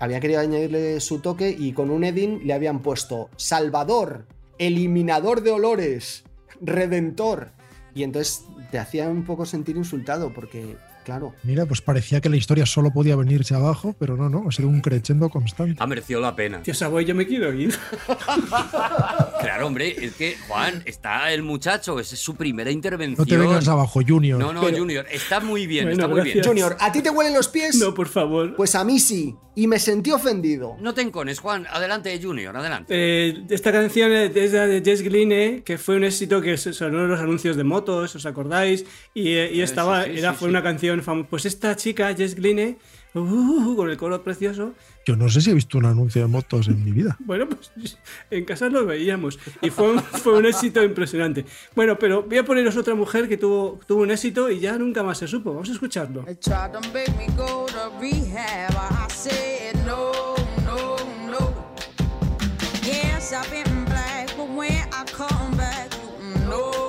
[0.00, 4.26] habían querido añadirle su toque y con un Edin le habían puesto Salvador,
[4.58, 6.24] eliminador de olores,
[6.60, 7.50] redentor.
[7.94, 12.36] Y entonces te hacía un poco sentir insultado porque, claro, Mira, pues parecía que la
[12.36, 15.76] historia solo podía venirse abajo, pero no, no, ha sido un crescendo constante.
[15.82, 16.62] Ha merecido la pena.
[16.62, 17.74] Tío Savoy, yo me quiero ir.
[19.40, 23.18] Claro, hombre, es que Juan está el muchacho, esa es su primera intervención.
[23.18, 24.38] No te vengas abajo, Junior.
[24.40, 26.44] No, no, Pero- Junior, está muy bien, Bueno, está muy bien.
[26.44, 27.76] Junior, ¿a ti te huelen los pies?
[27.76, 28.56] No, por favor.
[28.56, 30.76] Pues a mí sí, y me sentí ofendido.
[30.80, 31.66] No te encones, Juan.
[31.70, 32.94] Adelante, Junior, adelante.
[32.96, 37.08] Eh, esta canción es la de Jess Gline, que fue un éxito que sonó en
[37.10, 38.84] los anuncios de motos, ¿os acordáis?
[39.12, 40.50] Y, eh, y estaba, sí, sí, era, sí, fue sí.
[40.50, 41.28] una canción famosa.
[41.28, 42.78] Pues esta chica, Jess Gline,
[43.14, 44.74] uh, con el coro precioso,
[45.06, 47.16] Yo no sé si he visto un anuncio de motos en mi vida.
[47.24, 47.98] bueno, pues
[48.30, 49.38] en casa lo veíamos.
[49.60, 51.44] Y fue un, fue un éxito impresionante.
[51.74, 55.02] Bueno, pero voy a poneros otra mujer que tuvo, tuvo un éxito y ya nunca
[55.02, 55.52] más se supo.
[55.52, 56.24] Vamos a escucharlo.
[62.84, 65.90] Yes, I've been black, but when I come back,
[66.46, 66.83] no,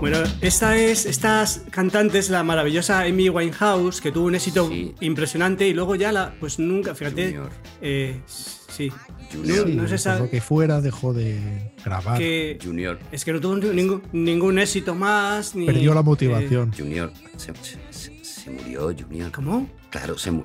[0.00, 4.94] Bueno, esta es, estas cantantes, la maravillosa Amy Winehouse, que tuvo un éxito Sí.
[5.00, 7.50] impresionante y luego ya la, pues nunca, fíjate, Junior.
[7.80, 8.92] eh, sí,
[9.32, 9.68] Junior.
[9.68, 12.18] no, no se sabe lo que fuera dejó de grabar.
[12.18, 16.72] que Junior, es que no tuvo ningún, ningún éxito más ni Perdió la eh, motivación.
[16.76, 17.52] Junior, se,
[17.90, 19.32] se- murió, Junior.
[19.32, 19.68] ¿Cómo?
[19.90, 20.44] Claro, se mu-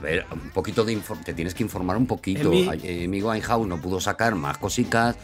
[0.00, 2.50] a ver, un poquito de te tienes que informar un poquito.
[2.52, 5.14] Ay, Amy Winehouse no pudo sacar más cositas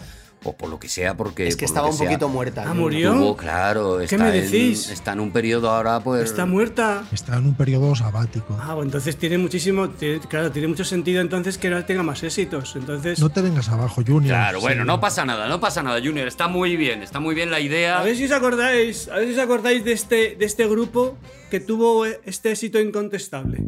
[0.45, 2.65] o por lo que sea porque Es que por estaba un sea, poquito muerta.
[2.69, 3.15] Ah, murió.
[3.15, 4.91] tuvo, claro, ¿Qué está me en- decís?
[4.91, 7.05] está en un periodo ahora pues Está muerta.
[7.11, 8.57] Está en un periodo sabático.
[8.61, 12.23] Ah, bueno, entonces tiene muchísimo, tiene- claro, tiene mucho sentido entonces que no tenga más
[12.23, 12.77] éxitos.
[12.77, 14.27] Entonces, No te vengas abajo, Junior.
[14.37, 14.87] Claro, bueno, Sí.
[14.87, 16.29] no pasa nada, no pasa nada, Junior.
[16.29, 17.99] Está muy bien, está muy bien la idea.
[17.99, 21.17] a ver si os acordáis, a ver si os acordáis de este, de este grupo
[21.51, 23.65] que tuvo este éxito incontestable.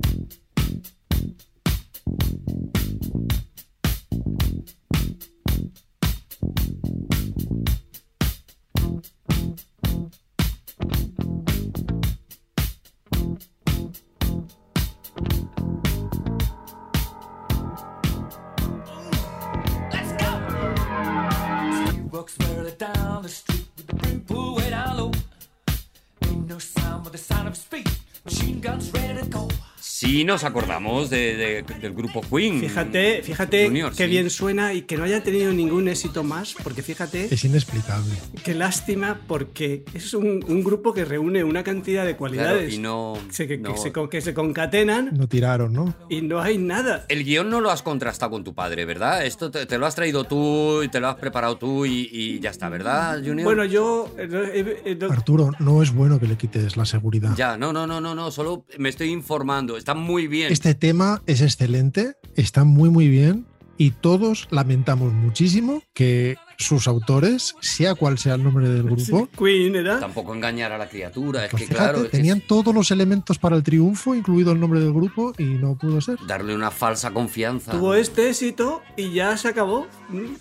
[30.24, 32.60] Nos acordamos de- de- del grupo Queen.
[32.60, 34.10] Fíjate, fíjate Junior, qué sí.
[34.10, 38.12] bien suena y que no haya tenido ningún éxito más, porque fíjate, Es inexplicable.
[38.44, 42.78] qué lástima, porque es un, un grupo que reúne una cantidad de Claro, cualidades y
[42.78, 45.94] no, se- que, se, con- que se concatenan No tiraron, ¿no?
[46.08, 47.04] y no hay nada.
[47.08, 49.24] El guion no lo has contrastado con tu padre, ¿verdad?
[49.24, 52.40] Esto te, te lo has traído tú y te lo has preparado tú y, y
[52.40, 53.44] ya está, ¿verdad, Junior?
[53.44, 54.12] Bueno, yo...
[54.18, 57.34] eh, eh, eh, no- Arturo, no es bueno que le quites la seguridad.
[57.36, 59.76] Ya, no, no, no, no, no, solo me estoy informando.
[59.76, 60.52] Está muy bien.
[60.52, 63.46] Este tema es excelente, está muy muy bien
[63.78, 69.76] y todos lamentamos muchísimo que sus autores, sea cual sea el nombre del grupo, Queen
[69.76, 70.00] era.
[70.00, 72.90] Tampoco engañar a la criatura, es pues que fíjate, claro, es que tenían todos los
[72.90, 76.18] elementos para el triunfo, incluido el nombre del grupo, y no pudo ser.
[76.26, 77.70] darle una falsa confianza.
[77.70, 79.86] Tuvo este éxito y ya se acabó.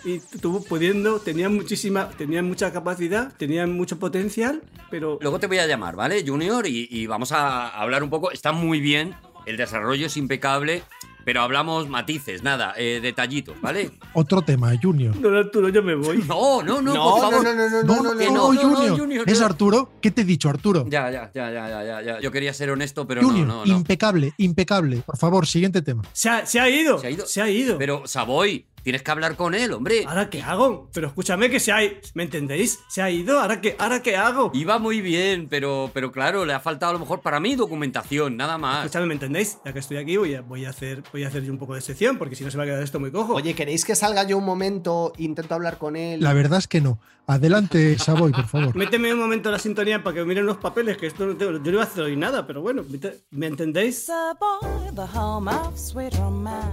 [0.04, 5.60] Y tuvo pudiendo, tenía muchísima, tenía mucha capacidad, tenía mucho potencial, pero Luego te voy
[5.60, 6.66] a llamar, ¿vale, Junior?
[6.66, 8.32] Y, y vamos a hablar un poco.
[8.32, 9.14] Está muy bien,
[9.48, 10.84] el desarrollo es impecable,
[11.26, 13.92] pero hablamos matices, nada, eh, detallitos, ¿vale?
[14.14, 15.20] Otro tema, Junior.
[15.20, 16.24] don Arturo, yo me voy.
[16.28, 17.44] No, no, no, No, por no, favor.
[17.44, 18.54] no, no, no, No, no, no, no, no.
[18.54, 19.30] no, no, no, Junior.
[19.30, 19.46] ¿Es no.
[19.46, 19.90] Arturo?
[20.02, 20.86] ¿Qué te he dicho, Arturo?
[20.90, 22.20] Ya, ya, ya, ya, ya, ya, ya.
[22.22, 23.78] Yo quería ser honesto, pero Junior, no, no, no.
[23.78, 24.98] impecable, impecable.
[25.06, 26.04] Por favor, siguiente tema.
[26.14, 27.26] Se ha, se ha ido, Se ha ido.
[27.26, 27.78] se ha ido.
[27.78, 30.06] Pero, Savoy, tienes que hablar con él, hombre.
[30.08, 30.90] ¿Ahora qué hago?
[30.94, 31.96] Pero escúchame que se ha ido.
[32.14, 32.80] ¿Me entendéis?
[32.88, 33.42] Se ha ido.
[33.42, 34.50] ¿Ahora qué, ahora qué hago?
[34.54, 38.38] Iba muy bien, pero, pero claro, le ha faltado a lo mejor para mí documentación,
[38.38, 38.86] nada más.
[38.86, 39.58] Escúchame, ¿me entendéis?
[39.66, 41.76] Ya que estoy aquí voy a, voy a hacer voy a hacer yo un poco
[41.76, 43.34] de sección porque si no se va a quedar esto muy cojo.
[43.34, 45.12] Oye, ¿queréis que salga yo un momento?
[45.18, 46.22] Intento hablar con él.
[46.22, 46.98] La verdad es que no.
[47.30, 48.74] Adelante, Savoy, por favor.
[48.74, 51.60] Méteme un momento la sintonía para que miren los papeles, que esto no tengo, yo
[51.60, 53.00] no iba a hacer hoy nada, pero bueno, ¿me-
[53.32, 54.10] ¿me entendéis?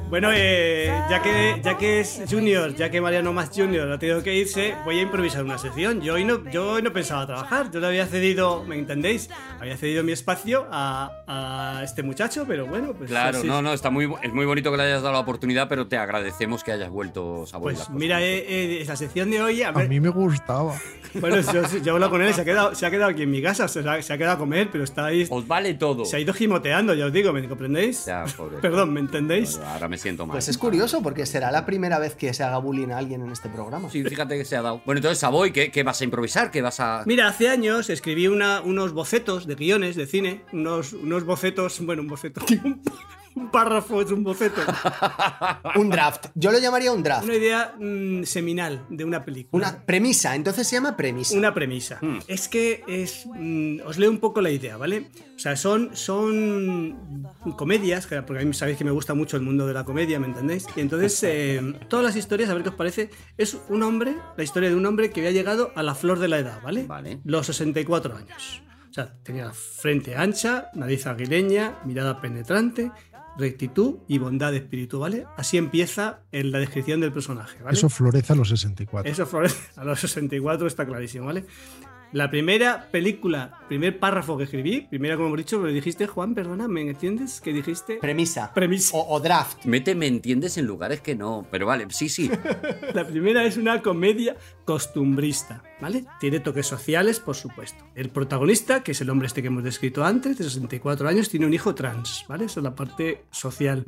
[0.09, 4.23] Bueno, eh, ya que ya que es Junior, ya que Mariano más Junior ha tenido
[4.23, 6.01] que irse, voy a improvisar una sección.
[6.03, 9.31] Yo hoy no, yo hoy no pensaba trabajar, yo le había cedido, ¿me entendéis?
[9.59, 13.73] Había cedido mi espacio a, a este muchacho, pero bueno, pues Claro, así- no, no,
[13.73, 16.71] está muy, es muy bonito que le hayas dado la oportunidad, pero te agradecemos que
[16.71, 17.75] hayas vuelto, Savoy.
[17.75, 18.45] Pues mira, eh,
[18.81, 20.11] eh, la sección de hoy, a mí me
[21.15, 23.31] bueno, yo, yo he hablado con él, se ha quedado, se ha quedado aquí en
[23.31, 26.05] mi casa, se ha, se ha quedado a comer, pero está ahí, Os vale todo.
[26.05, 28.05] se ha ido gimoteando, ya os digo, ¿me comprendéis?
[28.07, 28.59] Ya, pobre.
[28.59, 29.59] Perdón, ¿me entendéis?
[29.59, 30.35] Ahora me siento mal.
[30.35, 33.31] Pues es curioso porque será la primera vez que se haga bullying a alguien en
[33.31, 33.89] este programa.
[33.91, 34.83] Sí, fíjate que se ha dado.
[34.85, 36.51] Bueno, entonces, Savoy, ¿qué, qué vas a improvisar?
[36.51, 37.05] ¿Qué vas a...?
[37.07, 42.03] Mira, hace años escribí una- unos bocetos de guiones de cine, unos, unos bocetos, bueno,
[42.03, 42.83] un boceto, un,
[43.35, 44.61] un párrafo es un boceto,
[45.77, 46.27] Un draft.
[46.35, 47.25] Yo lo llamaría un draft.
[47.25, 49.69] una idea mm, seminal de una película.
[49.71, 50.35] Una premisa.
[50.35, 51.37] Entonces se llama premisa.
[51.37, 51.99] Una premisa.
[52.29, 53.27] Es que es.
[53.27, 55.11] mm, os leo un poco la idea, ¿vale?
[55.35, 56.97] O sea, son, son
[57.57, 60.19] comedias, que- porque a mí sabéis que me gusta mucho el mundo de la comedia,
[60.21, 60.67] ¿me entendéis?
[60.77, 64.45] Y entonces, eh, todas las historias, a ver qué os parece, es un hombre, la
[64.45, 66.85] historia de un hombre que había llegado a la flor de la edad, ¿vale?
[66.87, 67.21] Vale.
[67.25, 68.63] Los 64 años.
[68.91, 72.93] O sea, tenía frente ancha, nariz aguileña, mirada penetrante,
[73.37, 75.27] rectitud y bondad de espíritu, ¿vale?
[75.37, 77.77] Así empieza en la descripción del personaje, ¿vale?
[77.77, 79.11] Eso florece a los 64.
[79.11, 81.45] Eso florece a los 64 está clarísimo, ¿vale?
[82.15, 86.33] La primera película, primer párrafo que escribí, primera como hemos dicho, me lo dijiste, Juan,
[86.33, 87.41] perdona, ¿me entiendes?
[87.41, 87.97] ¿Qué dijiste?
[87.97, 88.53] Premisa.
[88.55, 88.97] Premisa.
[88.97, 89.65] O, o draft.
[89.65, 91.45] Mete, me entiendes en lugares que no.
[91.51, 92.31] Pero vale, sí, sí.
[92.95, 96.05] La primera es una comedia costumbrista, ¿vale?
[96.21, 97.85] Tiene toques sociales, por supuesto.
[97.97, 101.47] El protagonista, que es el hombre este que hemos descrito antes, de 64 años, tiene
[101.47, 102.45] un hijo trans, ¿vale?
[102.45, 103.85] Esa es la parte social.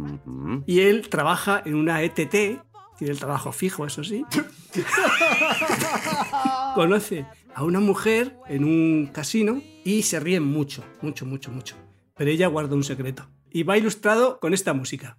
[0.66, 2.60] Y él trabaja en una ETT,
[2.98, 4.24] tiene el trabajo fijo, eso sí.
[6.74, 7.24] Conoce
[7.56, 11.74] a una mujer en un casino y se ríen mucho, mucho, mucho, mucho.
[12.14, 13.30] Pero ella guarda un secreto.
[13.50, 15.18] Y va ilustrado con esta música.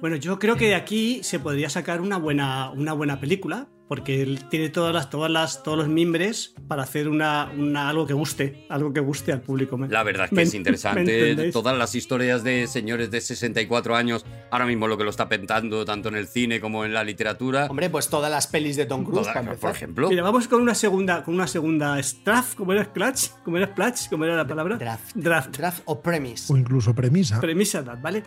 [0.00, 4.22] Bueno, yo creo que de aquí se podría sacar una buena, una buena película, porque
[4.22, 8.12] él tiene todas las, todas las, todos los mimbres para hacer una, una- algo que
[8.12, 9.76] guste, algo que guste al público.
[9.78, 11.50] ¿me- La verdad es que me- es ¿me interesante.
[11.52, 15.84] Todas las historias de señores de 64 años, ahora mismo lo que lo está pentando
[15.84, 17.66] tanto en el cine como en la literatura.
[17.70, 19.28] Hombre, pues todas las pelis de Tom Cruise,
[19.60, 20.08] por ejemplo.
[20.08, 23.28] Mira, vamos con una segunda, con una segunda straff, ¿cómo era Splash?
[23.44, 24.08] ¿Cómo era Splash?
[24.10, 24.76] ¿Cómo era la palabra?
[24.76, 25.12] Draft.
[25.14, 25.56] Draft.
[25.56, 26.52] Draft o premise.
[26.52, 27.40] O incluso premisa.
[27.40, 28.22] Premisa ¿vale?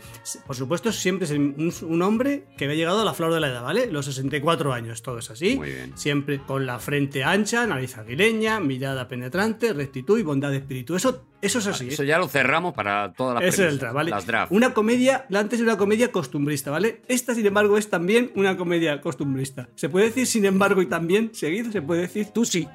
[0.48, 3.48] Por supuesto, siempre es un, un hombre que había llegado a la flor de la
[3.50, 3.92] edad, ¿vale?
[3.92, 5.51] Los 64 años, todo es así.
[5.56, 5.98] Muy bien.
[5.98, 10.96] Siempre con la frente ancha, nariz aguileña, mirada penetrante, rectitud y bondad de espíritu.
[10.96, 11.86] Eso, eso es así.
[11.86, 11.94] ¿eh?
[11.94, 14.12] Eso ya lo cerramos para todas las Ese es el premisas, draft, ¿vale?
[14.12, 14.52] Las draft.
[14.52, 17.02] Una comedia, la antes era una comedia costumbrista, ¿vale?
[17.08, 19.70] Esta, sin embargo, es también una comedia costumbrista.
[19.76, 21.72] ¿Se puede decir sin embargo y también seguido?
[21.72, 22.28] ¿Se puede decir?
[22.34, 22.68] Tú sí.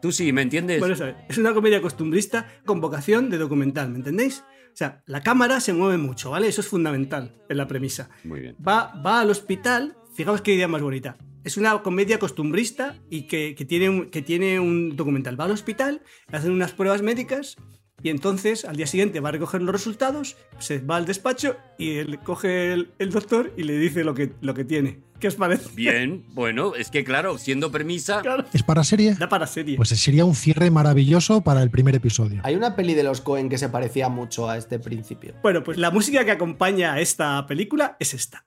[0.00, 0.80] Tú sí, ¿me entiendes?
[0.80, 1.14] Bueno, eso es.
[1.30, 4.44] es una comedia costumbrista con vocación de documental, ¿me entendéis?
[4.74, 6.48] O sea, la cámara se mueve mucho, ¿vale?
[6.48, 8.10] Eso es fundamental en la premisa.
[8.24, 8.56] Muy bien.
[8.56, 11.16] Va, va al hospital, fijaos qué idea más bonita.
[11.44, 15.38] Es una comedia costumbrista y que, que tiene un, que tiene un documental.
[15.38, 17.56] Va al hospital, le hacen unas pruebas médicas
[18.02, 21.96] y entonces al día siguiente va a recoger los resultados, se va al despacho y
[21.96, 25.00] él coge el, el doctor y le dice lo que, lo que tiene.
[25.20, 25.70] ¿Qué os parece?
[25.74, 28.20] Bien, bueno, es que claro, siendo premisa.
[28.20, 29.14] Claro, ¿Es para serie?
[29.14, 29.76] da para serie.
[29.76, 32.42] Pues sería un cierre maravilloso para el primer episodio.
[32.44, 35.34] Hay una peli de los Cohen que se parecía mucho a este principio.
[35.42, 38.44] Bueno, pues la música que acompaña a esta película es esta.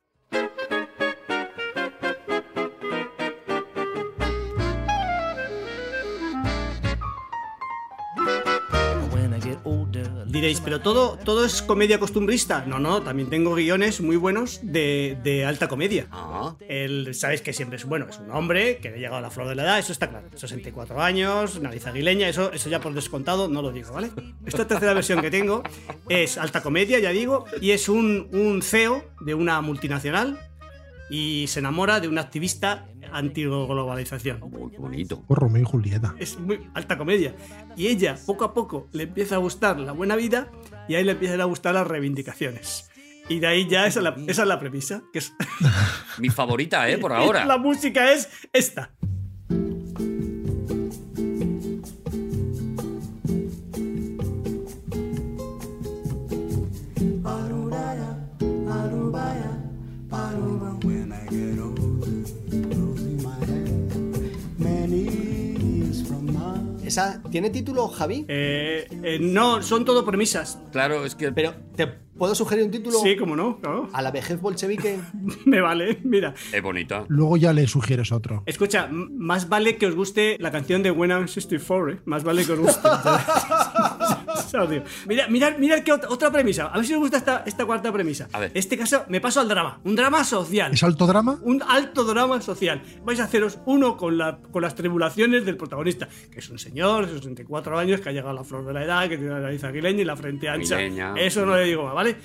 [10.38, 12.64] Diréis, pero todo, todo es comedia costumbrista.
[12.68, 16.06] No, no, también tengo guiones muy buenos de, de alta comedia.
[16.12, 19.22] Ah, Él, sabes que siempre es bueno, es un hombre que le ha llegado a
[19.22, 20.28] la flor de la edad, eso está claro.
[20.36, 24.12] 64 años, nariz aguileña, eso, eso ya por descontado no lo digo, ¿vale?
[24.46, 25.64] Esta tercera versión que tengo
[26.08, 30.40] es alta comedia, ya digo, y es un, un CEO de una multinacional
[31.10, 34.40] y se enamora de un activista antiglobalización.
[34.40, 35.22] muy bonito.
[35.24, 36.16] Por Romeo y Julieta.
[36.20, 37.36] Es muy alta comedia.
[37.76, 40.52] Y ella, poco a poco, le empieza a gustar la buena vida
[40.88, 42.90] y ahí le empiezan a gustar las reivindicaciones.
[43.30, 45.02] Y de ahí ya esa es la, esa es la premisa.
[45.12, 45.34] Que es,
[46.18, 46.98] Mi favorita, ¿eh?
[46.98, 47.46] Por ahora.
[47.46, 48.92] La música es esta.
[66.88, 68.24] ¿Esa tiene título, Javi?
[68.30, 70.58] Eh, eh, no, son todo premisas.
[70.72, 71.34] Claro, es que.
[71.34, 73.00] Pero, ¿te puedo sugerir un título?
[73.00, 73.90] Sí, como no, claro.
[73.92, 74.98] A la vejez bolchevique.
[75.46, 76.34] Me vale, mira.
[76.54, 77.04] Es bonita.
[77.10, 78.44] Luego ya le sugieres otro.
[78.46, 82.00] Escucha, más vale que os guste la canción de When I'm 64, ¿eh?
[82.06, 82.88] Más vale que os guste.
[84.42, 84.84] Se lo digo.
[85.08, 86.68] Mira, mirad, mirad que otra, otra premisa.
[86.68, 88.28] A ver si os gusta esta, esta cuarta premisa.
[88.34, 88.52] A ver.
[88.54, 89.80] Este caso, me paso al drama.
[89.84, 90.74] Un drama social.
[90.74, 91.40] ¿Es alto drama?
[91.42, 92.82] Un alto drama social.
[93.04, 97.08] Vais a haceros uno con, la, con las tribulaciones del protagonista, que es un señor
[97.08, 99.40] de 64 años que ha llegado a la flor de la edad, que tiene la
[99.40, 100.78] nariz aguileña y la frente ancha.
[101.16, 102.16] Eso no le digo más, ¿vale?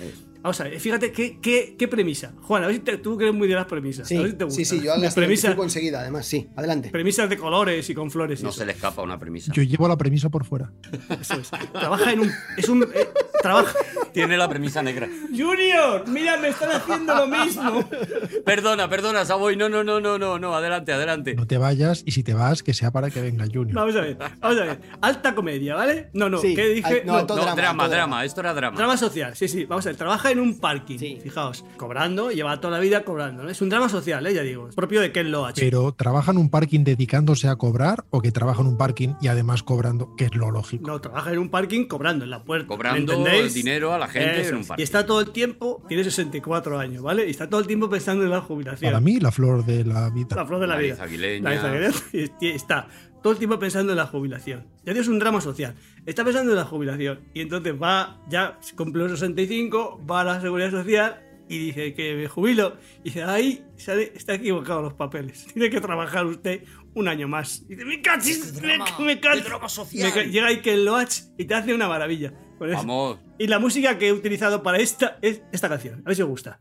[0.43, 2.33] Vamos a ver, fíjate qué, qué, qué premisa.
[2.43, 4.09] Juan, a ver si te- tú que eres muy de las premisas.
[4.09, 4.57] Sí, a ver si te gusta.
[4.59, 6.49] sí, sí, yo Las las premisas, identifico enseguida, además, sí.
[6.57, 6.91] Adelante.
[6.91, 8.41] premisas de colores y con flores.
[8.41, 8.59] y No eso.
[8.59, 9.53] se le escapa una premisa.
[9.55, 10.73] Yo llevo la premisa por fuera.
[11.21, 11.51] Eso es.
[11.73, 12.31] Trabaja en un.
[12.57, 12.83] Es un.
[12.83, 13.09] eh,
[13.41, 13.73] trabaja.
[14.13, 15.09] Tiene la premisa negra.
[15.37, 17.89] Junior, mira, me están haciendo lo mismo.
[18.45, 19.57] Perdona, perdona, Savoy.
[19.57, 20.55] No, no, no, no, no, no.
[20.55, 21.35] Adelante, adelante.
[21.35, 23.73] No te vayas y si te vas, que sea para que venga Junior.
[23.75, 24.81] Vamos a ver, vamos a ver.
[25.01, 26.11] Alta comedia, ¿vale?
[26.15, 27.01] No, no, Sí, ¿qué dije?
[27.01, 28.25] al- no, alto No, drama, drama, drama.
[28.25, 28.77] Esto era drama.
[28.77, 29.65] Drama social, sí, sí.
[29.65, 30.99] Vamos a ver, trabaja en un parking.
[30.99, 31.19] Sí.
[31.23, 33.43] Fijaos, cobrando, lleva toda la vida cobrando.
[33.45, 33.51] ¿no?
[33.51, 34.35] Es un drama social, ¿eh?
[34.35, 34.69] ya digo.
[34.69, 35.57] Es propio de Ken Loach.
[35.61, 39.29] Pero ¿trabaja en un parking dedicándose a cobrar o que trabaja en un parking y
[39.29, 40.87] además cobrando, que es lo lógico?
[40.87, 42.65] No, trabaja en un parking cobrando en la puerta.
[42.65, 43.55] ¿me Cobrando entendéis?
[43.55, 44.81] dinero a la gente Eso en un parking.
[44.83, 47.27] Y está todo el tiempo, tiene 64 años, ¿vale?
[47.27, 48.91] Y está todo el tiempo pensando en la jubilación.
[48.91, 50.37] Para mí, la flor de la vida.
[50.37, 51.05] La flor de la Nariz vida.
[51.05, 51.43] aguileña.
[51.51, 52.33] Nariz aguileña.
[52.41, 52.89] Y está
[53.23, 54.67] todo el tiempo pensando en la jubilación.
[54.85, 55.75] Ya digo, es un drama social.
[56.07, 57.21] Está pensando en la jubilación.
[57.35, 62.15] Y entonces va, ya cumple los 65, va a la seguridad social y dice que
[62.15, 62.77] me jubilo.
[63.01, 65.47] Y dice, ahí sale, está equivocado los papeles.
[65.53, 67.63] Tiene que trabajar usted un año más.
[67.69, 69.45] Y dice, me cachis, me, me cachis".
[70.05, 72.33] Me ca- Llega Iken Loach y te hace una maravilla.
[72.61, 73.19] Vamos.
[73.39, 76.01] Y la música que he utilizado para esta es esta canción.
[76.05, 76.61] A ver si os gusta.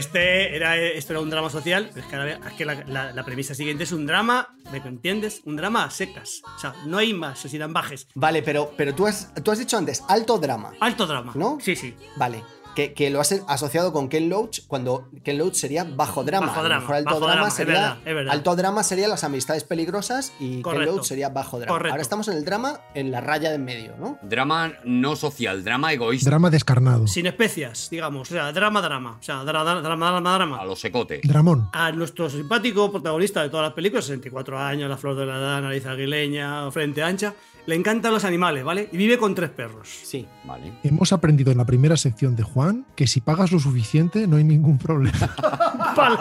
[0.00, 3.24] Este era, esto era un drama social, es que, ahora- es que la, la- la
[3.24, 5.42] premisa siguiente es un drama, ¿me entiendes?
[5.44, 6.42] Un drama a secas.
[6.56, 8.08] O sea, no hay más, se irán bajes.
[8.14, 11.32] Vale, pero, pero tú, has, tú has dicho antes alto drama, Alto drama.
[11.36, 11.58] ¿no?
[11.60, 11.94] Sí, sí.
[12.16, 12.42] Vale.
[12.88, 16.46] Que, que lo has asociado con Ken Loach cuando Ken Loach sería bajo drama.
[16.46, 17.74] Bajo A lo drama, mejor alto drama drama, es sería.
[17.74, 18.32] verdad, es verdad.
[18.32, 20.86] Alto drama sería las amistades peligrosas y Correcto.
[20.86, 21.72] Ken Loach sería bajo drama.
[21.72, 21.92] Correcto.
[21.92, 24.18] Ahora estamos en el drama en la raya de en medio, ¿no?
[24.22, 26.30] Drama no social, drama egoísta.
[26.30, 27.06] Drama descarnado.
[27.06, 28.30] Sin especias, digamos.
[28.30, 29.16] O sea, drama, drama.
[29.20, 30.58] O sea, dra- dra- drama, drama, drama.
[30.60, 31.20] A los secotes.
[31.24, 31.68] Dramón.
[31.72, 35.60] A nuestro simpático protagonista de todas las películas, 64 años, la flor de la edad,
[35.60, 37.34] nariz aguileña, frente ancha,
[37.66, 38.88] le encantan los animales, ¿vale?
[38.92, 39.88] Y vive con tres perros.
[40.02, 40.26] Sí.
[40.44, 40.72] Vale.
[40.82, 44.44] Hemos aprendido en la primera sección de Juan que si pagas lo suficiente no hay
[44.44, 45.34] ningún problema.
[45.96, 46.16] Vale,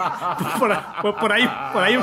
[0.59, 0.71] por,
[1.01, 1.43] por- por ahí,
[1.73, 1.97] por ahí,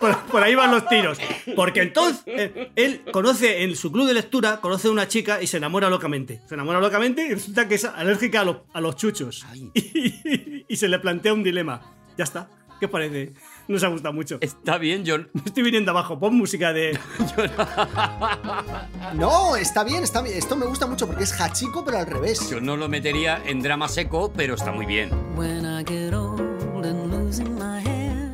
[0.00, 1.18] por, por ahí van los tiros.
[1.56, 5.46] Porque entonces eh, él conoce en su club de lectura, conoce a una chica y
[5.46, 6.40] se enamora locamente.
[6.48, 9.44] Se enamora locamente y resulta que es alérgica a los, a los chuchos.
[9.74, 11.80] Y, y se le plantea un dilema.
[12.16, 12.48] Ya está.
[12.80, 13.32] ¿Qué os parece?
[13.66, 14.38] Nos ha gustado mucho.
[14.40, 15.28] Está bien, John.
[15.32, 16.18] Me estoy viniendo abajo.
[16.18, 16.98] Pon música de.
[19.14, 20.36] no, está bien, está bien.
[20.36, 22.50] Esto me gusta mucho porque es Hachiko, pero al revés.
[22.50, 25.10] Yo no lo metería en drama seco, pero está muy bien.
[25.36, 28.30] When I get old and losing my hair,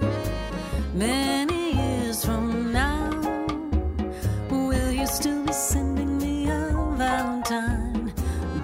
[0.95, 3.11] many years from now,
[4.51, 8.13] will you still be sending me a Valentine?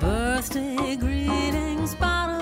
[0.01, 2.36] Birthday greetings, bottle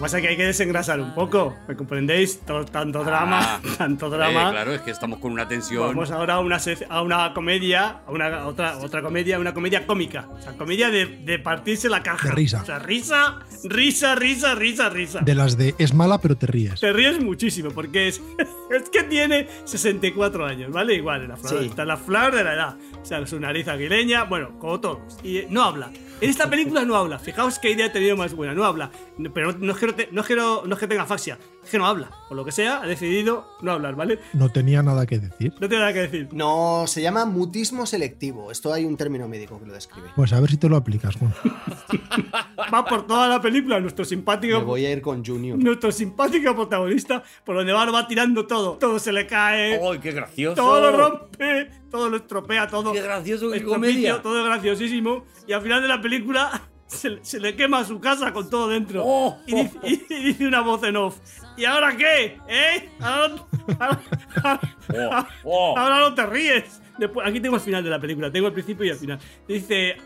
[0.00, 1.56] pasa es que hay que desengrasar un poco.
[1.68, 2.40] ¿Me comprendéis?
[2.40, 4.50] Todo- tanto drama, Ah, tanto eh, drama.
[4.50, 5.88] claro, es que estamos con una tensión.
[5.88, 9.86] Vamos ahora a una, a una comedia, a una a otra, otra comedia, una comedia
[9.86, 10.28] cómica.
[10.30, 12.28] O sea, comedia de, de partirse la caja.
[12.28, 12.62] De risa.
[12.62, 15.20] O sea, risa, risa, risa, risa, risa.
[15.20, 16.80] De las de es mala, pero te ríes.
[16.80, 18.20] Te ríes muchísimo porque es,
[18.70, 20.94] es que tiene 64 años, ¿vale?
[20.94, 21.66] Igual, en la flor, Sí.
[21.66, 22.76] está en la flor de la edad.
[23.00, 25.18] O sea, su nariz aguileña, bueno, como todos.
[25.22, 25.90] Y eh, no habla.
[26.20, 27.18] En esta película no habla.
[27.18, 28.54] Fijaos qué idea he tenido más buena.
[28.54, 28.90] No habla.
[29.34, 31.38] Pero no es que, no te- no es que, no- no es que tenga afasia.
[31.64, 32.10] Es que no habla.
[32.28, 34.18] Por lo que sea, ha decidido no hablar, ¿vale?
[34.32, 35.52] No tenía nada que decir.
[35.60, 36.28] No tiene nada que decir.
[36.32, 38.50] No, se llama mutismo selectivo.
[38.50, 40.08] Esto hay un término médico que lo describe.
[40.16, 41.32] Pues a ver si te lo aplicas, Juan.
[42.72, 44.60] Va por toda la película nuestro Me simpático.
[44.62, 45.58] voy a ir con Junior.
[45.58, 48.78] Nuestro simpático protagonista, por donde va, lo va tirando todo.
[48.78, 49.80] Todo se le cae.
[49.82, 50.56] ¡Ay, qué gracioso!
[50.56, 52.92] Todo lo rompe, todo lo estropea, todo.
[52.92, 54.20] ¡Qué gracioso, qué comedia!
[54.22, 55.24] Todo es graciosísimo.
[55.46, 56.62] Y al final de la película
[56.92, 59.02] se, se le quema su casa con todo dentro.
[59.04, 61.18] Oh, y, dice, y- y dice una voz en off.
[61.56, 62.38] ¿Y ahora qué?
[62.48, 62.88] ¿Eh?
[63.00, 63.34] Ahora,
[63.78, 64.00] ahora-
[64.44, 65.78] ahora- Oh, oh.
[65.78, 66.80] ahora no te ríes.
[66.98, 69.18] Después, aquí tengo el final de la película, tengo el principio y el final.
[69.48, 70.02] Dice, "Ah,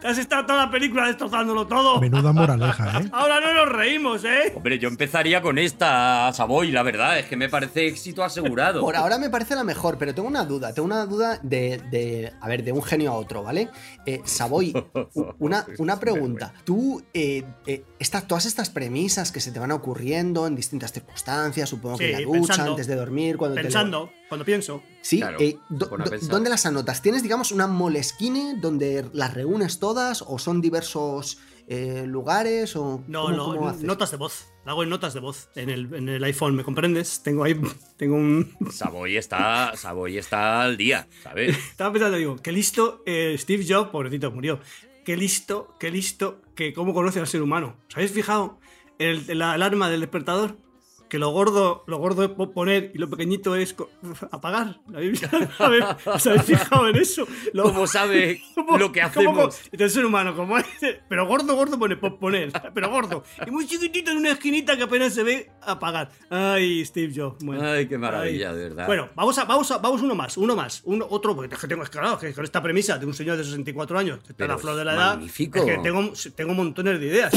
[0.00, 2.00] te has estado toda la película destrozándolo todo.
[2.00, 3.08] Menuda moraleja, ¿eh?
[3.12, 4.52] Ahora no nos reímos, ¿eh?
[4.54, 8.80] Hombre, yo empezaría con esta, Savoy, la verdad, es que me parece éxito asegurado.
[8.80, 10.72] Por ahora me parece la mejor, pero tengo una duda.
[10.74, 13.68] Tengo una duda de, de- a ver, de un genio a otro, ¿vale?
[14.06, 14.72] Eh, Savoy,
[15.38, 16.52] una, una pregunta.
[16.64, 21.68] Tú, eh, eh, esta- todas estas premisas que se te van ocurriendo en distintas circunstancias,
[21.68, 22.70] supongo que Sí, en la ducha, pensando.
[22.72, 24.82] antes de dormir, cuando te Pensando, cuando pienso.
[25.02, 25.58] Sí, Claro, eh.
[25.68, 27.02] ¿dónde las anotas?
[27.02, 31.36] ¿Tienes, digamos, una molesquine donde las reúnes todas o son diversos
[31.68, 33.82] eh, lugares o No, cómo- no, cómo haces?
[33.84, 34.46] notas de voz.
[34.64, 37.22] La hago en notas de voz en el, en el iPhone, ¿me comprendes?
[37.22, 37.54] Tengo ahí,
[37.98, 38.56] tengo un...
[38.70, 41.54] Savoy está, Savoy está al día, ¿sabes?
[41.70, 44.60] Estaba pensando, digo, qué listo eh, Steve Jobs, pobrecito, murió.
[45.04, 47.76] Qué listo, qué listo, que cómo conoce al ser humano.
[47.88, 48.58] ¿Os habéis fijado
[48.98, 50.56] en, el- en la alarma del despertador?
[51.12, 53.76] Que lo gordo, lo gordo es po- poner y lo pequeñito es
[54.32, 54.78] apagar.
[54.88, 55.20] ¿Lo habéis,
[55.58, 57.26] a ver, ¿Os habéis fijado en eso?
[57.52, 59.56] Lo- ¿Cómo sabe ¿Cómo- lo que cómo hacemos?
[59.56, 60.64] co- el ser humano, como es,
[61.10, 63.24] pero gordo, gordo pone po- poner, pero gordo.
[63.46, 66.08] Y muy chiquitito en una esquinita que apenas se ve apagar.
[66.30, 67.44] Ay, Steve Jobs.
[67.44, 67.62] bueno.
[67.62, 68.56] Ay, qué maravilla, Ay.
[68.56, 68.86] de verdad.
[68.86, 71.68] Bueno, vamos a, vamos a, vamos uno más, uno más, uno, otro, porque es que
[71.68, 74.50] tengo, es que, con esta premisa de un señor de 64 años, que está en
[74.52, 75.58] la flor de la edad, magnífico.
[75.58, 77.34] es que tengo, tengo montones de ideas.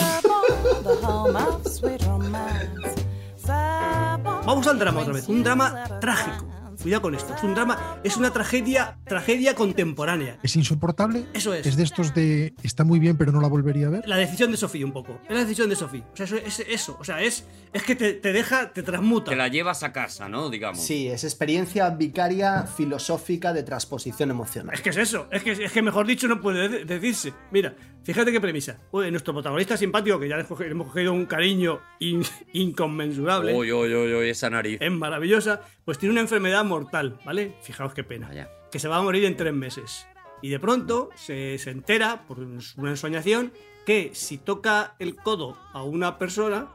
[4.45, 6.47] Vamos al drama otra vez, un drama trágico.
[6.81, 10.38] Cuidado con esto, es un drama, es una tragedia, tragedia contemporánea.
[10.43, 11.26] ¿Es insoportable?
[11.34, 11.65] Eso es.
[11.65, 14.03] Es de estos de está muy bien, pero no la volvería a ver.
[14.07, 15.19] La decisión de Sofía un poco.
[15.27, 16.03] Es la decisión de Sofía.
[16.13, 16.97] O sea, eso, es eso.
[16.99, 19.31] O sea, es, es que te, te deja, te transmuta.
[19.31, 20.49] Te la llevas a casa, ¿no?
[20.49, 20.80] Digamos.
[20.84, 24.76] Sí, es experiencia vicaria filosófica de transposición emocional.
[24.76, 25.27] Es que es eso.
[25.31, 27.34] Es que, es que mejor dicho no puede de- decirse.
[27.51, 27.73] Mira,
[28.06, 28.80] fíjate qué premisa.
[28.94, 32.23] Nuestro protagonista simpático, que ya le hemos cogido un cariño in-
[32.53, 33.53] inconmensurable.
[33.53, 34.77] Uy, uy, uy, uy, esa nariz.
[34.82, 35.61] Es maravillosa.
[35.84, 37.56] Pues tiene una enfermedad mortal, ¿vale?
[37.61, 38.27] Fijaos qué pena.
[38.27, 38.49] Vaya.
[38.72, 40.07] Que se va a morir en tres meses.
[40.41, 43.52] Y de pronto se, se entera, por una ensoñación,
[43.86, 46.68] que si toca el codo a una persona,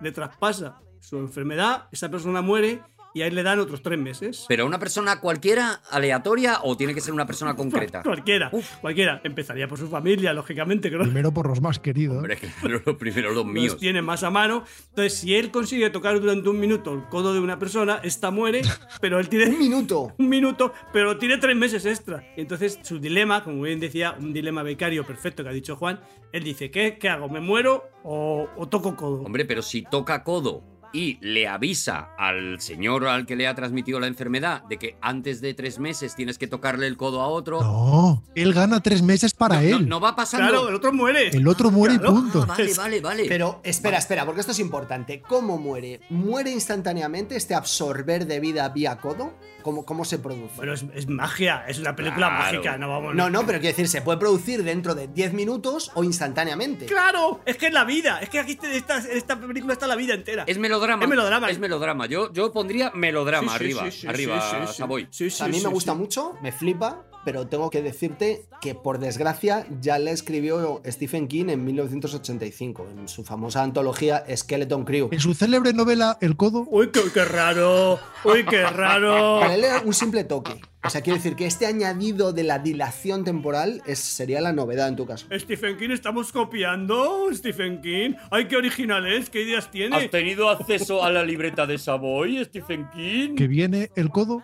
[0.00, 2.80] le traspasa su enfermedad, esa persona muere
[3.14, 4.44] y ahí le dan otros tres meses.
[4.48, 8.02] ¿Pero una persona cualquiera, aleatoria, o tiene que ser una persona concreta?
[8.02, 8.50] Cualquiera,
[8.80, 9.20] cualquiera.
[9.24, 12.16] Empezaría por su familia, lógicamente, no Primero por los más queridos.
[12.16, 13.72] Hombre, claro, lo primero los míos.
[13.72, 14.64] los tiene más a mano.
[14.90, 18.62] Entonces, si él consigue tocar durante un minuto el codo de una persona, esta muere,
[19.00, 20.14] pero él tiene Un minuto.
[20.18, 22.24] un minuto, pero tiene tres meses extra.
[22.36, 26.00] Y entonces su dilema, como bien decía, un dilema becario perfecto que ha dicho Juan,
[26.32, 27.28] él dice, ¿qué, qué hago?
[27.28, 29.22] ¿Me muero o, o toco codo?
[29.22, 30.62] Hombre, pero si toca codo
[30.92, 35.40] y le avisa al señor al que le ha transmitido la enfermedad de que antes
[35.40, 39.32] de tres meses tienes que tocarle el codo a otro, No, él gana tres meses
[39.34, 39.88] para no, él.
[39.88, 40.48] no va pasando.
[40.48, 41.28] Claro, el otro muere.
[41.28, 42.12] El otro muere Claro.
[42.12, 42.42] y punto.
[42.42, 43.24] Ah, vale, vale, vale.
[43.28, 45.20] Pero espera, espera, porque esto es importante.
[45.22, 46.00] ¿Cómo muere?
[46.10, 49.34] ¿Muere instantáneamente este absorber de vida vía codo?
[49.62, 50.54] ¿Cómo, cómo se produce?
[50.56, 52.44] Bueno, es, es magia, es una película Claro.
[52.58, 53.14] mágica, no vamos.
[53.14, 56.86] no, no, pero quiero decir, se puede producir dentro de 10 minutos o instantáneamente.
[56.86, 57.40] ¡Claro!
[57.44, 58.20] Es que es la vida.
[58.20, 60.44] Es que aquí en esta, en esta película está la vida entera.
[60.46, 61.04] Es melodrama.
[61.04, 61.50] Es melodrama.
[61.50, 62.06] Es melodrama.
[62.06, 63.90] Yo, yo pondría melodrama Sí, sí, arriba.
[63.90, 64.74] sí, sí, arriba, sí, sí, sí.
[64.78, 65.08] Savoy.
[65.10, 65.72] Sí, sí, a mí sí, me sí.
[65.74, 71.28] gusta mucho, me flipa, pero tengo que decirte que por desgracia ya le escribió Stephen
[71.28, 75.08] King en 1985, en su famosa antología Skeleton Crew.
[75.12, 77.98] En su célebre novela El Codo, Uy, qué, qué raro.
[78.24, 79.40] Uy, qué raro.
[79.40, 80.60] Para él era un simple toque.
[80.82, 84.88] O sea, quiero decir que este añadido de la dilación temporal es, sería la novedad
[84.88, 85.26] en tu caso.
[85.30, 87.28] Stephen King, estamos copiando.
[87.32, 88.14] Stephen King.
[88.30, 89.28] Ay, qué original es.
[89.28, 89.94] ¿Qué ideas tiene?
[89.96, 93.34] ¿Has tenido acceso a la libreta de Savoy, Stephen King?
[93.36, 94.42] que viene El Codo,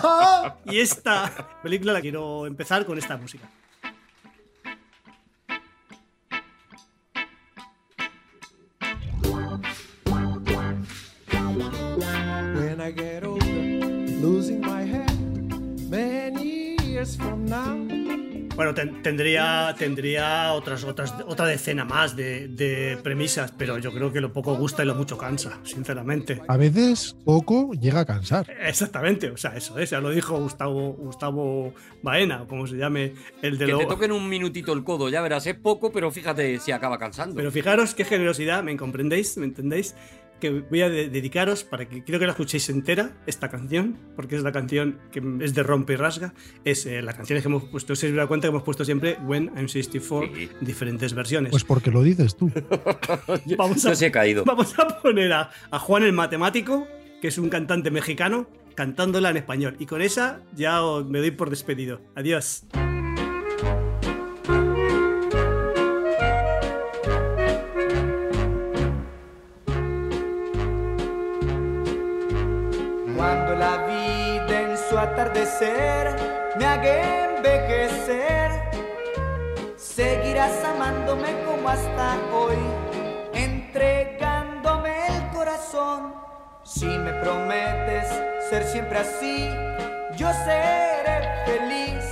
[0.64, 3.48] Y esta película la quiero empezar con esta música.
[18.60, 24.12] Bueno, ten- tendría, tendría otras, otras, otra decena más de, de premisas, pero yo creo
[24.12, 26.42] que lo poco gusta y lo mucho cansa, sinceramente.
[26.46, 28.46] A veces poco llega a cansar.
[28.60, 31.72] Exactamente, o sea, eso es, ya lo dijo Gustavo, Gustavo
[32.02, 33.78] Baena, o como se llame, el de Que lo...
[33.78, 37.36] te toquen un minutito el codo, ya verás, es poco, pero fíjate si acaba cansando.
[37.36, 39.38] Pero fijaros qué generosidad, ¿me comprendéis?
[39.38, 39.94] ¿Me entendéis?
[40.40, 44.36] Que voy a de- dedicaros para que quiero que la escuchéis entera, esta canción, porque
[44.36, 46.32] es la canción que es de rompe y rasga.
[46.64, 49.18] Es eh, la canción que hemos puesto, se os da cuenta que hemos puesto siempre
[49.26, 50.30] When I'm 64,
[50.60, 51.50] diferentes versiones.
[51.50, 52.50] Pues porque lo dices tú.
[53.58, 54.44] vamos, Yo sí he caído.
[54.44, 56.86] vamos a poner a, a Juan el Matemático,
[57.20, 59.76] que es un cantante mexicano, cantándola en español.
[59.78, 62.00] Y con esa ya os- me doy por despedido.
[62.14, 62.64] Adiós.
[73.20, 76.16] Cuando la vida en su atardecer
[76.56, 78.50] me haga envejecer,
[79.76, 82.56] seguirás amándome como hasta hoy,
[83.34, 86.14] entregándome el corazón.
[86.64, 88.08] Si me prometes
[88.48, 89.50] ser siempre así,
[90.16, 92.06] yo seré feliz.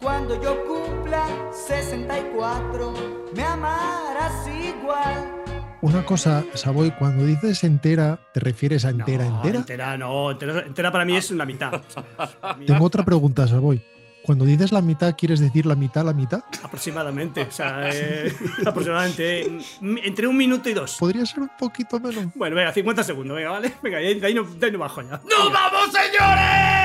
[0.00, 2.94] Cuando yo cumpla 64,
[3.34, 5.45] me amarás igual.
[5.86, 9.58] Una cosa, Savoy, cuando dices entera, ¿te refieres a entera, No, entera?
[9.60, 11.80] Entera, no, entera, entera para mí es la mitad.
[12.66, 13.80] Tengo otra pregunta, Savoy.
[14.24, 16.40] Cuando dices la mitad, ¿quieres decir la mitad, la mitad?
[16.64, 18.34] Aproximadamente, o sea, eh,
[18.66, 20.96] aproximadamente eh, m- entre un minuto y dos.
[20.98, 22.34] Podría ser un poquito menos.
[22.34, 23.72] Bueno, venga, 50 segundos, venga, ¿vale?
[23.80, 25.20] Venga, de ahí, de ahí no, de ahí no bajo ya.
[25.22, 26.75] ¡Nos vamos, señores!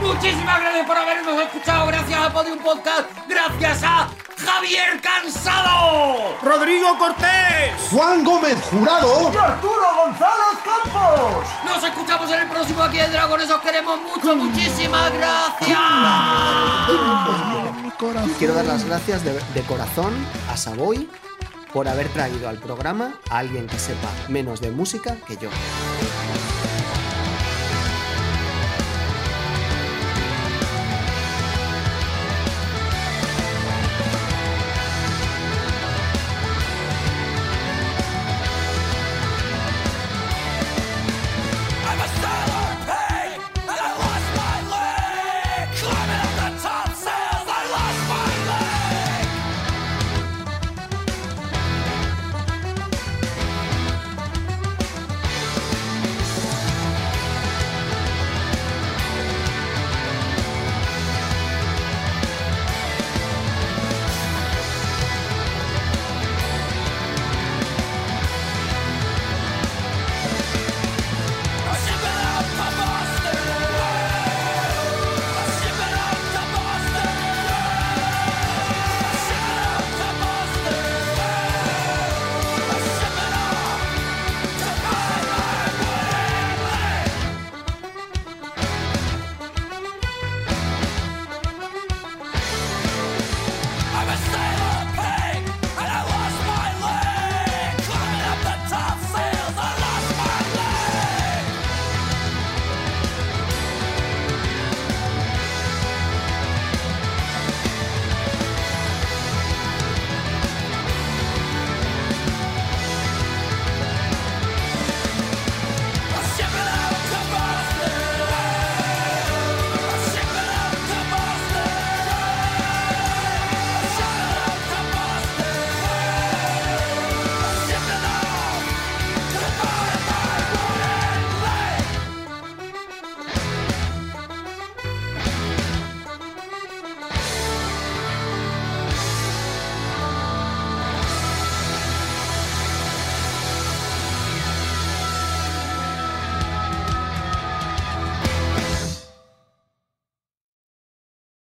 [0.00, 1.86] Muchísimas gracias por habernos escuchado.
[1.86, 3.10] Gracias a Podium Podcast.
[3.28, 6.36] Gracias a Javier Cansado.
[6.42, 7.72] Rodrigo Cortés.
[7.90, 9.28] Juan Gómez Jurado.
[9.28, 11.46] Arturo González Campos.
[11.64, 13.50] Nos escuchamos en el próximo Aquí en Dragones.
[13.50, 14.36] Os queremos mucho.
[14.36, 15.78] Muchísimas gracias.
[18.38, 20.14] Quiero dar las gracias de, de corazón
[20.50, 21.10] a Savoy
[21.72, 25.50] por haber traído al programa a alguien que sepa menos de música que yo.